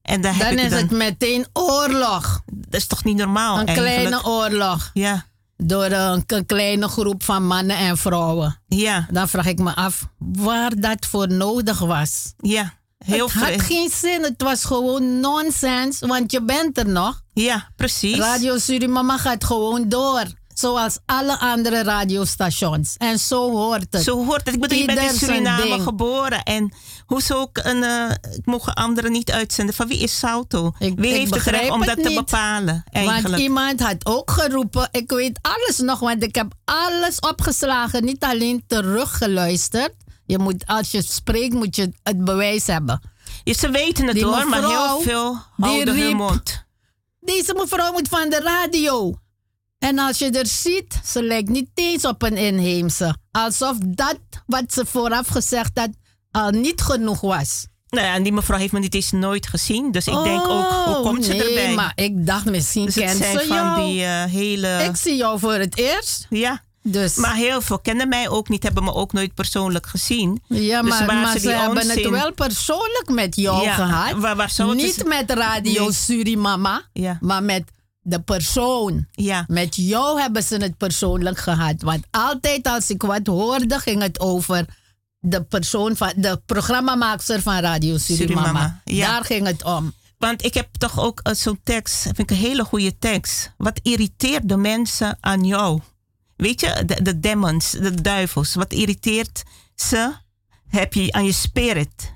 [0.03, 2.41] En Dan ik is dan, het meteen oorlog.
[2.47, 3.97] Dat is toch niet normaal Een eigenlijk?
[3.97, 4.91] kleine oorlog.
[4.95, 5.27] Ja.
[5.57, 8.61] Door een, een kleine groep van mannen en vrouwen.
[8.67, 9.07] Ja.
[9.11, 12.33] Dan vraag ik me af waar dat voor nodig was.
[12.37, 12.73] Ja.
[12.99, 14.23] Heel het had geen zin.
[14.23, 15.99] Het was gewoon nonsens.
[16.01, 17.23] Want je bent er nog.
[17.33, 18.17] Ja, precies.
[18.17, 20.25] Radio Surimama gaat gewoon door.
[20.55, 22.95] Zoals alle andere radiostations.
[22.99, 24.03] En zo hoort het.
[24.03, 24.55] Zo hoort het.
[24.55, 26.43] Ik bedoel, je bent in Suriname geboren.
[26.43, 26.75] En
[27.07, 28.11] hoezo een, eh,
[28.45, 29.75] mogen anderen niet uitzenden?
[29.75, 30.73] Van wie is Salto?
[30.79, 32.85] wie ik heeft het recht om dat te bepalen?
[32.91, 33.29] Eigenlijk?
[33.29, 38.25] Want iemand had ook geroepen, ik weet alles nog, want ik heb alles opgeslagen, niet
[38.25, 39.93] alleen teruggeluisterd.
[40.27, 43.01] Je moet, als je spreekt, moet je het bewijs hebben.
[43.45, 46.65] Ja, ze weten het Die hoor, maar heel veel houden hun riep, mond.
[47.21, 49.15] Deze mevrouw moet van de radio.
[49.85, 53.17] En als je er ziet, ze lijkt niet eens op een inheemse.
[53.31, 55.89] Alsof dat wat ze vooraf gezegd had
[56.31, 57.67] al niet genoeg was.
[57.89, 59.93] Nou ja, en die mevrouw heeft me niet eens nooit gezien.
[59.93, 61.75] Dus ik denk ook, hoe komt ze Oh, nee, erbij?
[61.75, 63.87] maar ik dacht misschien Dus kent ze van jou.
[63.87, 64.83] die eh, hele...
[64.89, 66.27] Ik zie jou voor het eerst.
[66.31, 66.63] Ja.
[66.83, 67.15] Dus.
[67.17, 70.43] Maar heel veel kennen mij ook niet, hebben me ook nooit persoonlijk gezien.
[70.49, 74.13] Ja, Dus maar, maar ze ze hebben het wel persoonlijk met jou Ja, gehad.
[74.19, 75.93] waar- waar zou het Niet dus- met Radio Nee.
[75.93, 77.19] Surimama, Ja.
[77.21, 77.63] maar met
[78.05, 79.07] de persoon.
[79.11, 79.45] Ja.
[79.49, 81.83] Met jou hebben ze het persoonlijk gehad.
[81.83, 84.67] Want altijd als ik wat hoorde, ging het over
[85.19, 88.41] de persoon van de programmamaakster van Radio Surimama.
[88.41, 89.07] Surimama, ja.
[89.07, 89.93] Daar ging het om.
[90.19, 93.53] Want ik heb toch ook eh, zo'n tekst, vind ik een hele goede tekst.
[93.57, 95.81] Wat irriteert de mensen aan jou?
[96.37, 98.55] Weet je, de, de demons, de duivels.
[98.55, 99.43] Wat irriteert
[99.75, 100.13] ze?
[100.69, 102.13] Heb je aan je spirit.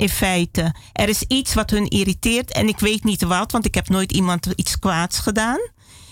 [0.00, 0.74] In feite.
[0.92, 4.12] Er is iets wat hun irriteert en ik weet niet wat, want ik heb nooit
[4.12, 5.58] iemand iets kwaads gedaan.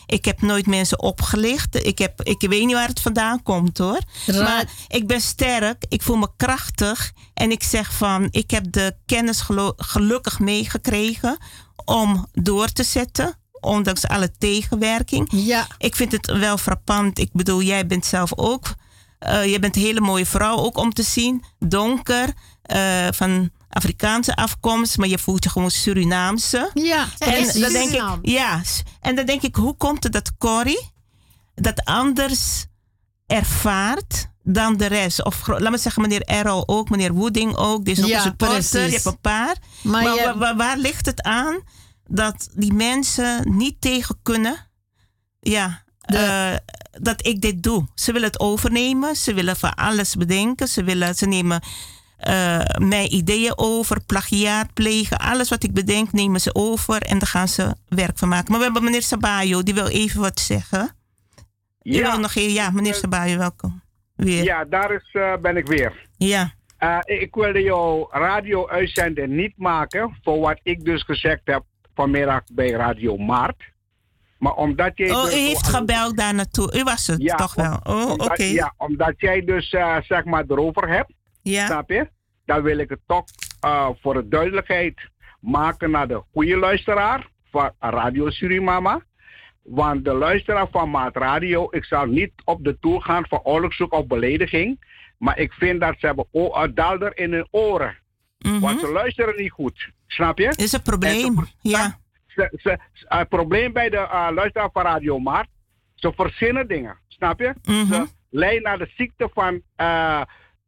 [0.06, 1.86] Ik heb nooit mensen opgelicht.
[1.86, 4.00] Ik, heb, ik weet niet waar het vandaan komt hoor.
[4.26, 7.12] Maar ik ben sterk, ik voel me krachtig.
[7.34, 9.42] En ik zeg van, ik heb de kennis
[9.76, 11.38] gelukkig meegekregen
[11.84, 15.28] om door te zetten ondanks alle tegenwerking.
[15.30, 15.66] Ja.
[15.78, 17.18] Ik vind het wel frappant.
[17.18, 18.74] Ik bedoel, jij bent zelf ook.
[19.20, 21.44] Uh, je bent een hele mooie vrouw ook om te zien.
[21.58, 22.32] Donker,
[22.74, 26.70] uh, van Afrikaanse afkomst, maar je voelt je gewoon Surinaamse.
[26.74, 28.62] Ja, en dan denk ik, ja,
[29.00, 30.90] en dan denk ik, hoe komt het dat Corrie
[31.54, 32.66] dat anders
[33.26, 35.24] ervaart dan de rest?
[35.24, 38.22] Of laat me zeggen, meneer Errol ook, meneer Wooding ook, dit is ook ja, een
[38.22, 39.56] supporter, je hebt een paar.
[39.82, 41.62] Maar, maar waar, waar ligt het aan?
[42.08, 44.66] dat die mensen niet tegen kunnen.
[45.40, 45.82] Ja,
[46.12, 46.54] uh,
[47.00, 47.86] dat ik dit doe.
[47.94, 49.16] Ze willen het overnemen.
[49.16, 50.68] Ze willen van alles bedenken.
[50.68, 51.62] Ze, willen, ze nemen
[52.26, 55.18] uh, mijn ideeën over, plagiaat plegen.
[55.18, 58.50] Alles wat ik bedenk nemen ze over en daar gaan ze werk van maken.
[58.50, 60.96] Maar we hebben meneer Sabayo, die wil even wat zeggen.
[61.80, 63.82] Ja, wil nog ja meneer Sabayo, welkom.
[64.16, 64.44] Weer.
[64.44, 66.06] Ja, daar is, uh, ben ik weer.
[66.16, 66.52] Ja.
[66.80, 71.62] Uh, ik wilde jouw radio-uitzending niet maken voor wat ik dus gezegd heb
[71.94, 73.62] vanmiddag bij Radio Maart.
[74.38, 75.10] Maar omdat jij.
[75.10, 76.78] Oh, dus u heeft gebeld daar naartoe.
[76.78, 77.80] U was het toch wel?
[77.82, 78.42] Oh, oké.
[78.44, 81.12] Ja, omdat jij dus uh, zeg maar erover hebt.
[81.50, 81.66] Ja.
[81.66, 82.08] Snap je?
[82.44, 83.24] Dan wil ik het toch
[83.64, 85.10] uh, voor de duidelijkheid
[85.40, 89.02] maken naar de goede luisteraar van Radio Surimama.
[89.62, 93.92] Want de luisteraar van Maat Radio, ik zal niet op de toer gaan voor oorlogszoek
[93.92, 94.86] of belediging.
[95.18, 97.96] Maar ik vind dat ze hebben dalder in hun oren.
[98.38, 99.90] Mm Want ze luisteren niet goed.
[100.06, 100.52] Snap je?
[100.56, 101.98] Is een probleem, ja.
[103.08, 105.48] Het probleem bij de uh, luisteraar van Radio Maart,
[105.94, 106.98] ze verzinnen dingen.
[107.08, 107.54] Snap je?
[107.64, 110.22] Mm Ze leiden naar de ziekte van uh,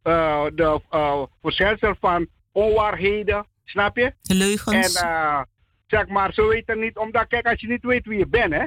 [0.05, 3.47] uh, de uh, verschijnsel van onwaarheden.
[3.65, 4.13] Snap je?
[4.23, 5.01] Leugens.
[5.01, 5.47] En
[5.87, 8.67] zeg maar, ze weten niet, omdat kijk, als je niet weet wie je bent, hè.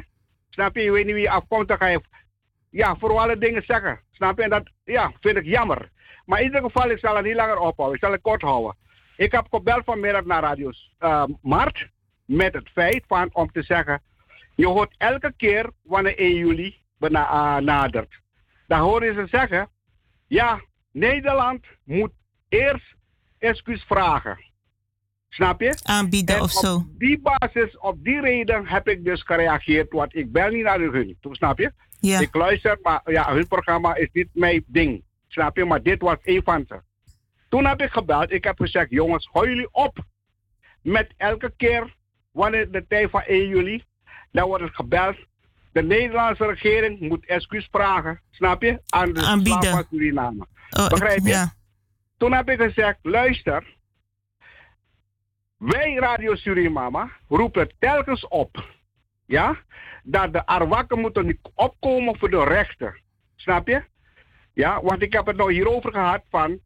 [0.50, 0.82] Snap je?
[0.82, 2.02] Je weet niet wie je afkomt, dan ga je
[2.70, 4.00] ja, voor alle dingen zeggen.
[4.12, 4.44] Snap je?
[4.44, 5.90] En dat ja, vind ik jammer.
[6.26, 7.98] Maar in ieder geval, ik zal het niet langer ophouden.
[7.98, 8.76] Ik zal het kort houden.
[9.18, 10.72] Ik heb gebeld vanmiddag naar Radio
[11.42, 11.88] Mart
[12.26, 14.02] met het feit van om te zeggen,
[14.56, 18.20] je hoort elke keer wanneer 1 juli bena- uh, nadert,
[18.68, 19.70] dan hoor je ze zeggen,
[20.28, 20.62] ja,
[20.94, 22.12] Nederland moet
[22.50, 22.96] eerst
[23.38, 24.38] excuus vragen.
[25.30, 25.80] Snap je?
[25.84, 26.76] Aanbieden of zo.
[26.76, 30.80] Op die basis, op die reden heb ik dus gereageerd, want ik bel niet naar
[30.80, 31.18] hun.
[31.22, 31.72] Snap je?
[32.00, 32.20] Ja.
[32.20, 35.04] Ik luister, maar ja, hun programma is niet mijn ding.
[35.28, 35.66] Snap je?
[35.66, 36.82] Maar dit was een van ze.
[37.50, 38.32] Toen heb ik gebeld.
[38.32, 39.98] Ik heb gezegd, jongens, gooi jullie op.
[40.82, 41.96] Met elke keer,
[42.32, 43.84] wanneer de tijd van 1 juli,
[44.32, 45.16] dan wordt het gebeld.
[45.72, 48.82] De Nederlandse regering moet excuus vragen, snap je?
[48.88, 49.72] Aan de Aanbieden.
[49.72, 50.48] van Suriname.
[50.78, 51.30] Oh, Begrijp je?
[51.30, 51.54] Ja.
[52.18, 53.76] Toen heb ik gezegd, luister.
[55.58, 58.64] Wij Radio Suriname roepen telkens op.
[59.26, 59.58] Ja?
[60.04, 63.02] Dat de Arwakken moeten opkomen voor de rechten.
[63.36, 63.84] Snap je?
[64.54, 66.60] Ja, want ik heb het nou hierover gehad van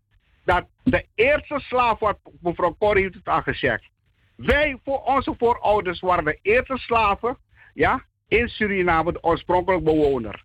[0.46, 3.90] dat de eerste slaaf, wat mevrouw Corrie heeft het al gezegd.
[4.36, 7.38] Wij, voor onze voorouders, waren de eerste slaven
[7.74, 10.44] ja, in Suriname, de oorspronkelijke bewoner.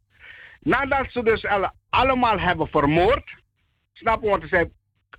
[0.60, 1.46] Nadat ze dus
[1.88, 3.34] allemaal hebben vermoord,
[3.92, 4.72] snap je, want er zijn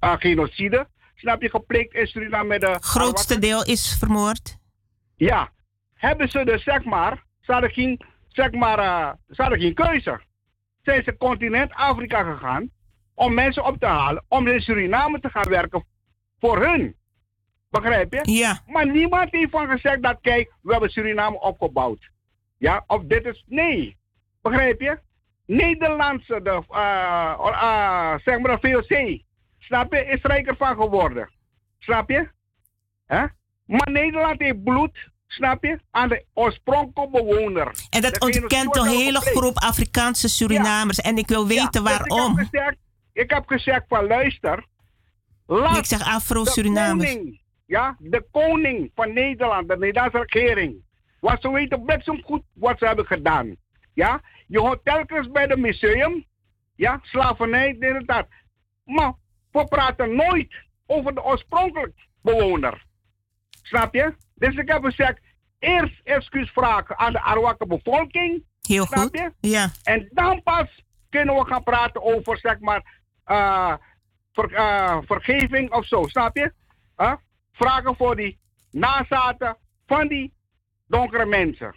[0.04, 2.78] uh, genocide, snap je, gepleegd in Suriname met de...
[2.80, 4.58] Grootste deel is vermoord.
[5.16, 5.52] Ja,
[5.94, 10.22] hebben ze dus, zeg maar, ze hadden geen, zeg maar, uh, ze hadden geen keuze.
[10.82, 12.70] Zijn ze continent Afrika gegaan,
[13.14, 15.86] om mensen op te halen, om in Suriname te gaan werken
[16.40, 16.96] voor hun.
[17.70, 18.32] Begrijp je?
[18.32, 18.60] Ja.
[18.66, 22.12] Maar niemand heeft van gezegd dat, kijk, we hebben Suriname opgebouwd.
[22.58, 23.98] Ja, of dit is, nee.
[24.42, 25.00] Begrijp je?
[25.56, 29.22] Nederlandse, de, uh, uh, zeg maar de VOC,
[29.60, 31.30] snap je, is rijker van geworden.
[31.80, 32.30] Snap je?
[33.08, 33.24] Huh?
[33.66, 37.72] Maar Nederland heeft bloed, snap je, aan de oorspronkelijke bewoner.
[37.90, 41.02] En dat ontkent een hele groep Afrikaanse Surinamers.
[41.02, 42.36] En ik wil weten ja, waarom.
[42.36, 42.78] Dus ik heb gezegd,
[43.14, 44.66] ik heb gezegd van luister.
[45.46, 47.18] Laat ik zeg Afro-Surinamers.
[47.66, 50.76] Ja, de koning van Nederland, de Nederlandse regering.
[51.20, 53.56] Wat ze weten best goed wat ze hebben gedaan.
[53.94, 56.26] Ja, je hoort telkens bij de museum.
[56.76, 58.28] Ja, slavernij, inderdaad.
[58.84, 59.14] Maar
[59.52, 60.54] we praten nooit
[60.86, 62.86] over de oorspronkelijke bewoner.
[63.62, 64.14] Snap je?
[64.36, 65.20] Dus ik heb gezegd,
[65.60, 68.44] eerst excuus vragen aan de Arawaka bevolking.
[68.62, 69.12] Heel snap goed.
[69.12, 69.50] Je?
[69.50, 69.72] Ja.
[69.84, 73.74] En dan pas kunnen we gaan praten over, zeg maar, uh,
[74.34, 76.54] ver, uh, vergeving of zo, snap je?
[77.52, 78.40] Vragen voor die
[78.72, 80.34] nazaten van die
[80.88, 81.76] donkere mensen.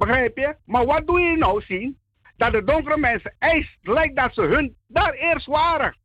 [0.00, 0.56] Begrijp je?
[0.64, 1.98] Maar wat doe je nou zien?
[2.36, 5.96] Dat de donkere mensen, eist lijkt dat ze hun daar eerst waren.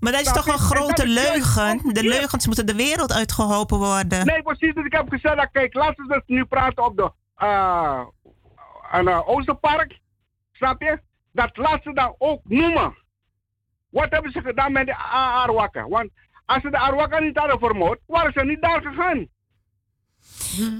[0.00, 1.94] Maar dat is toch een grote leugen?
[1.94, 4.26] De leugens moeten de wereld uitgeholpen worden.
[4.26, 4.74] Nee, precies.
[4.74, 7.12] Dus ik heb gezegd, dat, kijk, laten we dus nu praten op de,
[7.42, 8.04] uh,
[8.90, 9.98] aan uh, Oosterpark.
[10.52, 11.00] Snap je?
[11.32, 12.94] Dat laat ze dan ook noemen.
[13.90, 15.88] Wat hebben ze gedaan met de Arwaka?
[15.88, 16.10] Want
[16.46, 19.26] als ze de Arwaka niet hadden vermoord, waren ze niet daar gegaan.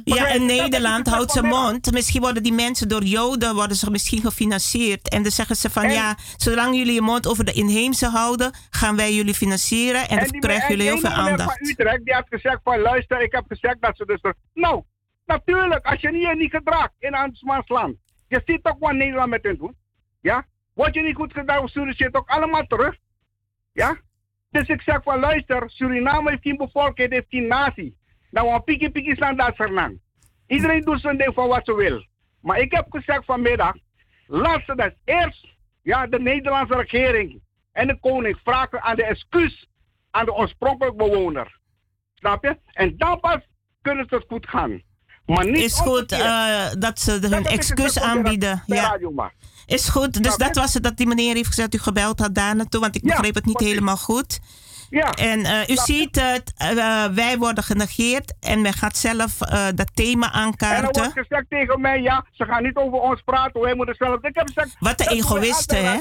[0.04, 1.92] Ja, en Nederland houdt zijn mond.
[1.92, 5.08] Misschien worden die mensen door Joden worden ze misschien gefinancierd.
[5.08, 8.96] En dan zeggen ze van ja, zolang jullie je mond over de inheemse houden, gaan
[8.96, 11.58] wij jullie financieren en, dan krijgen jullie heel veel aandacht.
[11.58, 14.20] van Utrecht, die had gezegd van luister, ik heb gezegd dat ze dus...
[14.54, 14.82] Nou,
[15.26, 17.96] natuurlijk, als je niet, niet gedraagt in andersmans land.
[18.28, 19.74] Je ziet toch wat Nederland met hen doet.
[20.20, 20.46] Ja?
[20.74, 22.96] Word je niet goed gedaan, sturen ze het ook allemaal terug.
[23.72, 23.96] Ja?
[24.50, 28.00] Dus ik zeg van luister, Suriname heeft geen bevolking, heeft geen natie.
[28.32, 30.00] Nou, een piki piki staan dat vernang.
[30.46, 32.06] Iedereen doet zijn ding van wat ze wil.
[32.40, 33.74] Maar ik heb gezegd vanmiddag,
[34.26, 35.46] laat ze dat eerst,
[35.82, 37.40] ja, de Nederlandse regering
[37.72, 39.68] en de koning vragen aan de excuus
[40.10, 41.58] aan de oorspronkelijke bewoner.
[42.14, 42.58] Snap je?
[42.72, 43.38] En dan pas
[43.82, 44.82] kunnen ze het goed gaan.
[45.26, 48.62] Maar niet is goed uh, dat ze hun excuus aanbieden.
[48.66, 48.98] Ja.
[49.66, 50.22] Is goed.
[50.22, 51.74] Dus dat was het dat die meneer heeft gezegd.
[51.74, 54.40] U gebeld had daar naartoe, want ik begreep het niet helemaal goed.
[54.92, 55.10] Ja.
[55.10, 59.90] En uh, u ziet het, uh, wij worden genegeerd en men gaat zelf uh, dat
[59.94, 60.88] thema aankaarten.
[60.88, 63.94] En er wordt gezegd tegen mij, ja, ze gaan niet over ons praten, wij moeten
[63.94, 64.22] zelf...
[64.22, 65.98] Ik heb gezegd, Wat een egoïsten, hè?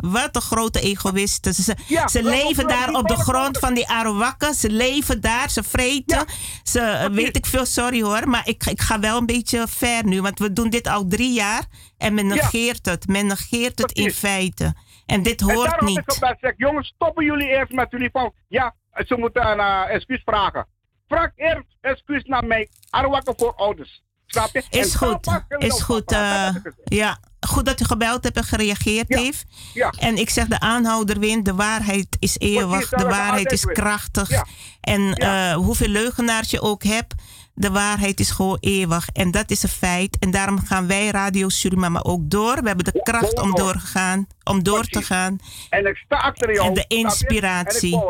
[0.00, 1.54] Wat een grote egoïsten.
[1.54, 5.62] Ze, ja, ze leven daar op de grond van die Arawakken, ze leven daar, ze
[5.62, 6.24] vreten.
[6.62, 10.22] Ze, weet ik veel, sorry hoor, maar ik, ik ga wel een beetje ver nu,
[10.22, 11.62] want we doen dit al drie jaar
[11.98, 13.06] en men negeert het.
[13.06, 14.74] Men negeert het in feite.
[15.08, 15.98] En dit hoort en niet.
[15.98, 18.74] Ik zeg, jongens, stoppen jullie eerst met jullie van, ja,
[19.06, 20.66] ze moeten een uh, excuus vragen.
[21.08, 24.02] Vraag eerst excuus naar mij, Arwakken voor ouders.
[24.26, 24.62] Snap je?
[24.70, 26.12] Is goed, is goed.
[26.12, 26.48] Uh,
[26.84, 29.18] ja, goed dat u gebeld hebt en gereageerd ja.
[29.18, 29.44] heeft.
[29.74, 29.90] Ja.
[29.98, 34.28] En ik zeg, de aanhouder wint, de waarheid is eeuwig, de waarheid is krachtig.
[34.28, 34.46] Ja.
[34.80, 37.14] En uh, hoeveel leugenaars je ook hebt,
[37.58, 39.08] de waarheid is gewoon eeuwig.
[39.12, 40.18] En dat is een feit.
[40.18, 42.60] En daarom gaan wij Radio Suriname ook door.
[42.60, 45.38] We hebben de kracht om, doorgaan, om door te gaan.
[45.70, 46.66] En ik sta achter jou.
[46.66, 48.02] En de inspiratie.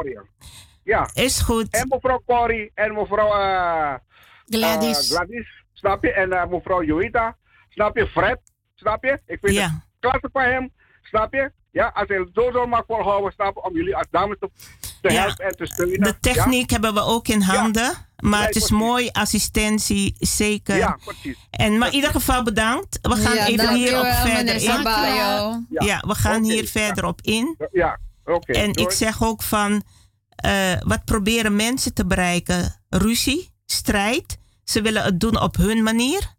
[0.85, 1.11] Ja.
[1.15, 1.71] Is goed.
[1.71, 3.95] En mevrouw Corrie en mevrouw uh,
[4.47, 5.11] Gladys.
[5.11, 5.65] Uh, Gladys.
[5.73, 6.13] Snap je?
[6.13, 7.37] En uh, mevrouw Joita.
[7.69, 8.07] Snap je?
[8.07, 8.39] Fred.
[8.75, 9.21] Snap je?
[9.27, 9.63] Ik vind ja.
[9.63, 10.73] het klasse van hem.
[11.03, 11.53] Snap je?
[11.71, 14.51] Ja, als hij zo zo mag volhouden, snap je, om jullie als dames te,
[15.03, 15.23] te Ja.
[15.23, 16.01] helpen en te steunen.
[16.01, 16.73] De techniek ja?
[16.73, 18.08] hebben we ook in handen.
[18.23, 18.87] Maar Ja, het is precies.
[18.87, 20.77] mooi, assistentie, zeker.
[20.77, 21.37] Ja, precies.
[21.51, 22.99] En, maar in ieder geval bedankt.
[23.03, 24.71] We gaan Ja, even hierop verder in.
[25.69, 26.69] Ja, we gaan hier ja.
[26.69, 27.57] verder op in.
[27.73, 28.53] Ja, oké.
[28.53, 28.87] En Doei.
[28.87, 29.83] ik zeg ook van,
[30.37, 32.81] eh, wat proberen mensen te bereiken?
[32.89, 34.39] Ruzie, strijd.
[34.65, 36.35] Ze willen het doen op hun manier.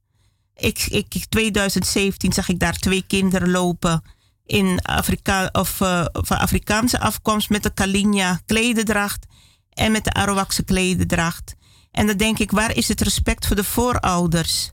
[0.55, 4.01] Ik, ik, 2017 zag ik daar twee kinderen lopen
[4.45, 9.25] in Afrika, of, eh, van Afrikaanse afkomst met de Kalinja klededracht
[9.73, 11.55] en met de Arawakse klededracht.
[11.91, 14.71] En dan denk ik, waar is het respect voor de voorouders?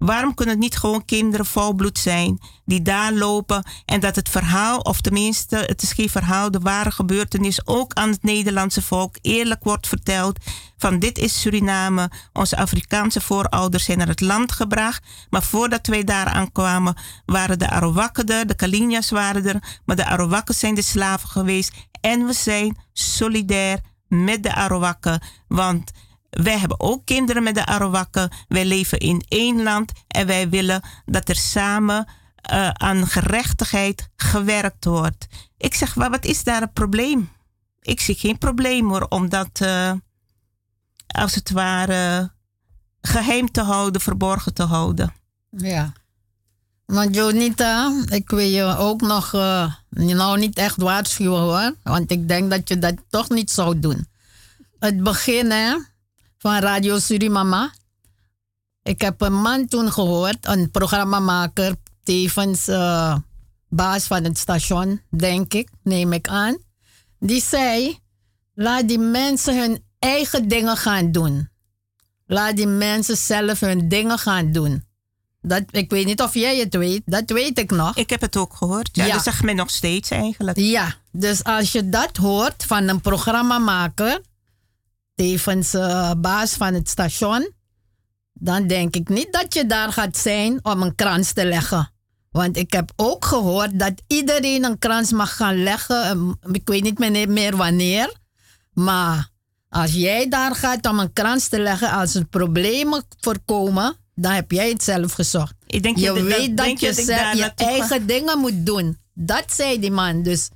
[0.00, 4.78] Waarom kunnen het niet gewoon kinderen volbloed zijn die daar lopen en dat het verhaal,
[4.78, 9.64] of tenminste, het is geen verhaal, de ware gebeurtenis ook aan het Nederlandse volk eerlijk
[9.64, 10.38] wordt verteld
[10.76, 16.04] van dit is Suriname, onze Afrikaanse voorouders zijn naar het land gebracht, maar voordat wij
[16.04, 16.96] daar aankwamen
[17.26, 21.72] waren de Arawakken er, de Kalinja's waren er, maar de Arawakken zijn de slaven geweest
[22.00, 25.90] en we zijn solidair met de Arawakken, want
[26.30, 28.30] wij hebben ook kinderen met de Arawakken.
[28.48, 32.06] Wij leven in één land en wij willen dat er samen
[32.52, 35.26] uh, aan gerechtigheid gewerkt wordt.
[35.56, 37.30] Ik zeg, maar wat is daar het probleem?
[37.80, 39.92] Ik zie geen probleem hoor, om dat uh,
[41.06, 42.30] als het ware
[43.00, 45.14] geheim te houden, verborgen te houden.
[45.50, 45.92] Ja.
[46.86, 51.74] Want Jonita, ik wil je ook nog, uh, nou niet echt waarschuwen hoor.
[51.82, 54.08] Want ik denk dat je dat toch niet zou doen.
[54.78, 55.76] Het begin hè,
[56.40, 57.72] van Radio Surimama.
[58.82, 63.16] Ik heb een man toen gehoord, een programmamaker, tevens uh,
[63.68, 66.58] baas van het station, denk ik, neem ik aan.
[67.18, 67.98] Die zei,
[68.54, 71.48] laat die mensen hun eigen dingen gaan doen.
[72.26, 74.84] Laat die mensen zelf hun dingen gaan doen.
[75.42, 77.96] Dat, ik weet niet of jij het weet, dat weet ik nog.
[77.96, 78.88] Ik heb het ook gehoord.
[78.92, 79.12] Ja, ja.
[79.12, 80.58] dat zegt men nog steeds eigenlijk.
[80.58, 84.20] Ja, dus als je dat hoort van een programmamaker,
[85.20, 87.52] tevens uh, baas van het station,
[88.32, 91.92] dan denk ik niet dat je daar gaat zijn om een krans te leggen.
[92.30, 96.38] Want ik heb ook gehoord dat iedereen een krans mag gaan leggen.
[96.52, 98.14] Ik weet niet meer, wanneer.
[98.72, 99.28] Maar
[99.68, 104.50] als jij daar gaat om een krans te leggen, als er problemen voorkomen, dan heb
[104.50, 105.54] jij het zelf gezocht.
[105.66, 108.98] Ik denk je je weet dat, je, dat zelf, je eigen dingen moet doen.
[109.14, 110.22] Dat zei die man.
[110.22, 110.48] Dus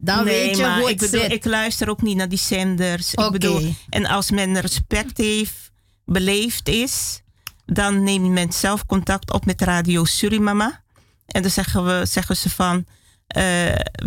[0.00, 1.32] dan nee, weet je maar hoe ik bedoel, zit.
[1.32, 3.10] Ik luister ook niet naar die zenders.
[3.14, 3.26] Okay.
[3.26, 5.70] Ik bedoel, en als men respect heeft,
[6.04, 7.20] beleefd is,
[7.66, 10.82] dan neemt men zelf contact op met Radio Surimama.
[11.26, 12.84] En dan zeggen, we, zeggen ze van,
[13.26, 13.42] eh,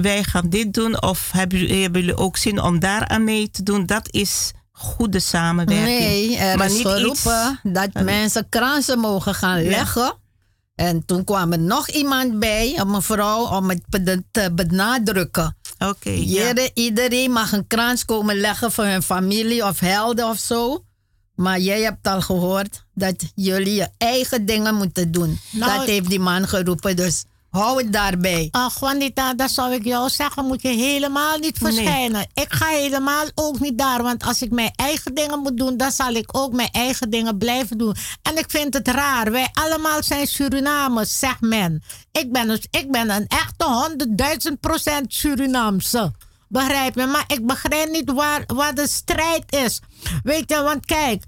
[0.02, 3.50] wij gaan dit doen of hebben, jullie- hebben jullie ook zin om daar aan mee
[3.52, 3.86] te doen?
[3.86, 5.88] Dat is goede samenwerking.
[6.00, 10.18] Nee, er maar is niet geroepen iets, dat mensen kransen mogen gaan leggen.
[10.76, 13.82] En toen kwam er nog iemand bij, een mevrouw, om het
[14.32, 15.58] te benadrukken.
[15.80, 16.10] Oké.
[16.10, 20.84] Iedereen, iedereen mag een krans komen leggen voor hun familie of helden of zo.
[21.36, 25.40] Maar jij hebt al gehoord dat jullie je eigen dingen moeten doen.
[25.52, 27.24] Nou, dat heeft die man geroepen, dus
[27.54, 28.48] hou het daarbij.
[28.52, 31.74] Ah, Juanita, dat zou ik jou zeggen, moet je helemaal niet Nee.
[31.74, 32.28] verschijnen.
[32.34, 35.92] Ik ga helemaal ook niet daar, want als ik mijn eigen dingen moet doen, dan
[35.92, 37.96] zal ik ook mijn eigen dingen blijven doen.
[38.22, 41.84] En ik vind het raar, wij allemaal zijn Surinamers, zegt men.
[42.12, 46.12] Ik ben, dus, ik ben een echte honderdduizend procent Surinaamse.
[46.48, 47.06] Begrijp je?
[47.06, 49.82] Maar ik begrijp niet waar, waar de strijd is.
[50.24, 51.24] Weet je, want kijk,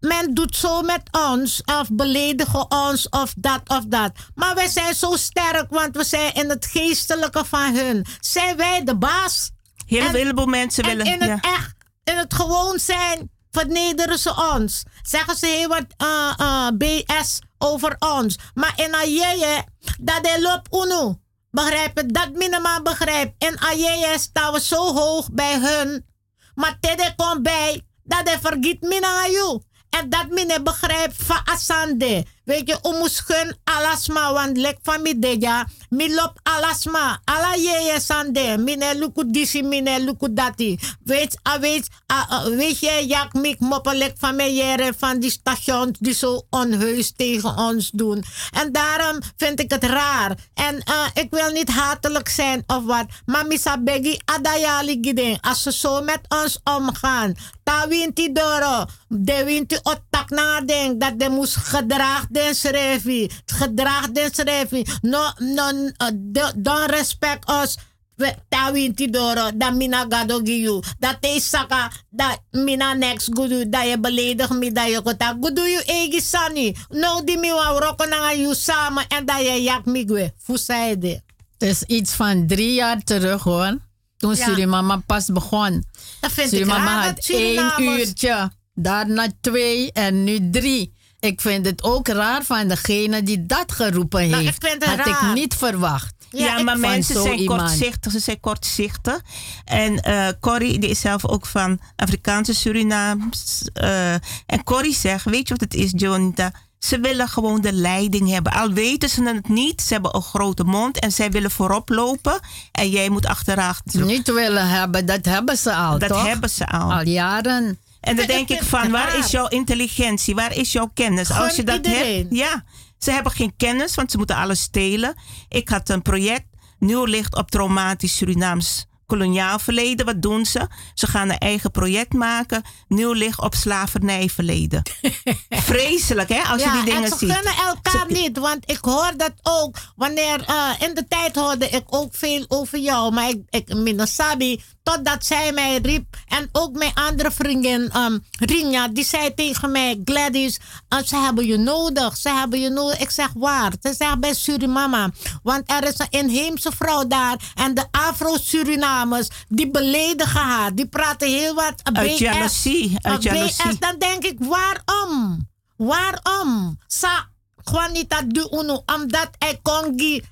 [0.00, 4.12] men doet zo met ons of beledigen ons of dat of dat.
[4.34, 8.06] Maar wij zijn zo sterk, want we zijn in het geestelijke van hun.
[8.20, 9.50] Zijn wij de baas?
[9.86, 11.12] Heel En- heleboel mensen en willen.
[11.12, 11.50] in het ja.
[11.52, 14.82] echt, in het gewoon zijn, vernederen ze ons.
[15.02, 18.38] Zeggen ze heel wat eh, eh, BS over ons.
[18.54, 19.64] Maar in Ajeje,
[20.00, 21.18] dat de loopt uno.
[21.50, 22.02] Begrijp?
[22.06, 23.44] Dat minima begrijpt.
[23.44, 26.06] In Ajeje staan we zo hoog bij hun.
[26.54, 29.60] Maar tede komt bij dat hij vergiet mina you.
[29.90, 32.24] En dat mine begrijpt van asande.
[32.48, 37.20] Weet je, omuskun alasma, want lek van mi deja, mi lop alasma.
[37.24, 40.78] Ala yeye sande, mine luku disi, mine luku dati.
[41.04, 45.30] Weet, a weet, a, a, weet je, jak mik moppelek van mij jaren van die
[45.30, 48.24] stations die zo onheus tegen ons doen.
[48.52, 50.38] En daarom vind ik het raar.
[50.54, 55.38] En eh, ik wil niet hatelijk zijn of wat, maar misa begi adayali giding.
[55.40, 61.18] Als ze zo met ons omgaan, ta winti doro, de winti otak na denk dat
[61.18, 63.30] de moest gedrag den schrijven.
[63.46, 64.84] Gedrag den schrijven.
[65.02, 66.10] No, no, uh,
[66.56, 67.76] don't respect us.
[68.16, 70.80] We- Ta winti doro, dat mina gado giyu.
[70.98, 75.36] Dat is saka, dat mina next gudu, dat je beledigt me, dat je kota.
[75.40, 76.74] Gudu you egi sani.
[76.88, 80.32] No di mi wa roken na you samen en dat je jak migwe.
[80.42, 81.22] Fusaide.
[81.58, 83.76] Het is iets van drie jaar terug hoor.
[84.16, 84.44] Toen Ja.
[84.46, 85.84] Surimama pas begon.
[86.20, 90.92] Dat vind ik Surimama raar had één uurtje, daarna twee en nu drie.
[91.20, 94.32] Ik vind het ook raar van degene die dat geroepen heeft.
[94.32, 96.14] Nou, ik vind het Had ik niet verwacht.
[96.30, 97.60] Ja, maar mensen zijn iemand.
[97.60, 98.12] kortzichtig.
[98.12, 99.20] Ze zijn kortzichtig.
[99.64, 103.64] En eh Corrie, die is zelf ook van Afrikaanse Surinaams.
[103.72, 104.12] eh,
[104.46, 106.52] en Corrie zegt, weet je wat het is, Jonita?
[106.78, 108.52] Ze willen gewoon de leiding hebben.
[108.52, 112.40] Al weten ze het niet, ze hebben een grote mond en zij willen voorop lopen.
[112.72, 113.74] En jij moet achteraan.
[113.84, 116.26] Niet willen hebben, dat hebben ze al, Dat toch?
[116.26, 116.92] hebben ze al.
[116.92, 117.78] Al jaren.
[118.00, 120.34] En dan denk ik van, waar is jouw intelligentie?
[120.34, 121.30] Waar is jouw kennis?
[121.30, 122.64] Als je dat hebt, ja.
[122.98, 125.14] Ze hebben geen kennis, want ze moeten alles stelen.
[125.48, 126.46] Ik had een project,
[126.78, 130.06] Nieuw Licht op Traumatisch Surinaams koloniaal verleden.
[130.06, 130.68] Wat doen ze?
[130.94, 132.62] Ze gaan een eigen project maken.
[132.88, 134.82] Nieuw licht op slavernijverleden.
[135.70, 136.40] Vreselijk, hè?
[136.42, 137.32] Als ja, je die dingen en ze ziet.
[137.32, 138.38] gunnen elkaar niet.
[138.38, 139.76] Want ik hoor dat ook.
[139.96, 143.12] Wanneer eh, in de tijd hoorde ik ook veel over jou.
[143.12, 144.62] Maar ik, ik minasabi.
[144.94, 146.16] Totdat zij mij riep.
[146.28, 150.58] En ook mijn andere vriendin, um, Rinja, die zei tegen mij: Gladys,
[150.88, 152.16] eh, ze hebben je nodig.
[152.16, 152.98] Ze hebben je nodig.
[152.98, 153.72] Ik zeg waar?
[153.82, 155.10] Ze zegt bij Surimama.
[155.42, 157.36] Want er is een inheemse vrouw daar.
[157.54, 160.74] En de Afro-Surinamers, die beledigen haar.
[160.74, 161.74] Die praten heel wat.
[161.92, 162.18] Uit BS.
[162.18, 163.20] jaloezie, uit.
[163.20, 165.46] BS, dan denk ik, waarom?
[165.76, 166.78] Waarom?
[166.86, 167.28] Sa
[167.64, 170.22] Juanita du Uno, omdat hij kon gi-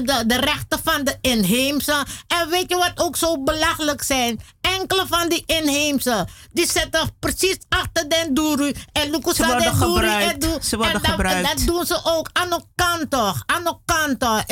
[0.00, 2.04] de, de rechten van de inheemse.
[2.26, 4.40] En weet je wat ook zo belachelijk zijn?
[4.60, 8.74] Enkele van die inheemse, die zitten precies achter den doeru.
[8.92, 10.32] En Lukusa Ze worden gebruikt.
[10.32, 11.48] en doe- Ze worden en dat, gebruikt.
[11.50, 13.42] En dat doen ze ook aan de kant toch?
[13.46, 14.44] Aan de kant toch?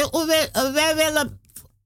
[0.72, 1.39] Wij willen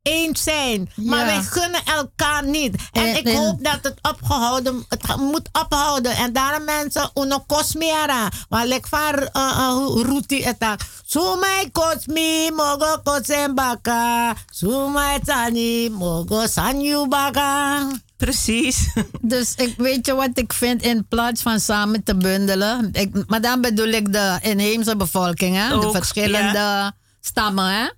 [0.04, 0.90] eens zijn.
[0.94, 2.76] Maar wij gunnen elkaar niet.
[2.92, 6.12] En, En- ik en- hoop dat het opgehouden het moet ophouden.
[6.16, 8.28] En daarom mensen, uno kosmera.
[8.48, 10.80] Maar lek van uh, uh, ruti etak.
[11.06, 14.34] Sumai kosmi, mogo kosen baka.
[14.50, 17.86] Sumai tani, mogo sanyu baka.
[18.16, 18.92] Precies.
[19.20, 22.88] Dus ik weet je wat ik vind in plaats van samen te bundelen.
[22.92, 25.80] Ik, maar dan bedoel ik de inheemse bevolking, hè?
[25.80, 27.66] de verschillende stammen.
[27.72, 27.88] Hè?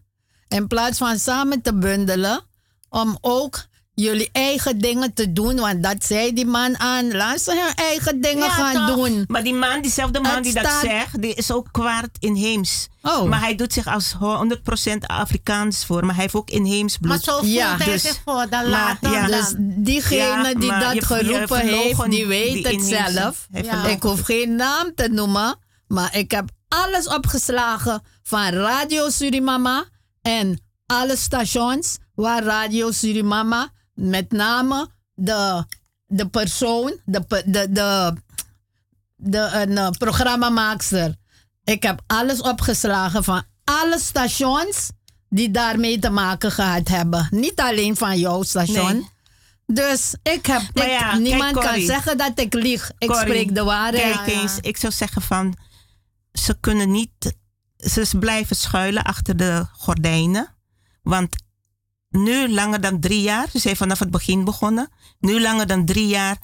[0.49, 2.41] In plaats van samen te bundelen,
[2.89, 3.65] om ook
[3.95, 5.57] jullie eigen dingen te doen.
[5.57, 7.13] Want dat zei die man aan.
[7.17, 8.97] Laat ze hun eigen dingen Ja, gaan toch?
[8.97, 9.25] doen.
[9.27, 12.89] Maar die man, diezelfde man Het die dat zegt, die is ook kwaad inheems.
[13.03, 13.29] Oh.
[13.29, 16.05] Maar hij doet zich als 100% Afrikaans voor.
[16.05, 17.09] Maar hij heeft ook inheems bloed.
[17.11, 18.71] Maar zo voelt hij zich voor, dan
[19.01, 19.27] dan.
[19.27, 23.47] Dus diegene die dat je- je geroepen heeft, die weet die het zelf.
[23.87, 25.59] Ik hoef geen naam te noemen.
[25.89, 29.85] Maar ik heb alles opgeslagen van Radio Surimama
[30.27, 35.65] en alle stations waar Radio Surimama, met name de,
[36.07, 38.15] de persoon, de, de, de,
[39.17, 41.15] de een, eh, programmamaakster.
[41.65, 44.91] Ik heb alles opgeslagen van alle stations
[45.29, 47.27] die daarmee te maken gehad hebben.
[47.31, 48.93] Niet alleen van jouw station.
[48.93, 49.15] Nee.
[49.67, 50.63] Dus ik heb.
[50.75, 52.91] Maar ik- ja, kijk, niemand kan zeggen dat ik lieg.
[52.99, 54.15] Ik Corrie, spreek de waarheid.
[54.15, 55.57] Kijk eens, ik zou zeggen van...
[56.33, 57.37] Ze kunnen niet...
[57.77, 60.55] Ze blijven schuilen achter de gordijnen.
[61.03, 61.37] Want
[62.09, 63.49] nu langer dan drie jaar...
[63.51, 64.89] Ze zijn vanaf het begin begonnen.
[65.19, 66.37] Nu langer dan drie jaar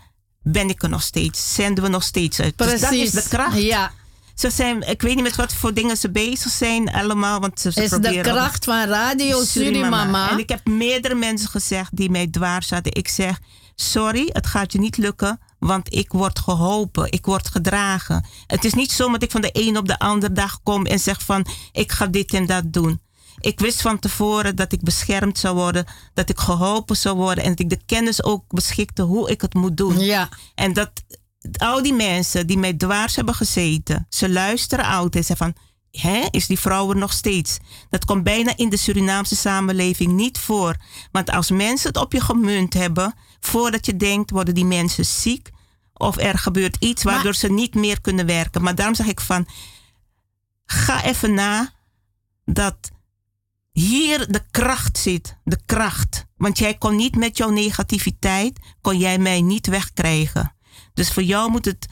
[0.42, 1.54] ben ik er nog steeds.
[1.54, 2.58] Zenden we nog steeds uit.
[2.58, 3.58] Dus dat is Precies, de kracht.
[3.58, 3.92] ja.
[4.34, 7.40] Ze zijn, ik weet niet met wat voor dingen ze bezig zijn allemaal.
[7.40, 10.30] Want ze, ze Is de kracht van Radio Surimama.
[10.30, 12.94] En ik heb meerdere mensen gezegd die mij dwars hadden.
[12.94, 13.38] Ik zeg,
[13.74, 15.40] sorry, het gaat je niet lukken.
[15.66, 18.26] Want ik word geholpen, ik word gedragen.
[18.46, 20.98] Het is niet zo dat ik van de een op de andere dag kom en
[20.98, 23.00] zeg van ik ga dit en dat doen.
[23.40, 27.50] Ik wist van tevoren dat ik beschermd zou worden, dat ik geholpen zou worden en
[27.50, 29.98] dat ik de kennis ook beschikte hoe ik het moet doen.
[29.98, 30.28] Ja.
[30.54, 30.90] En dat
[31.56, 35.64] al die mensen die mij dwars hebben gezeten, ze luisteren altijd en zeggen van,
[36.00, 37.58] hè, is die vrouw er nog steeds?
[37.90, 40.76] Dat komt bijna in de Surinaamse samenleving niet voor.
[41.10, 45.50] Want als mensen het op je gemunt hebben, voordat je denkt, worden die mensen ziek
[45.92, 48.62] of er gebeurt iets waardoor ze niet meer kunnen werken.
[48.62, 49.46] Maar daarom zeg ik van,
[50.64, 51.72] ga even na
[52.44, 52.90] dat
[53.72, 55.36] hier de kracht zit.
[55.44, 56.26] De kracht.
[56.36, 60.54] Want jij kon niet met jouw negativiteit, kon jij mij niet wegkrijgen.
[60.94, 61.86] Dus voor jou moet het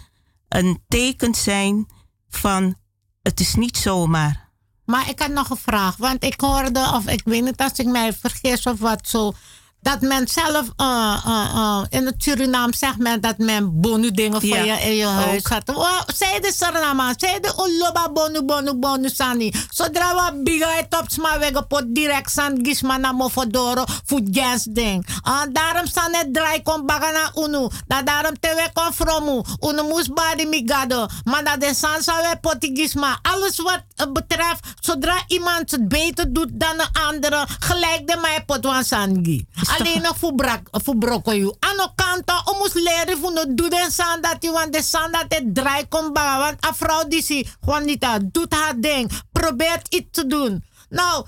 [0.49, 1.87] een teken zijn
[2.29, 2.77] van
[3.23, 4.49] het is niet zomaar.
[4.84, 5.97] Maar ik had nog een vraag.
[5.97, 9.32] Want ik hoorde, of ik weet niet als ik mij vergis of wat zo.
[9.83, 14.41] Dat men zelf uh, uh, uh, in het Surinaam zegt men dat men bonu dingen
[14.41, 15.49] voor Ja, je in je huis ook.
[15.49, 15.68] had.
[15.76, 19.52] Oh, zij de Suriname, zij de Oloba bonu bonu bonu sani.
[19.70, 20.68] Zodra we biga
[21.00, 25.07] op sma wegen pot direct san gisma na mofodoro voor gens ding.
[25.23, 27.68] Ah, daarom staan het draai kon bagana unu.
[27.86, 29.42] Dat daarom te we kon fromu.
[29.60, 31.07] Unu moest badi migado.
[31.25, 33.18] Maar dat de san sa we poti gisma.
[33.23, 38.65] Alles wat betreft, zodra iemand het beter doet dan een andere, gelijk de mij pot
[38.65, 39.47] wan sangi.
[39.78, 40.32] Alleen nog voor,
[40.70, 41.55] voor brokkoju.
[41.58, 45.24] Ano kanto, o moest leren voor no doen den san dat je, want de dat
[45.28, 46.39] het draai kon baga.
[46.39, 49.10] Want een vrouw die Juanita, doet haar ding.
[49.32, 50.65] Probeert iets te doen.
[50.89, 51.26] Nou,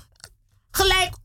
[0.71, 1.15] gelijk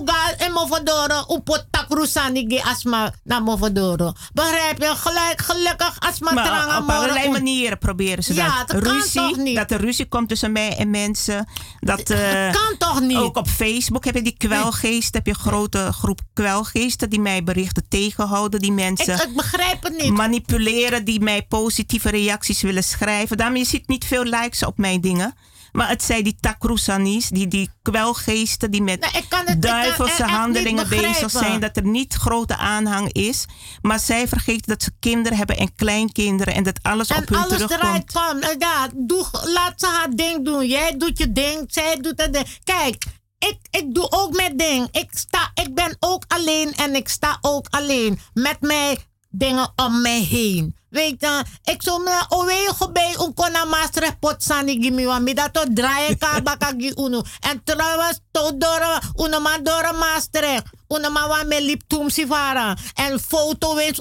[0.00, 4.12] uga en mofodoro op pot takrusani ge asma na mofodoro.
[4.32, 4.92] Begrijp je?
[4.96, 8.82] Gelijk, gelukkig asma Maar tranga op allerlei manieren proberen ze Ja, dat.
[8.82, 9.56] ruzie, toch niet?
[9.56, 11.48] dat er ruzie komt tussen mij en mensen.
[11.80, 13.16] Dat, eh, kan toch niet?
[13.16, 15.14] Ook op Facebook heb je die kwelgeest.
[15.14, 18.60] Heb je een grote groep kwelgeesten die mij berichten tegenhouden.
[18.60, 20.10] Die mensen Ik, ik begrijp het niet.
[20.12, 21.04] manipuleren.
[21.04, 23.36] Die mij positieve reacties willen schrijven.
[23.36, 25.34] Daarom je ziet niet veel likes op mijn dingen.
[25.72, 29.70] Maar het zijn die takroesanis, die, die kwelgeesten die met ik kan het- ik kan
[29.70, 31.60] duivelse handelingen bezig zijn.
[31.60, 33.44] Dat er niet grote aanhang is.
[33.82, 36.54] Maar zij vergeten dat ze kinderen hebben en kleinkinderen.
[36.54, 37.80] En dat alles En op hun alles terugkomt.
[37.80, 38.40] draait van.
[38.40, 40.66] eh, Ja, doe, laat ze haar ding doen.
[40.66, 42.46] Jij doet je ding, zij doet het ding.
[42.64, 43.04] Kijk,
[43.38, 44.88] ik, ik doe ook mijn ding.
[44.92, 48.18] Ik, sta, ik ben ook alleen en ik sta ook alleen.
[48.34, 48.96] Met mijn
[49.30, 50.76] dingen om mij heen.
[50.92, 55.34] Weet je, ik zou me owego bij un kona master pot sani gimi wa mi
[55.34, 57.22] dat to draaien ka baka gi unu.
[57.40, 60.62] En trouwens to dora unu ma dora master.
[60.88, 62.76] Unu ma wa me lip tum si vara.
[62.94, 63.98] En foto wens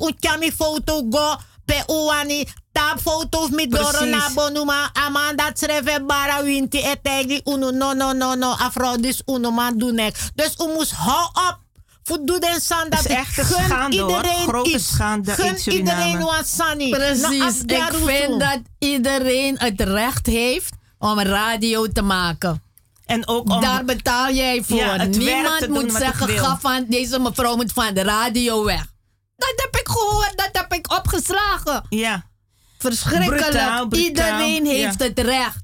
[0.55, 4.09] foto go pe uwani tap foto's mi doro Precies.
[4.09, 9.77] na bonuma amanda treve bara winti etegi unu no no no no afrodis unu man
[9.77, 10.15] doen nek.
[10.35, 11.59] Dus u moest hou op.
[12.19, 14.09] Doe den san dat is echt een schande, hoor.
[14.09, 14.87] iedereen Grote iets.
[14.87, 16.05] schande in gun Suriname.
[16.05, 16.89] iedereen wat sani.
[16.89, 17.41] Nou, Precies.
[17.41, 22.63] als Ik vind dat iedereen het recht heeft om radio te maken.
[23.05, 23.61] En ook om...
[23.61, 24.77] Daar betaal jij voor.
[24.77, 28.85] Ja, het werk Niemand moet zeggen, ga van, deze mevrouw moet van de radio weg.
[29.35, 31.85] Dat heb ik gehoord, dat heb ik opgeslagen.
[31.89, 32.23] Ja.
[32.77, 33.41] Verschrikkelijk.
[33.41, 35.05] Brutaal, brutaal, Iedereen heeft ja.
[35.05, 35.63] het recht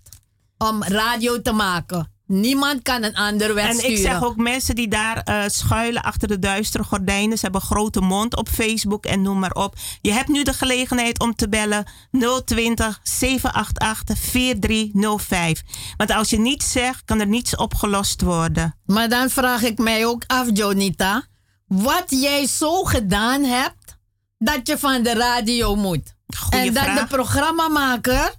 [0.57, 2.11] om radio te maken.
[2.27, 6.27] Niemand kan een ander weg En ik zeg ook mensen die daar eh, schuilen achter
[6.27, 7.37] de duistere gordijnen.
[7.37, 9.75] Ze hebben grote mond op Facebook en noem maar op.
[10.01, 11.85] Je hebt nu de gelegenheid om te bellen
[12.45, 15.61] 020 788 4305.
[15.97, 18.75] Want als je niets zegt, kan er niets opgelost worden.
[18.85, 21.25] Maar dan vraag ik mij ook af, Jonita.
[21.67, 23.97] Wat jij zo gedaan hebt,
[24.37, 26.15] dat je van de radio moet.
[26.37, 26.99] Goeie en dat vraag.
[26.99, 28.33] de programmamaker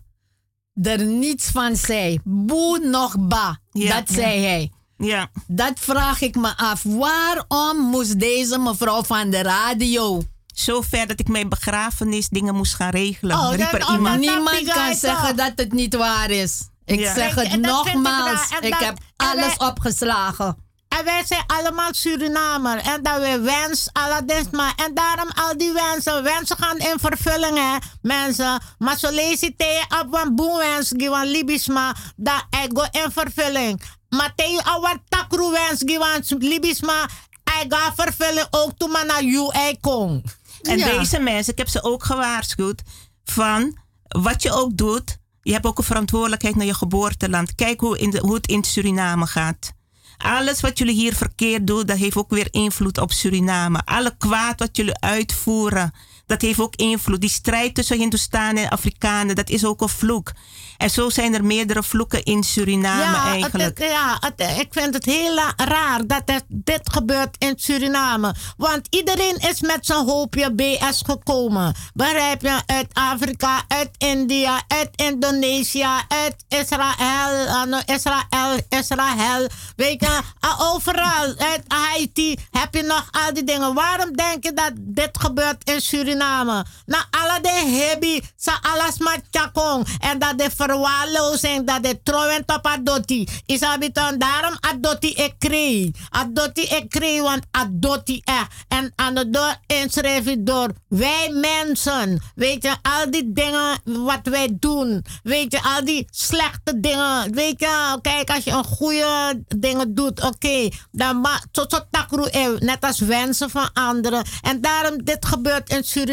[0.82, 2.18] er niets van zei.
[2.24, 3.58] Boe nog ba.
[3.72, 4.14] Ja, dat ja.
[4.14, 4.72] zei hij.
[4.96, 5.30] Ja.
[5.46, 6.82] Dat vraag ik me af.
[6.82, 10.22] Waarom moest deze mevrouw van de radio
[10.54, 13.38] zo ver dat ik mijn begrafenis dingen moest gaan regelen.
[13.38, 14.20] Oh, Riep er dan- iemand.
[14.20, 16.68] Niemand kan zeggen dat het niet waar is.
[16.84, 17.14] Ik Ja.
[17.14, 18.48] zeg het ik nogmaals.
[18.60, 20.56] Ik heb alles opgeslagen.
[20.88, 22.78] En wij zijn allemaal Surinamer.
[22.78, 24.72] En dat we wens, Aladisma.
[24.76, 26.22] En daarom al die wensen.
[26.22, 28.62] Wensen gaan in vervulling, hè, mensen.
[28.78, 31.94] Maar zo lees je tegen op een boewens, gewoon Libisma.
[32.16, 33.82] Dat hij go in vervulling.
[34.08, 37.08] Maar tegen takru wens, gewoon Libisma.
[37.44, 40.36] Hij gaat vervulling ook toen maar naar UI komt.
[40.62, 42.82] En deze mensen, ik heb ze ook gewaarschuwd
[43.24, 47.54] van wat je ook doet, je hebt ook een verantwoordelijkheid naar je geboorteland.
[47.54, 49.72] Kijk hoe, in de, hoe het in Suriname gaat.
[50.18, 53.82] Alles wat jullie hier verkeerd doen, dat heeft ook weer invloed op Suriname.
[53.84, 55.92] Alle kwaad wat jullie uitvoeren,
[56.28, 57.20] dat heeft ook invloed.
[57.20, 60.32] Die strijd tussen Hindustanen en Afrikanen, dat is ook een vloek.
[60.76, 63.78] En zo zijn er meerdere vloeken in Suriname ja, eigenlijk.
[63.78, 68.34] Het, ja het- ik vind het heel raar dat het, dit gebeurt in Suriname.
[68.56, 71.74] Want iedereen is met zijn hoopje BS gekomen.
[71.94, 72.60] Begrijp je?
[72.66, 79.48] Uit Afrika, uit India, uit Indonesië, uit Israël, ah, nou, Israël, Israël.
[79.76, 81.34] Weet je, ah, overal.
[81.36, 83.74] Uit Haiti heb je nog al die dingen.
[83.74, 86.16] Waarom denk je dat dit gebeurt in Suriname?
[86.18, 89.86] Nou, alle de hebi, sa alles maar chakong.
[89.98, 93.28] En dat de verwaarlozing, dat de trouwen op adoti.
[93.46, 95.90] Is abiton, daarom adoti ik kreeg.
[96.08, 98.46] Adoti ik kreeg, want adoti echt.
[98.68, 102.22] En aan de door inschrijf je door wij mensen.
[102.34, 105.04] Weet je, al die dingen wat wij doen.
[105.22, 107.32] Weet je, al die slechte dingen.
[107.32, 110.68] Weet je, kijk, als je een goede dingen doet, oké.
[110.92, 114.24] dan ma tot takru net als wensen van anderen.
[114.42, 116.07] En daarom, dit gebeurt in Suriname.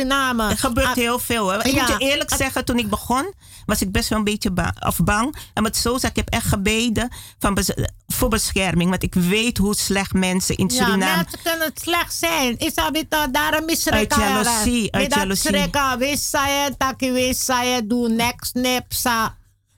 [0.49, 1.47] Er gebeurt heel veel.
[1.49, 1.57] Hè.
[1.65, 3.33] Ik moet je eerlijk het- zeggen, toen ik begon,
[3.65, 5.35] was ik best wel een beetje ba of bang.
[5.53, 7.09] En met zo ik heb echt gebeden
[7.39, 7.73] van bes-
[8.07, 8.89] voor bescherming.
[8.89, 11.15] Want ik weet hoe slecht mensen in Ja, Suriname.
[11.15, 12.57] mensen kunnen slecht zijn.
[12.57, 15.49] Is dat niet, daarom is Uit jaloezie, uit jaloezie.
[15.49, 19.35] Schrikken, wees zij, taki wees zij, doe niks, nipsa.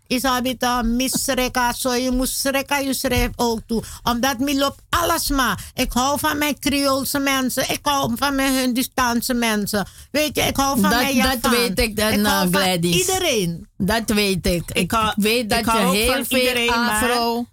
[0.07, 3.83] Is dat niet misschrikken, zo je moet schrikken, je schrijft ook toe.
[4.03, 5.59] Omdat me loopt alles maar.
[5.73, 9.87] Ik hou van mijn Creoolse mensen, ik hou van mijn Hindustaanse mensen.
[10.11, 11.51] Weet je, ik hou van Dat, mijn dat Javaan.
[11.51, 12.95] weet ik dan, Ik hou van Gladys.
[12.99, 13.67] Iedereen.
[13.77, 14.63] Dat weet ik.
[14.71, 17.45] Ik, hou- weet dat ik je heel veel iedereen, maar- Afro,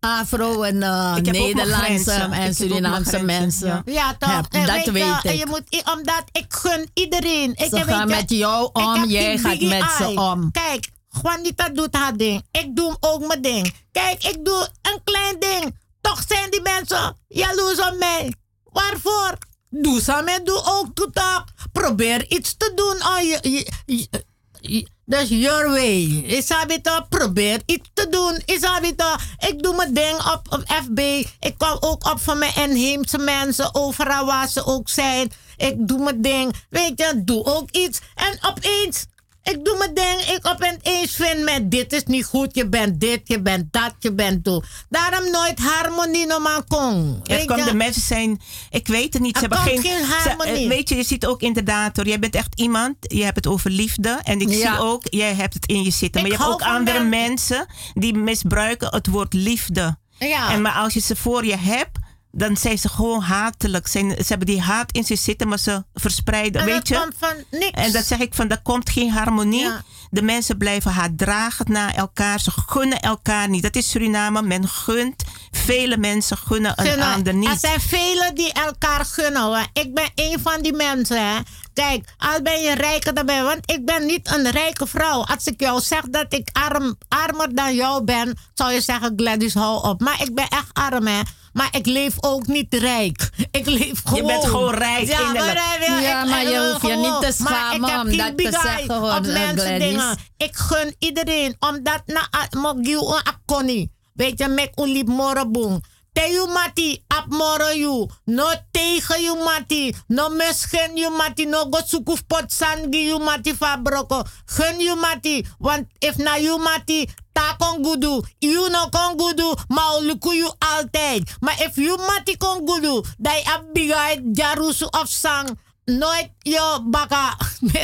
[0.00, 2.12] Afro en uh, Ik heb Nederlandse.
[2.12, 3.82] Ik heb en Surinaamse mensen.
[3.84, 4.30] Ja, toch?
[4.34, 4.54] hebt.
[4.54, 5.38] En Dat weet weet ik.
[5.38, 5.62] Je moet,
[5.96, 7.50] omdat ik gun iedereen.
[7.50, 10.50] Ik, Ze weet gaan je, met jou ik om, heb jij gaat met ze om.
[10.50, 10.88] Kijk,
[11.22, 12.46] Juanita doet haar ding.
[12.50, 13.74] Ik doe ook mijn ding.
[13.92, 15.78] Kijk, ik doe een klein ding.
[16.00, 18.34] Toch zijn die mensen jaloers op mij.
[18.64, 19.38] Waarvoor?
[19.70, 21.44] Doe samen, doe ook toe toch.
[21.72, 23.02] Probeer iets te doen.
[23.02, 24.24] aan je, je, je-
[24.60, 26.02] je- is your way.
[26.26, 27.08] Is dat toch?
[27.08, 28.42] Probeer iets te doen.
[28.44, 29.18] Is dat toch?
[29.38, 30.98] Ik doe mijn ding op, op FB.
[31.40, 33.74] Ik kwam ook op van mijn inheemse mensen.
[33.74, 35.32] Overal waar ze ook zijn.
[35.56, 36.54] Ik doe mijn ding.
[36.70, 38.00] Weet je, doe ook iets.
[38.14, 39.06] En opeens,
[39.42, 40.20] ik doe mijn ding.
[40.36, 42.54] Ik opeens vind met dit is niet goed.
[42.54, 44.64] Je bent dit, je bent dat, je bent dat.
[44.88, 47.22] Daarom nooit harmonie normaal kon.
[47.46, 49.38] Kan, de mensen zijn, ik weet het niet.
[49.38, 50.62] Ze Er hebben geen, geen ze- harmonie.
[50.62, 52.06] eh, weet je, je ziet ook inderdaad hoor.
[52.06, 54.20] Jij bent echt iemand, je hebt het over liefde.
[54.22, 54.54] En ik Ja.
[54.74, 56.20] zie ook, jij hebt het in je zitten.
[56.22, 59.98] Maar Ik je hebt ook andere men- mensen die misbruiken het woord liefde.
[60.18, 60.50] Ja.
[60.52, 61.98] En maar als je ze voor je hebt,
[62.32, 63.86] dan zijn ze gewoon hatelijk.
[63.86, 66.60] Zijn, ze hebben die haat in zich zitten, maar ze verspreiden.
[66.60, 66.94] En weet dat je?
[66.94, 67.70] komt van niks.
[67.80, 69.60] En dat zeg ik van, er komt geen harmonie.
[69.60, 69.82] Ja.
[70.10, 72.40] De mensen blijven haatdragend naar elkaar.
[72.40, 73.62] Ze gunnen elkaar niet.
[73.62, 74.42] Dat is Suriname.
[74.42, 75.24] Men gunt.
[75.50, 77.48] Vele mensen gunnen een ander niet.
[77.48, 79.42] Er zijn velen die elkaar gunnen.
[79.42, 79.66] Hoor.
[79.72, 81.28] Ik ben een van die mensen.
[81.28, 81.38] Hè.
[81.74, 85.24] Kijk, al ben je rijker dan ben Want ik ben niet een rijke vrouw.
[85.24, 89.54] Als ik jou zeg dat ik arm, armer dan jou ben, zou je zeggen Gladys,
[89.54, 90.00] hou op.
[90.00, 91.20] Maar ik ben echt arm, hè.
[91.52, 93.30] Maar ik leef ook niet rijk.
[93.50, 94.26] Ik leef gewoon.
[94.26, 95.54] bent gewoon rijk, Ja, innerlijk.
[95.54, 97.52] maar, eh, Ja, ik- maar je hoeft je niet te gewoon.
[97.52, 100.16] Maar ik schamen heb om dat te zeggen, hoor, op mensen dingen.
[100.36, 102.28] Ik gun iedereen, omdat na
[102.60, 103.90] mogiu een akoni.
[104.14, 105.82] Weet je, mek ulip morabung.
[105.82, 105.88] Te
[106.28, 108.08] you mati, ap moro you.
[108.26, 109.94] No tegen you mati.
[110.08, 111.46] No misgen you mati.
[111.46, 114.26] No go sukuf pot sangi you mati fabroko.
[114.56, 115.46] Gun you mati.
[115.58, 118.22] Want if na you mati, ta kon gudu.
[118.40, 121.36] You no kon gudu, ma uluku you altijd.
[121.40, 125.58] Maar if you mati kon gudu, dai ap bigay jarusu of sang.
[125.84, 126.80] Nooit je.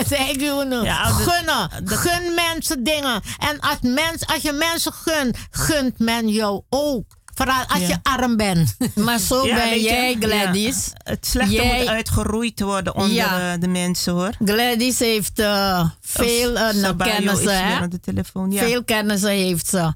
[0.09, 0.83] Zeg je nu.
[0.83, 1.71] Ja, Gunnen.
[1.85, 3.23] Gun mensen dingen.
[3.39, 7.16] En als, mens, als je mensen gunt, gunt men jou ook.
[7.37, 7.87] Vooral als Ja.
[7.89, 8.77] je arm bent.
[8.95, 10.27] Maar zo Ja, ben jij, ja.
[10.29, 10.91] Gladys.
[10.95, 13.57] Het slechte Jij- moet uitgeroeid worden onder Ja.
[13.57, 14.33] de mensen hoor.
[14.45, 17.67] Gladys heeft eh, veel uh, kennissen.
[17.67, 17.75] hè?
[17.75, 18.51] aan de telefoon.
[18.51, 18.63] Ja.
[18.65, 19.95] Veel kennissen heeft ze.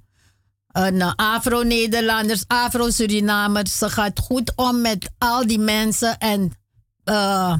[0.72, 3.78] Een eh, Afro-Nederlanders, Afro-Surinamers.
[3.78, 6.18] Ze gaat goed om met al die mensen.
[6.18, 6.52] En
[7.04, 7.54] eh,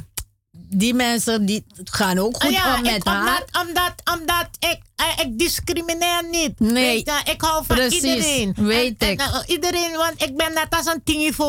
[0.53, 3.43] die mensen die gaan ook goed ja, om met ik, haar.
[3.53, 4.79] omdat, omdat, omdat ik,
[5.17, 6.61] ik discrimineer niet.
[6.61, 6.73] Nee,
[7.05, 8.55] Weet je, ik hou van precies, iedereen.
[8.57, 9.21] weet En- ik.
[9.21, 11.49] en, eh, iedereen, want ik ben net als een tingie voor.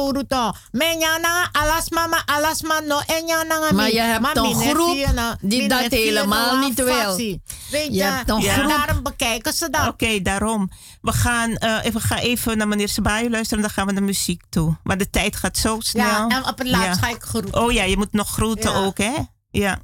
[0.71, 5.67] Mijn jana, alas mama, alas man, no, en jana Maar je hebt een groep die
[5.67, 7.15] dat helemaal niet wil.
[7.15, 7.39] Weet
[7.71, 9.87] je, Je hebt een ja, groep- daarom bekijken ze dat.
[9.87, 10.69] Oké, daarom.
[11.01, 14.03] We gaan, eh, even, gaan even naar meneer Sebayo luisteren en dan gaan we naar
[14.03, 14.77] muziek toe.
[14.83, 16.05] Maar de tijd gaat zo snel.
[16.05, 17.61] Ja, en op het laatst ga ik groeten.
[17.61, 18.77] Oh ja, je moet nog groeten Ja.
[18.77, 19.11] ook, hè?
[19.51, 19.79] Ja.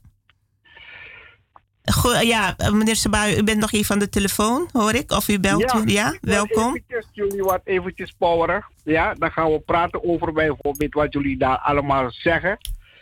[1.93, 5.11] Goed, ja, eh, meneer Sebayo, u bent nog even aan de telefoon, hoor ik.
[5.11, 5.91] Of u belt u?
[5.91, 6.75] Ja, ik wil welkom.
[6.75, 8.66] Eventjes jullie wat eventjes poweren.
[8.83, 12.57] Ja, dan gaan we praten over bijvoorbeeld wat jullie daar allemaal zeggen.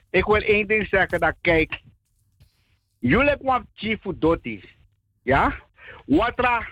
[0.09, 1.81] Ik wil één ding zeggen, dat kijk,
[2.99, 4.63] jullie kwam chief doti.
[5.23, 5.55] Ja?
[6.05, 6.67] Watra,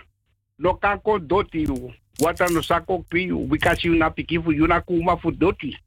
[0.56, 1.68] no kan kon doti.
[2.14, 5.78] Watra no sako pi, because you na piki fu, you na kuma fu doti.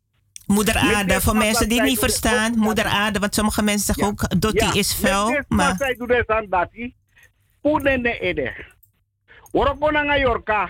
[0.48, 2.58] Moeder aarde, voor mensen die het niet verstaan.
[2.58, 5.43] Moeder aarde, want sommige mensen zeggen ook, Dotti is vuil.
[5.48, 6.95] Maar Saya dulu san dati.
[7.61, 8.66] Pune ne ede.
[9.51, 10.69] Oroko nanga yorka.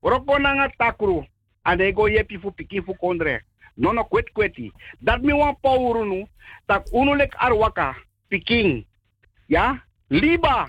[0.00, 1.26] Oroko nanga takru.
[1.62, 3.44] Ane go yepi fu piki fu kondre.
[3.74, 4.72] Nono kwet kweti.
[4.98, 6.26] Dat mi wan power nu.
[6.66, 7.96] Tak unu lek arwaka.
[8.28, 8.86] Piking.
[9.46, 9.84] Ya.
[10.08, 10.68] Liba.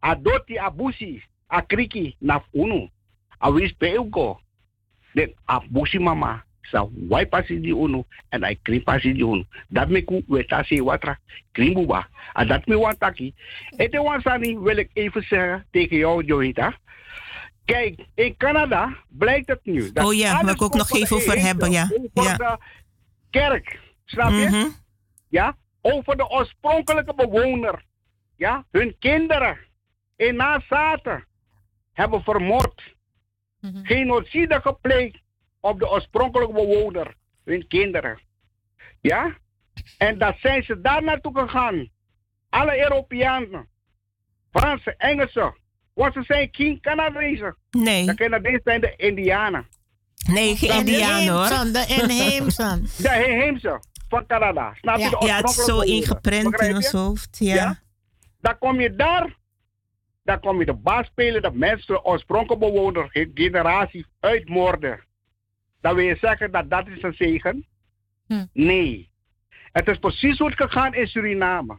[0.00, 1.22] Adoti abusi.
[1.46, 2.16] Akriki.
[2.18, 2.90] Naf unu.
[3.38, 4.40] Awis peuko.
[5.12, 6.44] Den abusi mama.
[6.70, 8.04] Sa wai pasi di unu.
[8.28, 9.44] En ai krim pasi di unu.
[9.68, 11.18] Dat me ku weta se watra.
[11.52, 12.08] Krimbuba.
[12.32, 13.34] En dat me wan taki.
[13.76, 16.78] Ete wan sani wil ik even zeggen tegen jou, Joita.
[17.64, 19.92] Kijk, in Canada blijkt het nu.
[19.92, 21.88] dat Oh ja, wil ik ook nog even over hebben, ja.
[22.14, 22.36] Over Ja.
[22.36, 22.58] de
[23.30, 23.80] kerk.
[24.04, 24.46] Snap je?
[24.50, 24.66] Mhm.
[25.28, 25.56] Ja?
[25.80, 27.82] Over de oorspronkelijke bewoner.
[28.36, 28.64] Ja?
[28.70, 29.58] Hun kinderen
[30.16, 31.26] in nazaten
[31.92, 32.82] hebben vermoord.
[33.82, 35.18] Genocide gepleegd
[35.64, 37.14] op de oorspronkelijke bewoner.
[37.44, 38.20] Hun kinderen.
[39.00, 39.36] Ja?
[39.98, 41.88] En dat zijn ze daar naartoe gegaan.
[42.50, 43.68] Alle Europeanen.
[44.50, 45.54] Fransen, Engelsen.
[45.94, 47.56] Want ze zijn geen Canadezen.
[47.70, 48.06] Nee.
[48.06, 49.66] De Canadezen zijn de Indianen.
[50.32, 51.72] Nee, geen Indianen hoor.
[51.72, 52.80] De inheemse.
[53.02, 54.74] De inheemse van Canada.
[54.80, 55.02] Snap je?
[55.02, 57.36] Ja, De ja, het is zo ingeprent in ons hoofd.
[57.38, 57.78] Ja.
[58.40, 59.36] Dan kom je daar.
[60.24, 65.04] Dan kom je de baas spelen, de mensen, de oorspronkelijke bewoner, ge- generaties uitmoorden.
[65.84, 67.66] Dan wil je zeggen dat dat is een zegen?
[68.52, 69.10] Nee.
[69.72, 71.78] Het is precies hoe het gegaan in Suriname.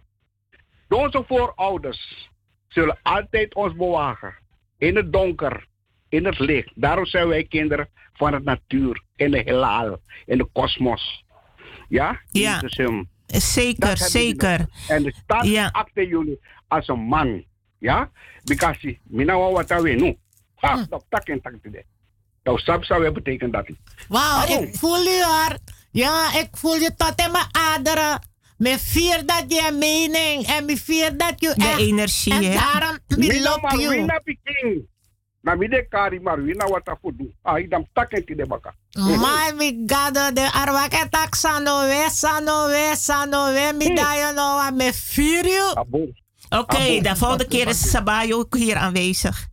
[0.89, 2.29] Onze voorouders
[2.67, 4.35] zullen altijd ons bewagen.
[4.77, 5.67] In het donker,
[6.09, 6.71] in het licht.
[6.75, 11.25] Daarom zijn wij kinderen van het natuur, in de heelal, in de kosmos.
[11.87, 12.21] Ja?
[12.31, 12.61] Ja.
[13.25, 14.67] Zeker, dat zeker.
[14.87, 17.45] En de staat acte jullie als een man.
[17.79, 18.11] Ja?
[18.43, 20.17] Because mina wa wat we nu.
[20.55, 21.85] Ha, dat tak en tak de.
[22.45, 23.65] Nou, sap zou betekent dat.
[24.07, 25.57] Wauw, ik voel je hoor.
[25.91, 28.19] Ja, ik voel je tot in mijn aderen.
[28.57, 31.79] Me vier dat je mening en me vier dat je De echt.
[31.79, 32.53] energie, en hè?
[32.53, 33.89] daarom me love maar you.
[33.89, 34.87] wina piking.
[35.41, 37.35] Na mide kari maar wina wat af doen.
[37.41, 38.73] Ah, idam tak en tide baka.
[38.97, 44.55] My mi gado de arwake tak sano we sano we sano we mi dayo no
[44.55, 45.73] wa me vier you.
[46.49, 49.47] Oké, de volgende keer is Sabayo ook hier aanwezig.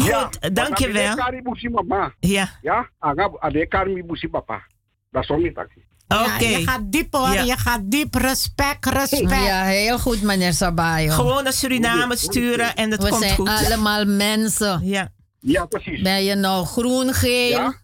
[0.00, 1.14] Goed, dankjewel.
[1.42, 2.12] Busi mama.
[2.20, 2.48] Ja.
[2.62, 4.62] Ja, aga ade kari mi busi papa.
[5.10, 5.68] Dat is niet tak.
[6.08, 7.42] Ja, je gaat diep hoor, Ja.
[7.42, 8.14] je gaat diep.
[8.14, 9.30] Respect, respect.
[9.30, 11.10] Ja, heel goed, meneer Sabayo.
[11.12, 13.48] Gewoon naar Suriname sturen en het We komt zijn goed.
[13.48, 14.80] allemaal mensen.
[14.86, 15.08] Ja.
[15.40, 16.02] Ja, precies.
[16.02, 17.74] Ben je nou groen, geel, Ja.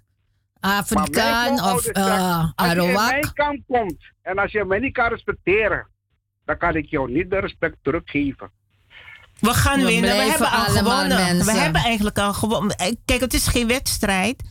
[0.61, 3.11] Afrikaan of voorouders zeggen, uh, Als je in Arawak?
[3.11, 5.89] mijn kamp komt en als je mij niet kan respecteren,
[6.45, 8.51] dan kan ik jou niet de respect teruggeven.
[9.45, 10.17] We gaan We winnen.
[10.17, 11.17] We hebben al allemaal gewonnen.
[11.17, 11.55] mensen.
[11.55, 12.77] We hebben eigenlijk al gewonnen.
[12.77, 14.43] Eh, Kijk, het is geen wedstrijd.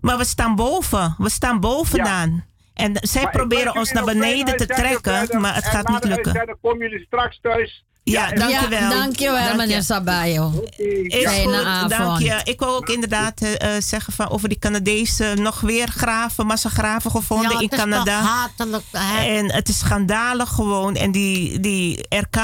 [0.00, 1.14] Maar we staan boven.
[1.18, 2.44] We staan bovenaan.
[2.74, 5.14] En zij Maar proberen ons naar beneden te trekken.
[5.18, 5.40] verder.
[5.40, 6.26] Maar het En gaat niet lukken.
[6.26, 7.84] uitzending komen jullie straks thuis.
[8.02, 8.80] Ja, dankjewel.
[8.80, 9.56] Ja, dankjewel, Dank je.
[9.56, 10.64] meneer Sabayo.
[10.76, 11.90] Is Fijne goed, avond.
[11.90, 12.40] dank je.
[12.44, 17.10] Ik wil ook inderdaad eh, eh, zeggen van over die Canadezen nog weer graven, massagraven
[17.10, 18.20] gevonden Ja, in het is Canada.
[18.20, 19.24] toch hatelijk, hè?
[19.24, 20.96] En het is schandalig gewoon.
[20.96, 22.36] En die, die RK,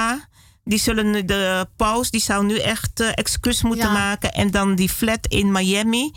[0.70, 3.92] die zullen de paus, die zou nu echt eh, excuus moeten Ja.
[3.92, 4.32] maken.
[4.32, 6.10] En dan die flat in Miami.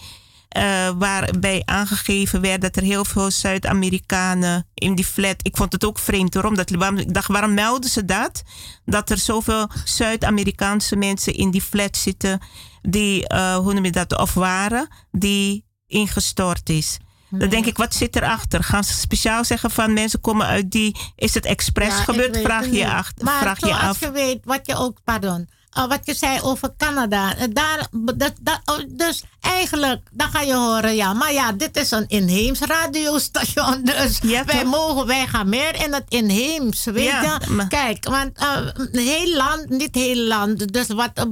[0.53, 5.35] eh, waarbij aangegeven werd dat er heel veel Zuid-Amerikanen in die flat.
[5.41, 6.43] Ik vond het ook vreemd hoor.
[6.43, 8.43] Omdat, waarom- ik dacht, waarom melden ze dat?
[8.85, 12.39] Dat er zoveel Zuid-Amerikaanse mensen in die flat zitten.
[12.81, 14.17] Die, eh, hoe noem je dat?
[14.17, 14.87] Of waren.
[15.11, 16.97] Die ingestort is.
[17.39, 18.63] Dan denk ik, wat zit erachter?
[18.63, 20.95] Gaan ze speciaal zeggen van mensen komen uit die.
[21.15, 22.37] Is het expres Ja, gebeurd?
[22.37, 22.83] Vraag je, niet.
[22.83, 23.99] acht, maar vraag je af.
[23.99, 27.35] je weet, wat je ook, pardon, eh, wat je zei over Canada.
[27.35, 31.77] eh, Daar, dat, dat, oh, dus eigenlijk, dan ga je horen, ja, maar ja, dit
[31.77, 33.81] is een inheems radiostation.
[33.97, 37.49] Dus wij mogen, wij gaan meer in het inheems, weet Ja, je.
[37.51, 38.57] maar- Kijk, want eh,
[38.91, 41.27] heel land, niet heel land, dus wat,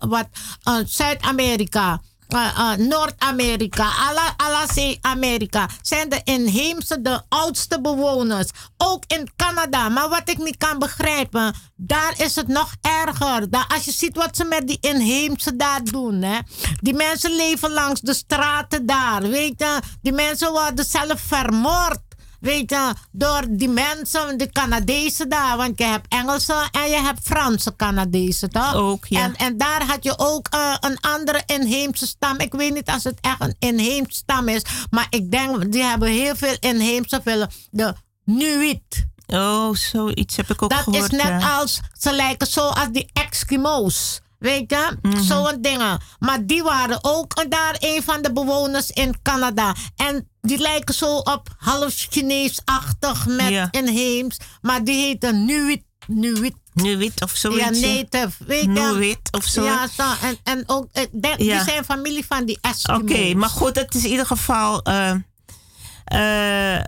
[0.00, 0.26] wat
[0.86, 2.00] Zuid-Amerika.
[2.32, 3.90] Eh, eh, Noord-Amerika,
[4.36, 8.48] alla, Zee-Amerika zijn de inheemse, de oudste bewoners.
[8.76, 9.88] Ook in Canada.
[9.88, 13.46] Maar wat ik niet kan begrijpen, daar is het nog erger.
[13.68, 16.22] Als je ziet wat ze met die inheemse daar doen.
[16.22, 16.38] Hè?
[16.80, 19.22] Die mensen leven langs de straten daar.
[19.22, 19.80] Weet je?
[20.02, 21.98] Die mensen worden zelf vermoord.
[22.40, 25.56] Weet je, door die mensen, de Canadezen daar.
[25.56, 28.74] Want je hebt Engelse en je hebt Franse Canadezen, toch?
[28.74, 29.22] Ook, ja.
[29.22, 32.38] En, en daar had je ook eh, een andere inheemse stam.
[32.38, 34.62] Ik weet niet als het echt een inheemse stam is.
[34.90, 37.94] Maar ik denk, die hebben heel veel inheemse, veel, de
[38.24, 39.08] Nuit.
[39.26, 41.12] Oh, zoiets heb ik ook Dat gehoord.
[41.12, 41.56] is net ja.
[41.58, 44.20] als, ze lijken zo als die Eskimo's.
[44.40, 44.96] Weet je?
[45.02, 45.20] Mhm.
[45.22, 46.00] Zo'n dingen.
[46.18, 49.74] Maar die waren ook daar een van de bewoners in Canada.
[49.96, 53.68] En die lijken zo op half Chinees-achtig met Ja.
[53.70, 54.36] inheems.
[54.62, 55.82] Maar die heten Nuit.
[56.06, 56.54] Nuit.
[56.74, 57.80] Nuit of zoiets.
[57.80, 58.44] Ja, native.
[58.46, 58.68] Weet je?
[58.68, 59.64] Nuit of zo.
[59.64, 60.02] Ja, zo.
[60.22, 63.34] En, en ook, eh, de- die zijn familie van die Oké, Eskimo's.
[63.34, 64.82] maar goed, het is in ieder geval.
[64.82, 65.18] eh, eh,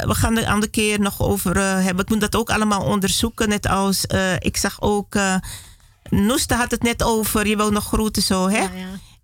[0.06, 2.04] we gaan er een andere keer nog over hebben.
[2.04, 3.48] Ik moet dat ook allemaal onderzoeken.
[3.48, 4.04] Net als
[4.38, 5.14] ik zag ook.
[6.20, 7.46] Noesta had het net over.
[7.46, 8.66] Je wil nog groeten zo, hè?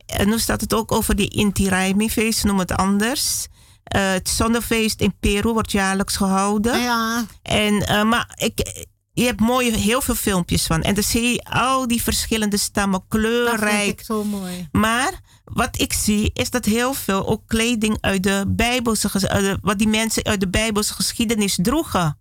[0.06, 3.46] Eh, Noesta had het ook over die Inti Raimi feest, noem het anders.
[3.84, 6.80] Eh, het zonnefeest in Peru wordt jaarlijks gehouden.
[6.80, 7.26] Ja.
[7.42, 10.82] En, eh, maar ik, je hebt mooie, heel veel filmpjes van.
[10.82, 13.82] En dan zie je al die verschillende stammen, Dat kleurrijk.
[13.84, 14.68] vind ik zo mooi.
[14.72, 19.88] Maar wat ik zie is dat heel veel ook kleding uit de Bijbelse, wat die
[19.88, 22.17] mensen uit de Bijbelse geschiedenis droegen.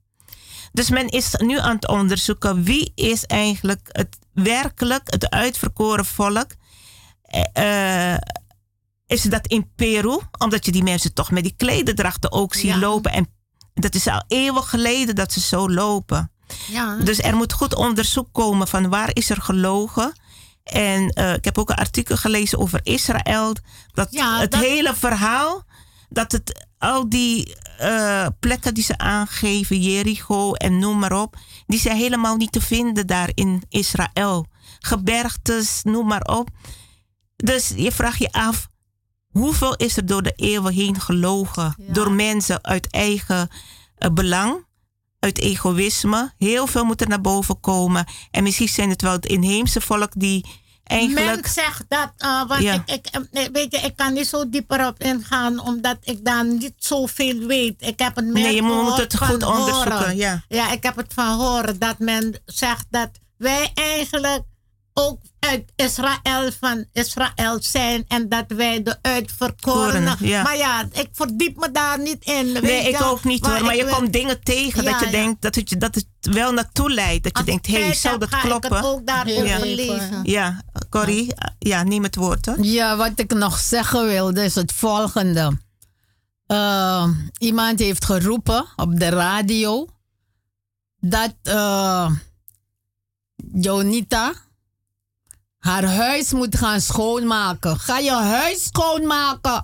[0.78, 6.48] Dus men is nu aan het onderzoeken wie is eigenlijk het werkelijk het uitverkoren volk.
[7.22, 8.20] Eh, eh,
[9.08, 10.20] is dat in Peru?
[10.38, 12.78] Omdat je die mensen toch met die klederdrachten ook ziet Ja.
[12.78, 13.12] lopen.
[13.12, 13.28] En
[13.74, 16.32] dat is al eeuwen geleden dat ze zo lopen.
[16.68, 16.96] Ja.
[16.96, 20.20] Dus er moet goed onderzoek komen van waar is er gelogen.
[20.64, 23.56] En eh, ik heb ook een artikel gelezen over Israël.
[23.94, 25.64] Dat Ja, het dat- hele verhaal,
[26.10, 31.80] dat het al die eh, plekken die ze aangeven, Jericho en noem maar op, die
[31.80, 34.46] zijn helemaal niet te vinden daar in Israël.
[34.80, 36.50] Gebergtes, noem maar op.
[37.36, 38.68] Dus je vraagt je af,
[39.30, 41.76] hoeveel is er door de eeuwen heen gelogen?
[41.78, 43.50] Door mensen uit eigen
[43.96, 44.66] eh, belang,
[45.20, 46.34] uit egoïsme.
[46.38, 48.06] Heel veel moet er naar boven komen.
[48.32, 50.46] En misschien zijn het wel het inheemse volk die
[50.88, 51.26] eigenlijk...
[51.42, 52.74] Men zegt dat, eh, want Ja.
[52.74, 56.46] ik, ik, eh, weet je, ik kan niet zo dieper op ingaan, omdat ik daar
[56.46, 57.76] niet zoveel weet.
[57.82, 60.16] Ik heb het meer Nee, je moet gehoord het goed onderzoeken, horen.
[60.16, 60.44] ja.
[60.48, 64.42] Ja, ik heb het van horen dat men zegt dat wij eigenlijk
[64.94, 70.16] ook uit Israël van Israël zijn en dat wij de uitverkorenen.
[70.20, 70.44] Ja.
[70.44, 72.54] Maar ja, ik verdiep me daar niet in.
[72.54, 73.64] weet Nee, ik ook niet hoor.
[73.64, 75.12] Maar je wil- komt dingen tegen Ja, dat je ja.
[75.12, 77.24] denkt dat het, dat het wel naartoe leidt.
[77.24, 78.90] Dat je denkt, hé, hey, zou heb, dat ga ik het kloppen?
[78.90, 80.22] ook daarover ja.
[80.24, 82.64] Ja, Corrie, ja, neem het woord hoor.
[82.64, 85.58] Ja, wat ik nog zeggen wilde is het volgende.
[86.46, 89.88] Eh, iemand heeft geroepen op de radio
[91.00, 92.12] dat eh,
[93.54, 94.34] Jonita
[95.58, 97.80] haar huis moet gaan schoonmaken.
[97.80, 99.64] Ga je huis schoonmaken?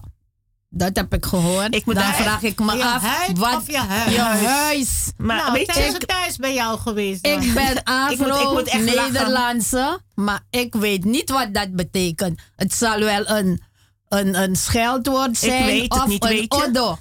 [0.76, 1.76] Dat heb ik gehoord.
[1.76, 4.12] Ik moet Dan daar- vraag ik me Je af, huid wat of je huis?
[4.14, 5.12] Je huis.
[5.18, 5.68] Maar nou, weet
[6.08, 7.24] thuis bij jou geweest?
[7.24, 7.42] dan?
[7.42, 7.76] Ik ben
[8.12, 9.14] Ik moet- ik Afro, moet echt lachen.
[9.14, 12.40] Nederlandse, maar ik weet niet wat dat betekent.
[12.56, 13.62] Het zal wel een,
[14.10, 16.64] een, een scheldwoord zijn weet het of niet, een weet je.
[16.68, 16.98] oddo.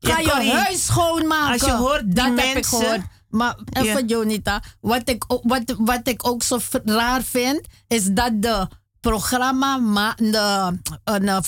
[0.00, 1.52] Ga Ja, je huis schoonmaken.
[1.52, 3.00] als je hoort die dat heb ik gehoord.
[3.28, 4.14] Maar even Ja.
[4.16, 8.66] Jonita, wat ik, ook- wat, wat ik ook zo raar vind, is dat de
[9.00, 11.42] programma, ma- de een,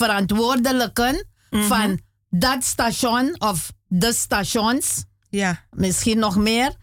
[1.50, 1.62] Mhm.
[1.62, 5.64] van dat station of de stations, ja.
[5.70, 6.74] misschien nog meer,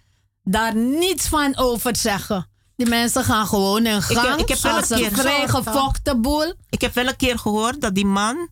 [0.43, 2.49] daar niets van over zeggen.
[2.75, 4.39] Die mensen gaan gewoon in gang.
[4.39, 6.53] ik heb wel een keer- vrijgevochten boel.
[6.69, 8.49] Ik heb wel een keer gehoord dat die man,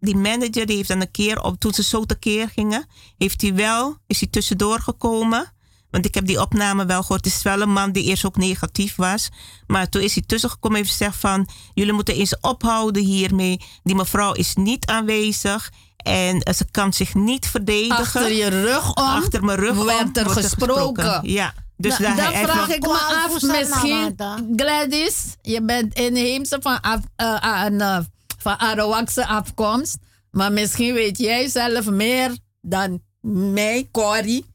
[0.00, 2.86] die manager, die heeft dan een keer, op, toen ze zo tekeer gingen,
[3.18, 5.52] heeft hij wel, is hij tussendoor gekomen.
[5.92, 7.24] Want ik heb die opname wel gehoord.
[7.24, 9.28] Het is wel een man die eerst ook negatief was.
[9.66, 11.48] Maar toen is hij tussengekomen en heeft gezegd van...
[11.74, 13.60] jullie moeten eens ophouden hiermee.
[13.82, 15.70] Die mevrouw is niet aanwezig.
[15.96, 17.96] En eh, ze kan zich niet verdedigen.
[17.96, 21.20] Achter je rug om Achter mijn rug om werd er gesproken.
[21.22, 21.54] Ja.
[21.76, 24.16] Dus Nou, daar dan vraag ik me af, misschien,
[24.56, 27.98] Gladys, je bent inheemse van, af, eh, aan, eh,
[28.38, 29.96] van Arawakse afkomst.
[30.30, 34.51] Maar misschien weet jij zelf meer dan mij, Corrie.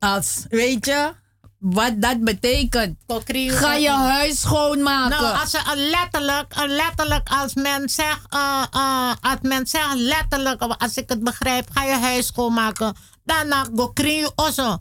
[0.00, 1.12] Als, weet je,
[1.58, 2.98] wat dat betekent.
[3.06, 5.22] Ga je huis schoonmaken.
[5.22, 10.62] Nou, als je letterlijk, eh, letterlijk als men zegt, uh, uh, als men zegt letterlijk,
[10.62, 12.96] als ik het begrijp, ga je huis schoonmaken.
[13.24, 14.78] Daarna go kri also.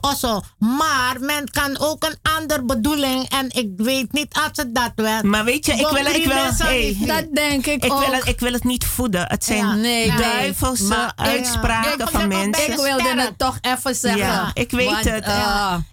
[0.00, 0.40] Also.
[0.58, 5.22] Maar men kan ook een andere bedoeling en ik weet niet als het dat werd.
[5.22, 7.98] Maar weet je, ik wil, ik wil, hey, dat denk ik, ik ook.
[8.04, 9.24] Wil het, ik wil het niet voeden.
[9.28, 10.98] Het zijn Ja, nee, duivelse nee.
[10.98, 12.70] Maar ik- uitspraken ik- van mensen.
[12.72, 14.20] Ik wilde het toch even zeggen.
[14.20, 15.26] Ja, ik weet Want, het.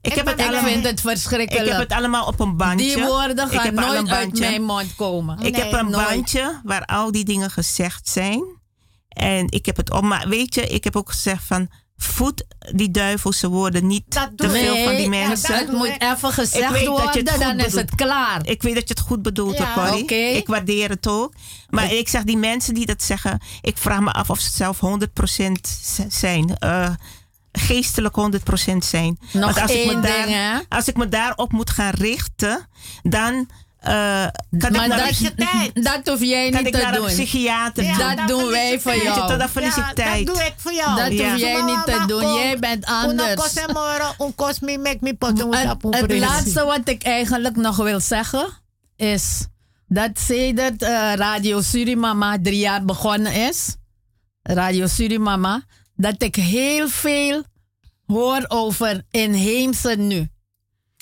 [0.01, 1.65] ik, heb het ik allemaal, vind het verschrikkelijk.
[1.65, 2.95] Ik heb het allemaal op een bandje.
[2.95, 5.39] Die woorden Ik gaan nooit een uit mijn mond komen.
[5.39, 6.07] Ik heb een nooit.
[6.07, 8.43] bandje waar al die dingen gezegd zijn.
[9.09, 10.01] En ik heb het op.
[10.01, 11.69] Maar weet je, ik heb ook gezegd van.
[11.97, 14.03] Voed die duivelse woorden niet
[14.35, 15.55] te veel van die mensen.
[15.55, 18.47] het moet even gezegd worden, dan is het klaar.
[18.47, 20.03] Ik weet dat je het goed bedoelt, Ja, Corrie.
[20.03, 20.13] oké.
[20.15, 21.33] Ik waardeer het ook.
[21.69, 24.79] Maar ik zeg, die mensen die dat zeggen, ik vraag me af of ze zelf
[24.79, 26.57] 100% z- zijn.
[26.57, 26.89] Eh,
[27.51, 29.17] geestelijk 100% zijn.
[29.33, 30.57] Nog Want als ik, me daar, ding, hè?
[30.69, 32.67] als ik me daarop moet gaan richten,
[33.03, 33.49] dan
[34.59, 35.37] kan Maar ik
[35.73, 37.05] dat- dat hoef jij niet te naar een doen.
[37.07, 37.83] psychiater.
[37.83, 38.15] Ja, doen.
[38.15, 39.37] dat doen wij voor jou.
[39.95, 40.25] Ja.
[40.25, 40.95] Dat doe ik voor jou.
[40.95, 42.33] Dat hoef jij niet te doen.
[42.33, 43.33] Jij bent anders.
[45.61, 48.47] Het, het laatste wat ik eigenlijk nog wil zeggen
[48.95, 49.45] is
[49.87, 53.75] dat sedert eh, Radio Surimama drie jaar begonnen is,
[54.41, 55.63] Radio Surimama,
[55.95, 57.43] dat ik heel veel
[58.05, 60.29] hoor over inheemse nu.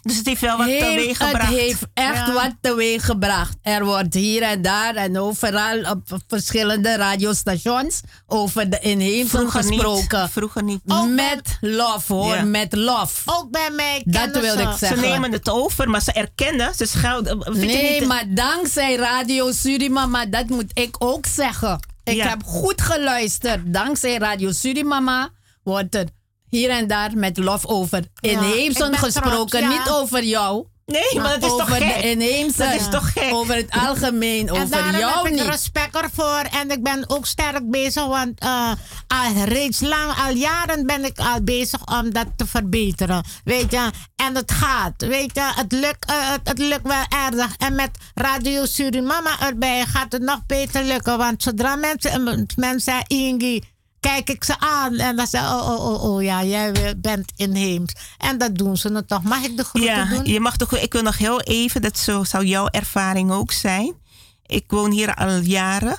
[0.03, 1.48] Dus het heeft wel wat Heel- teweeg gebracht.
[1.48, 2.33] Het heeft echt Ja.
[2.33, 3.57] wat teweeg gebracht.
[3.61, 9.49] Er wordt hier en daar en overal op verschillende radiostations over de inheemse niet.
[9.49, 10.30] gesproken.
[10.30, 10.82] Vroeger niet.
[11.09, 12.43] Met love hoor, Ja.
[12.43, 13.22] met love.
[13.25, 14.69] Ook bij mij Dat wilde ze.
[14.69, 14.99] ik zeggen.
[14.99, 17.38] Ze nemen het over, maar ze erkennen, ze schelden.
[17.53, 21.80] Nee, niet- maar dankzij Radio Surimama, dat moet ik ook zeggen.
[22.03, 22.27] Ik Ja.
[22.30, 23.73] heb goed geluisterd.
[23.73, 25.30] Dankzij Radio Surimama
[25.64, 26.07] wordt er
[26.53, 29.59] hier en daar met lof over inheemsen ik gesproken.
[29.59, 29.80] trots, ja.
[29.80, 30.65] Niet over jou.
[30.85, 32.01] Nee, maar dat is toch gek?
[32.01, 32.57] de inheemse.
[32.57, 33.33] Dat is toch gek?
[33.33, 35.49] Over het algemeen, En over jou heb ik niet.
[35.49, 36.41] respect ervoor.
[36.51, 38.06] En ik ben ook sterk bezig.
[38.06, 38.72] Want eh,
[39.07, 43.23] al reeds lang, al jaren ben ik al bezig om dat te verbeteren.
[43.43, 43.90] Weet je.
[44.15, 44.93] En het gaat.
[44.98, 45.51] Weet je.
[45.56, 47.56] Het lukt, eh, het, het lukt wel aardig.
[47.57, 51.17] En met Radio Surimama erbij gaat het nog beter lukken.
[51.17, 53.64] Want zodra mensen, mensen zeggen Ingi
[54.03, 57.93] kijk ik ze aan en dan zeggen oh, oh, oh, oh, ja, jij bent inheems.
[58.17, 59.23] En dat doen ze dan toch.
[59.23, 60.25] Mag ik de groeten Ja, doen?
[60.25, 60.77] je mag toch.
[60.77, 63.93] Ik wil nog heel even, dat zo zou jouw ervaring ook zijn.
[64.45, 65.98] Ik woon hier al jaren.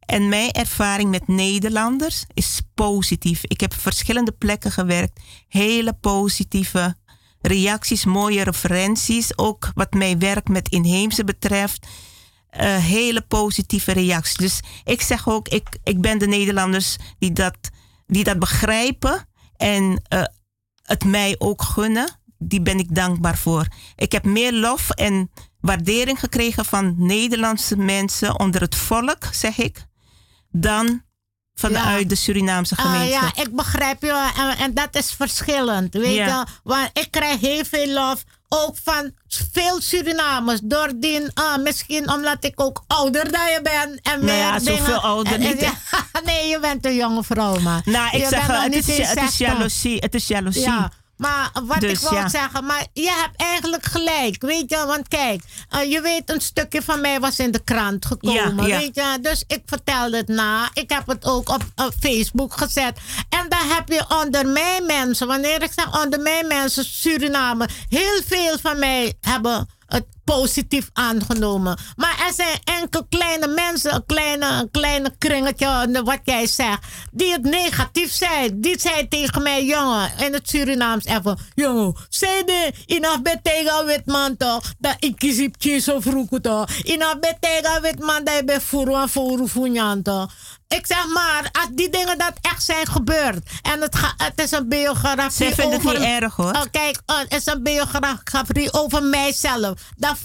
[0.00, 3.40] En mijn ervaring met Nederlanders is positief.
[3.44, 5.20] Ik heb op verschillende plekken gewerkt.
[5.48, 6.96] Hele positieve
[7.40, 9.38] reacties, mooie referenties.
[9.38, 11.86] Ook wat mijn werk met inheemse betreft.
[12.56, 14.34] Eh, hele positieve reacties.
[14.36, 17.56] Dus ik zeg ook, ik, ik ben de Nederlanders die dat,
[18.06, 19.28] die dat begrijpen.
[19.56, 20.22] En eh,
[20.82, 22.18] het mij ook gunnen.
[22.38, 23.66] Die ben ik dankbaar voor.
[23.96, 29.86] Ik heb meer lof en waardering gekregen van Nederlandse mensen onder het volk, zeg ik,
[30.50, 31.02] dan
[31.54, 33.06] vanuit de Surinaamse Ah, gemeente.
[33.12, 34.32] ja, ik begrijp je.
[34.36, 35.94] En, en dat is verschillend.
[35.94, 36.26] Weet Ja.
[36.46, 36.60] je?
[36.62, 38.24] Want ik krijg heel veel lof.
[38.48, 39.12] Ook van
[39.52, 40.60] veel Surinamers.
[40.62, 43.98] Doordien, ah, misschien omdat ik ook ouder dan je ben.
[44.02, 44.76] En Nou ja, dingen.
[44.76, 45.72] zoveel ouder En- niet, ja,
[46.24, 47.82] nee, je bent een jonge vrouw, maar.
[47.84, 49.38] Nou, ik je zeg, het is, het is 60.
[49.38, 49.96] jaloezie.
[49.98, 50.62] Het is jaloezie.
[50.62, 52.28] Ja, maar wat Dus, ik wil ja.
[52.28, 56.82] zeggen, maar je hebt eigenlijk gelijk, weet je, want kijk, eh, je weet een stukje
[56.82, 58.78] van mij was in de krant gekomen, Ja, ja.
[58.78, 62.98] weet je, dus ik vertelde het na, ik heb het ook op, op Facebook gezet
[63.28, 68.20] en dan heb je onder mij mensen, wanneer ik zeg onder mij mensen, Suriname, heel
[68.26, 71.78] veel van mij hebben het positief aangenomen.
[71.96, 77.32] Maar er zijn enkel kleine mensen, een kleine, een kleine kringetje, wat jij zegt, die
[77.32, 78.60] het negatief zijn.
[78.60, 84.36] Die zei tegen mij, jongen, in het Surinaams even, jongen, zei de, inaf betega witman
[84.36, 89.08] toch, dat ik kies op kiezen vroeg toch, inaf betega witman dat je bij voor
[89.08, 90.32] voeren toch.
[90.68, 93.38] Ik zeg maar, als die dingen dat echt zijn gebeurd.
[93.62, 96.50] En het, ga, het is een biografie Zij vindt het niet erg, hoor.
[96.52, 99.78] Oh, kijk, oh, het is een biografie over mijzelf.
[99.96, 100.16] Dat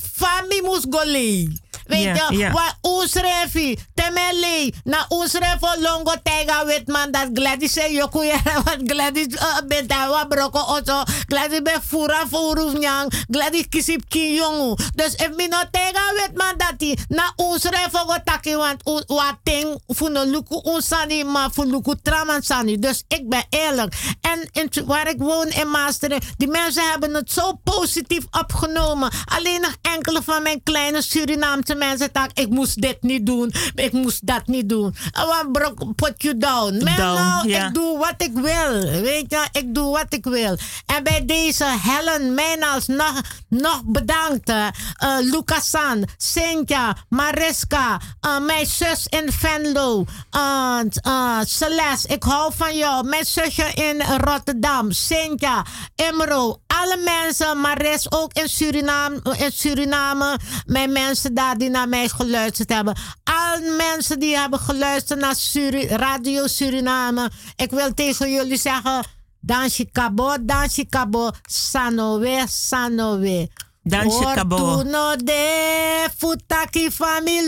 [0.89, 1.61] go lee.
[1.85, 2.51] Weet Ja, je, ja.
[2.51, 8.23] waar ons refi, temeli, na ons refo longo tega wit man dat Gladys zei joku
[8.25, 14.01] ya wat Gladys uh, benta wa broko oso, Gladys be fura furu nyang, Gladys kisip
[14.07, 14.75] ki jongu.
[14.95, 19.03] Dus if mi no tega wit man dati, na ons refo go taki want u-
[19.07, 22.79] wa ting funo luku unsani ma fu luku traman sani.
[22.79, 23.95] Dus ik ben eerlijk.
[24.21, 29.11] En in, waar ik woon in Maasteren, die mensen hebben het zo positief opgenomen.
[29.25, 33.91] Alleen nog enkele van mijn kleine Surinaamse mensen zeggen, ik moest dit niet doen, ik
[33.91, 34.95] moest dat niet doen.
[35.19, 36.79] I want put you down.
[36.79, 39.01] Down, nou, ik doe wat ik wil.
[39.01, 40.57] Weet je, ik doe wat ik wil.
[40.85, 44.49] En bij deze Helen Mijnals nog, nog bedankt.
[44.49, 44.67] eh
[45.03, 52.77] uh, Lucasan, Cynthia, Mariska, eh, mijn zus in Venlo, uh, uh, Celeste, ik hou van
[52.77, 53.07] jou.
[53.07, 60.91] Mijn zusje in Rotterdam, Cynthia, Imro, alle mensen, Maris ook in Suriname, in Suriname, mijn
[60.91, 62.95] mensen daar die naar mij geluisterd hebben.
[63.23, 67.31] Alle mensen die hebben geluisterd naar Suri Radio Suriname.
[67.55, 69.03] Ik wil tegen jullie zeggen,
[69.39, 73.49] Danshi Kabo, Danshi Kabo, Sanowe, Sanowe.
[73.83, 74.83] Danshi Kabo.
[75.17, 77.41] De futaki fami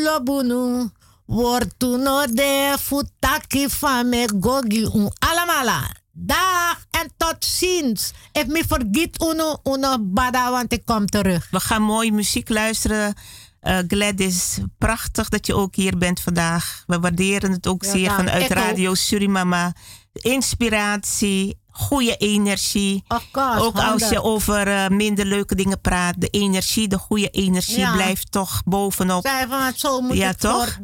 [1.26, 1.42] lobunu.
[1.42, 5.12] Wortuno de futaki fami gogi un.
[5.20, 5.84] Allemaal.
[6.16, 8.12] Dag en tot ziens.
[8.32, 11.48] Ik me vergiet uno, uno bada, want ik kom terug.
[11.52, 13.14] We gaan mooi muziek luisteren.
[13.60, 16.84] Eh, Gladys, prachtig dat je ook hier bent vandaag.
[16.88, 18.52] We waarderen het ook Ja, zeer vanuit.
[18.52, 19.74] Radio Surimama.
[20.14, 23.04] Inspiratie, goede energie.
[23.32, 26.16] course, ook als je over eh, minder leuke dingen praat.
[26.18, 27.94] De energie, de goede energie Ja.
[27.94, 29.26] blijft toch bovenop.
[29.26, 30.78] Zij van het zo moet Ja, het toch?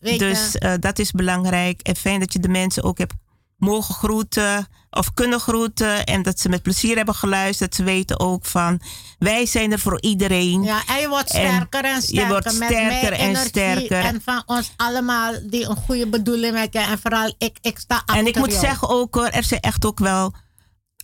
[0.00, 1.80] Weet dus eh, dat is belangrijk.
[1.80, 3.14] En fijn dat je de mensen ook hebt
[3.56, 4.66] mogen groeten
[4.96, 6.04] of kunnen groeten.
[6.04, 7.74] En dat ze met plezier hebben geluisterd.
[7.74, 8.80] Ze weten ook van,
[9.18, 10.62] wij zijn er voor iedereen.
[10.62, 12.22] Ja, en je wordt sterker en, sterker.
[12.22, 14.04] Je wordt sterker en energie sterker.
[14.04, 16.82] En van ons allemaal die een goede bedoeling hebben.
[16.82, 18.66] En vooral ik, ik sta achter En ik moet jou.
[18.66, 20.34] zeggen ook hoor, er zijn echt ook wel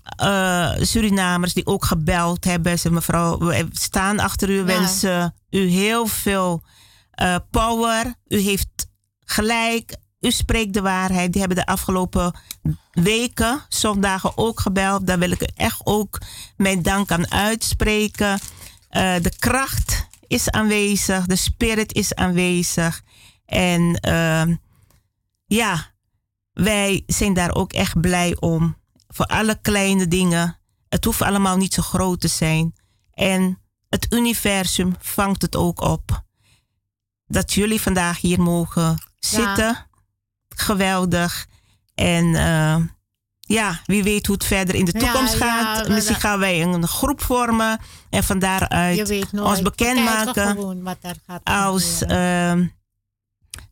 [0.02, 2.78] eh, Surinamers die ook gebeld hebben.
[2.78, 6.62] Ze mevrouw, we staan achter u, wensen u heel veel
[7.10, 8.14] eh, power.
[8.28, 8.86] U heeft
[9.24, 11.32] gelijk, u spreekt de waarheid.
[11.32, 12.34] Die hebben de afgelopen
[12.92, 15.06] weken, zondagen ook gebeld.
[15.06, 16.20] Daar wil ik echt ook
[16.56, 18.40] mijn dank aan uitspreken.
[18.88, 23.02] Eh, de kracht is aanwezig, de spirit is aanwezig.
[23.46, 24.56] En ehm,
[25.46, 25.90] ja,
[26.52, 28.76] wij zijn daar ook echt blij om.
[29.08, 30.58] Voor alle kleine dingen.
[30.88, 32.74] Het hoeft allemaal niet zo groot te zijn.
[33.12, 36.24] En het universum vangt het ook op.
[37.26, 39.90] Dat jullie vandaag hier mogen zitten.
[40.54, 41.46] Geweldig.
[41.94, 42.76] En eh,
[43.40, 45.88] ja, wie weet hoe het verder in de toekomst ja, gaat.
[45.88, 47.80] Misschien gaan wij een groep vormen.
[48.10, 50.82] En van daaruit ons bekendmaken
[51.44, 52.66] als ehm,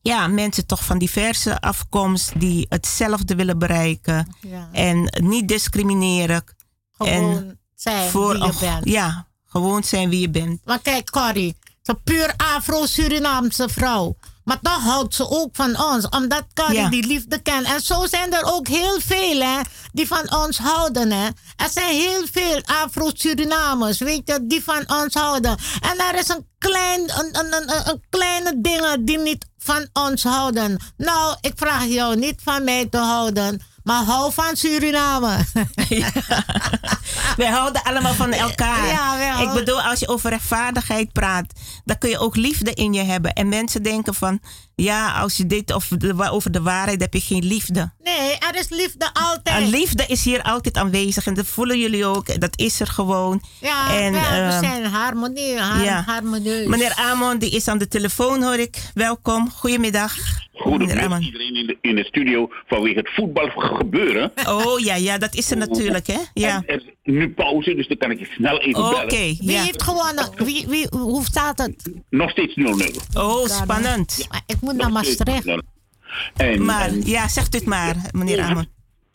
[0.02, 4.34] ja, mensen toch van diverse afkomst die hetzelfde willen bereiken.
[4.40, 4.68] Ja.
[4.72, 6.44] En niet discrimineren.
[6.96, 8.88] Gewoon en zijn voor wie je bent.
[8.88, 10.60] Ja, gewoon zijn wie je bent.
[10.64, 14.16] Maar kijk, Corrie, zo'n puur Afro-Surinaamse vrouw.
[14.50, 16.88] Maar toch houdt ze ook van ons, omdat Corrie Ja.
[16.88, 17.66] die liefde kent.
[17.66, 19.60] En zo zijn er ook heel veel hè,
[19.92, 21.12] die van ons houden.
[21.12, 21.26] Hè.
[21.56, 25.56] Er zijn heel veel Afro-Surinamers, weet je, die van ons houden.
[25.80, 30.22] En er is een, klein, een, een, een, een kleine dingen die niet van ons
[30.22, 30.80] houden.
[30.96, 35.36] Nou, ik vraag jou niet van mij te houden, maar hou van Suriname.
[37.36, 38.86] Wij houden allemaal van elkaar.
[38.86, 41.52] Ja, Ik bedoel, als je over rechtvaardigheid praat,
[41.84, 43.32] dan kun je ook liefde in je hebben.
[43.32, 44.40] En mensen denken van,
[44.82, 47.90] ja, als je dit of de, over de waarheid heb je geen liefde.
[48.02, 49.62] Nee, er is liefde altijd.
[49.62, 52.40] En liefde is hier altijd aanwezig en dat voelen jullie ook.
[52.40, 53.42] Dat is er gewoon.
[53.60, 56.02] Ja, en, ja, we ehm, zijn harmonie, har ja.
[56.06, 56.66] harmonieus.
[56.66, 58.90] Meneer Amon, die is aan de telefoon, hoor ik.
[58.94, 60.16] Welkom, goedemiddag.
[60.52, 61.22] Goedemiddag Amon.
[61.22, 64.32] iedereen in de, in de studio vanwege het voetbal gebeuren.
[64.48, 66.18] Oh ja, ja, dat is er natuurlijk, hè?
[66.34, 66.62] Ja.
[66.66, 69.36] En er nu pauze, dus dan kan ik je snel even Oké, bellen.
[69.40, 70.28] Wie heeft gewonnen?
[70.36, 71.92] Wie, wie, hoe staat het?
[72.10, 73.16] Nog steeds 0-0.
[73.20, 74.26] Oh, spannend.
[74.30, 75.46] Maar ik moet naar Maastricht.
[76.36, 78.66] En, Maar, en ja, zegt u het maar, meneer Amon.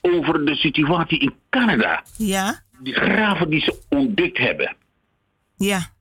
[0.01, 2.03] over de situatie in Canada.
[2.17, 2.61] Ja?
[2.79, 4.75] Die graven die ze ontdekt hebben.
[5.57, 5.93] Ja.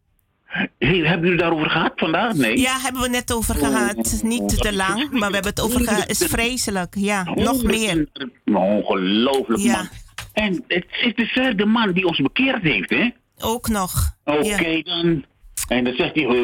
[0.79, 2.35] Hey, hebben jullie daarover gehad vandaag?
[2.35, 2.59] Nee?
[2.61, 4.21] Ja, hebben we net over gehad.
[4.23, 6.01] Niet te lang, maar we hebben het over gehad.
[6.09, 6.95] Het is vreselijk.
[6.99, 8.09] Ja, nog meer.
[8.45, 9.77] Ongelooflijk, Ja.
[9.77, 9.89] man.
[10.35, 13.11] En het is dezelfde man die ons bekeerd heeft, hè?
[13.39, 14.15] Ook nog.
[14.25, 14.83] Oké Ja.
[14.83, 15.25] dan.
[15.69, 16.27] En dan zegt hij.
[16.27, 16.35] Oh,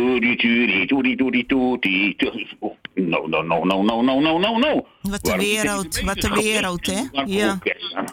[2.94, 4.86] No, no, no, no, no, no, no, no, no.
[5.02, 7.02] Wat de wereld, wat de wereld, hè?
[7.24, 7.58] Ja.
[7.62, 8.04] ja.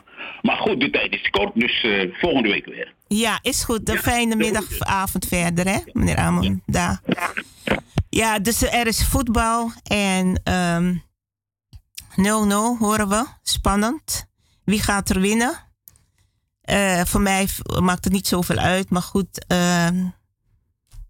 [0.41, 2.93] Maar goed, de tijd is kort, dus eh, volgende week weer.
[3.07, 3.89] Ja, is goed.
[3.89, 6.61] Een fijne middag avond verder, hè, meneer Amon?
[6.65, 7.01] Daar.
[8.09, 10.95] Ja, dus er is voetbal en ehm
[12.15, 13.25] 0-0 horen we.
[13.43, 14.25] Spannend.
[14.63, 15.66] Wie gaat er winnen?
[16.67, 17.47] Eh, voor mij
[17.79, 20.05] maakt het niet zoveel uit, maar goed, ehm,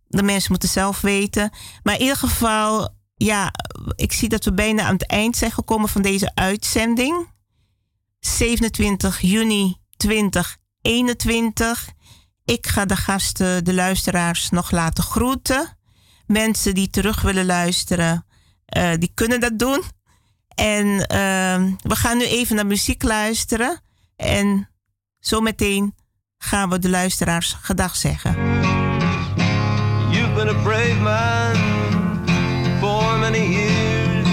[0.07, 1.51] de mensen moeten zelf weten.
[1.83, 3.51] Maar in ieder geval, ja,
[3.95, 7.27] ik zie dat we bijna aan het eind zijn gekomen van deze uitzending.
[8.19, 11.89] 27 juni 2021.
[12.45, 15.77] Ik ga de gasten, de luisteraars, nog laten groeten.
[16.25, 18.25] mensen die terug willen luisteren,
[18.65, 19.83] eh, die kunnen dat doen.
[20.47, 23.81] En ehm, we gaan nu even naar muziek luisteren.
[24.15, 24.69] En
[25.27, 25.95] zometeen
[26.37, 28.35] gaan we de luisteraars gedag zeggen.
[30.11, 31.55] You've been a brave man
[32.79, 34.27] for many years.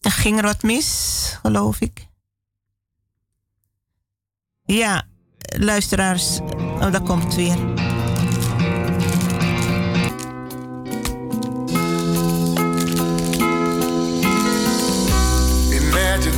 [0.00, 2.08] Er ging er wat mis, geloof ik.
[4.64, 5.06] Ja,
[5.58, 6.40] luisteraars.
[6.40, 7.58] Oh, daar komt het weer.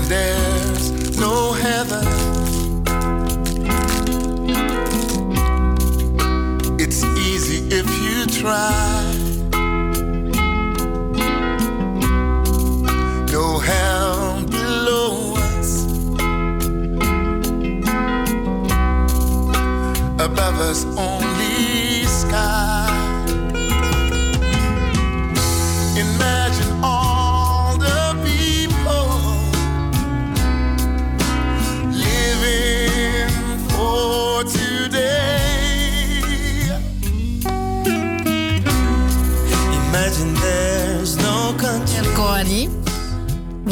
[0.08, 2.06] There's no heaven.
[6.78, 9.02] It's easy if you try.
[13.32, 15.84] No hell below us.
[20.18, 21.21] Above us only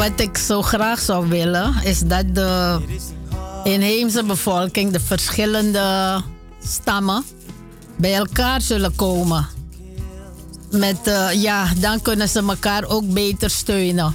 [0.00, 2.78] wat ik zo graag zou willen is dat de
[3.64, 6.20] inheemse bevolking, de verschillende
[6.62, 7.24] stammen,
[7.96, 9.46] bij elkaar zullen komen.
[10.70, 14.14] Met, eh, ja, dan kunnen ze elkaar ook beter steunen.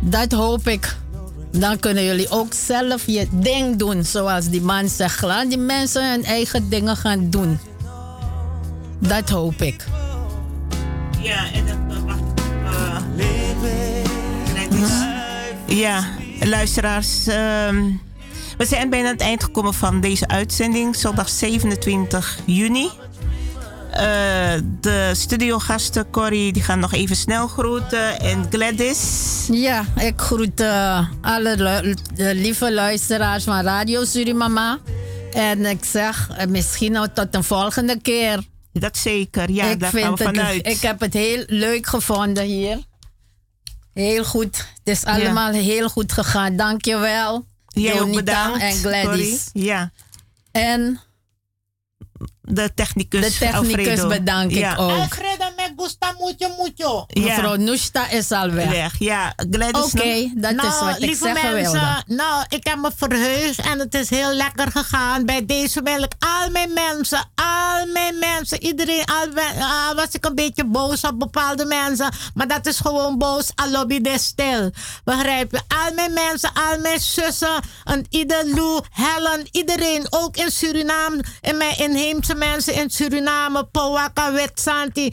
[0.00, 0.96] Dat hoop ik.
[1.50, 5.22] Dan kunnen jullie ook zelf je ding doen, zoals die man zegt.
[5.22, 7.58] Laat die mensen hun eigen dingen gaan doen.
[8.98, 9.86] Dat hoop ik.
[11.22, 11.89] Ja, en
[15.70, 16.04] Ja,
[16.40, 17.26] luisteraars.
[17.26, 17.90] ehm,
[18.58, 20.96] we zijn bijna aan het eind gekomen van deze uitzending.
[20.96, 22.88] Zondag 27 juni.
[23.90, 28.20] Eh, de studiogasten, Corrie, die gaan nog even snel groeten.
[28.20, 29.00] En Gladys.
[29.52, 34.78] Ja, ik groet eh, alle lu- de lieve luisteraars van Radio Surimama.
[35.32, 38.42] En ik zeg eh, misschien nou tot een volgende keer.
[38.72, 40.66] Dat zeker, ja, ik daar gaan we het, vanuit.
[40.66, 42.78] Ik heb het heel leuk gevonden hier.
[43.94, 44.66] Heel goed.
[44.90, 45.24] Het is Ja.
[45.24, 46.56] allemaal heel goed gegaan.
[46.56, 47.44] Dankjewel.
[47.66, 49.04] Jij ook bedankt, en Gladys.
[49.52, 49.66] Corrie.
[49.66, 49.90] Ja.
[50.50, 51.00] En
[52.42, 54.08] de technicus, de technicus Alfredo.
[54.08, 54.72] bedank Ja.
[54.72, 54.90] ik ook.
[55.80, 57.06] Gusta mucho, mucho.
[57.14, 58.70] Mevrouw Nushta is al weg.
[58.70, 59.32] Weg, ja.
[59.50, 60.30] Gladys Oké, nog?
[60.34, 62.02] dat is nou, wat ik lieve zeggen mensen, wilde.
[62.06, 65.24] nou, ik heb me verheugd en het is heel lekker gegaan.
[65.24, 69.26] Bij deze wil ik al mijn mensen, al mijn mensen, iedereen, al,
[69.88, 73.70] al was ik een beetje boos op bepaalde mensen, maar dat is gewoon boos, al
[73.70, 74.70] lobby de stil.
[75.04, 75.60] Begrijp je?
[75.68, 81.56] Al mijn mensen, al mijn zussen, en ieder Lou, Helen, iedereen, ook in Suriname, en
[81.56, 85.12] mijn inheemse mensen in Suriname, Powaka, Wetsanti,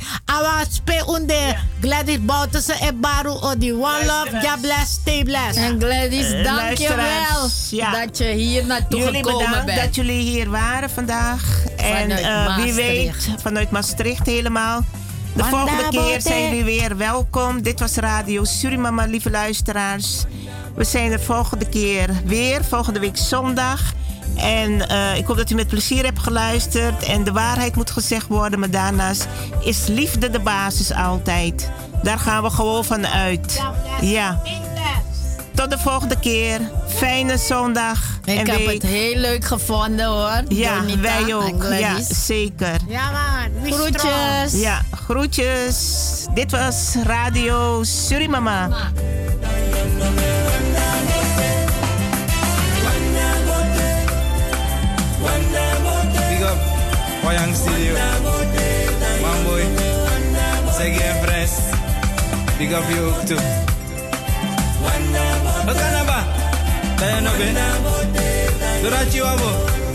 [1.10, 5.56] Unde, Gladys Bouterse en Baru, Odi, One Love, ja bless, stay blessed.
[5.56, 7.92] En Gladys, dank je wel ja.
[7.92, 9.82] dat je hier naartoe Jullie gekomen bedankt bent.
[9.82, 11.64] dat jullie hier waren vandaag.
[11.76, 14.84] En eh, wie weet, vanuit Maastricht helemaal.
[15.36, 17.61] De volgende keer zijn jullie weer welkom.
[17.61, 20.24] Dit was Radio Surimama, lieve luisteraars.
[20.76, 23.94] We zijn er volgende keer weer, volgende week zondag.
[24.38, 27.03] En eh, ik hoop dat u met plezier hebt geluisterd.
[27.03, 28.59] En de waarheid moet gezegd worden.
[28.59, 29.27] Maar daarnaast
[29.59, 31.72] is liefde de basis altijd.
[32.03, 33.61] Daar gaan we gewoon van uit.
[34.01, 34.41] Ja.
[35.56, 36.59] Tot de volgende keer.
[36.88, 37.99] Fijne zondag.
[38.25, 38.82] Ik en heb week.
[38.82, 40.41] het heel leuk gevonden hoor.
[40.48, 41.64] Ja, Donita wij ook.
[41.64, 42.80] Ja, zeker.
[42.88, 44.61] Ja man, Groetjes.
[44.61, 45.77] Ja, groetjes.
[46.33, 48.69] Dit was Radio Surimama.
[56.38, 56.59] Big up,
[57.25, 57.98] Wayang Studio.
[59.22, 59.66] Mamboy,
[60.69, 61.51] Segi en Fres.
[62.59, 63.09] Big up you
[65.77, 66.22] kan er ba?
[67.22, 67.57] Nog bent?
[68.82, 69.86] Doordat je wabo.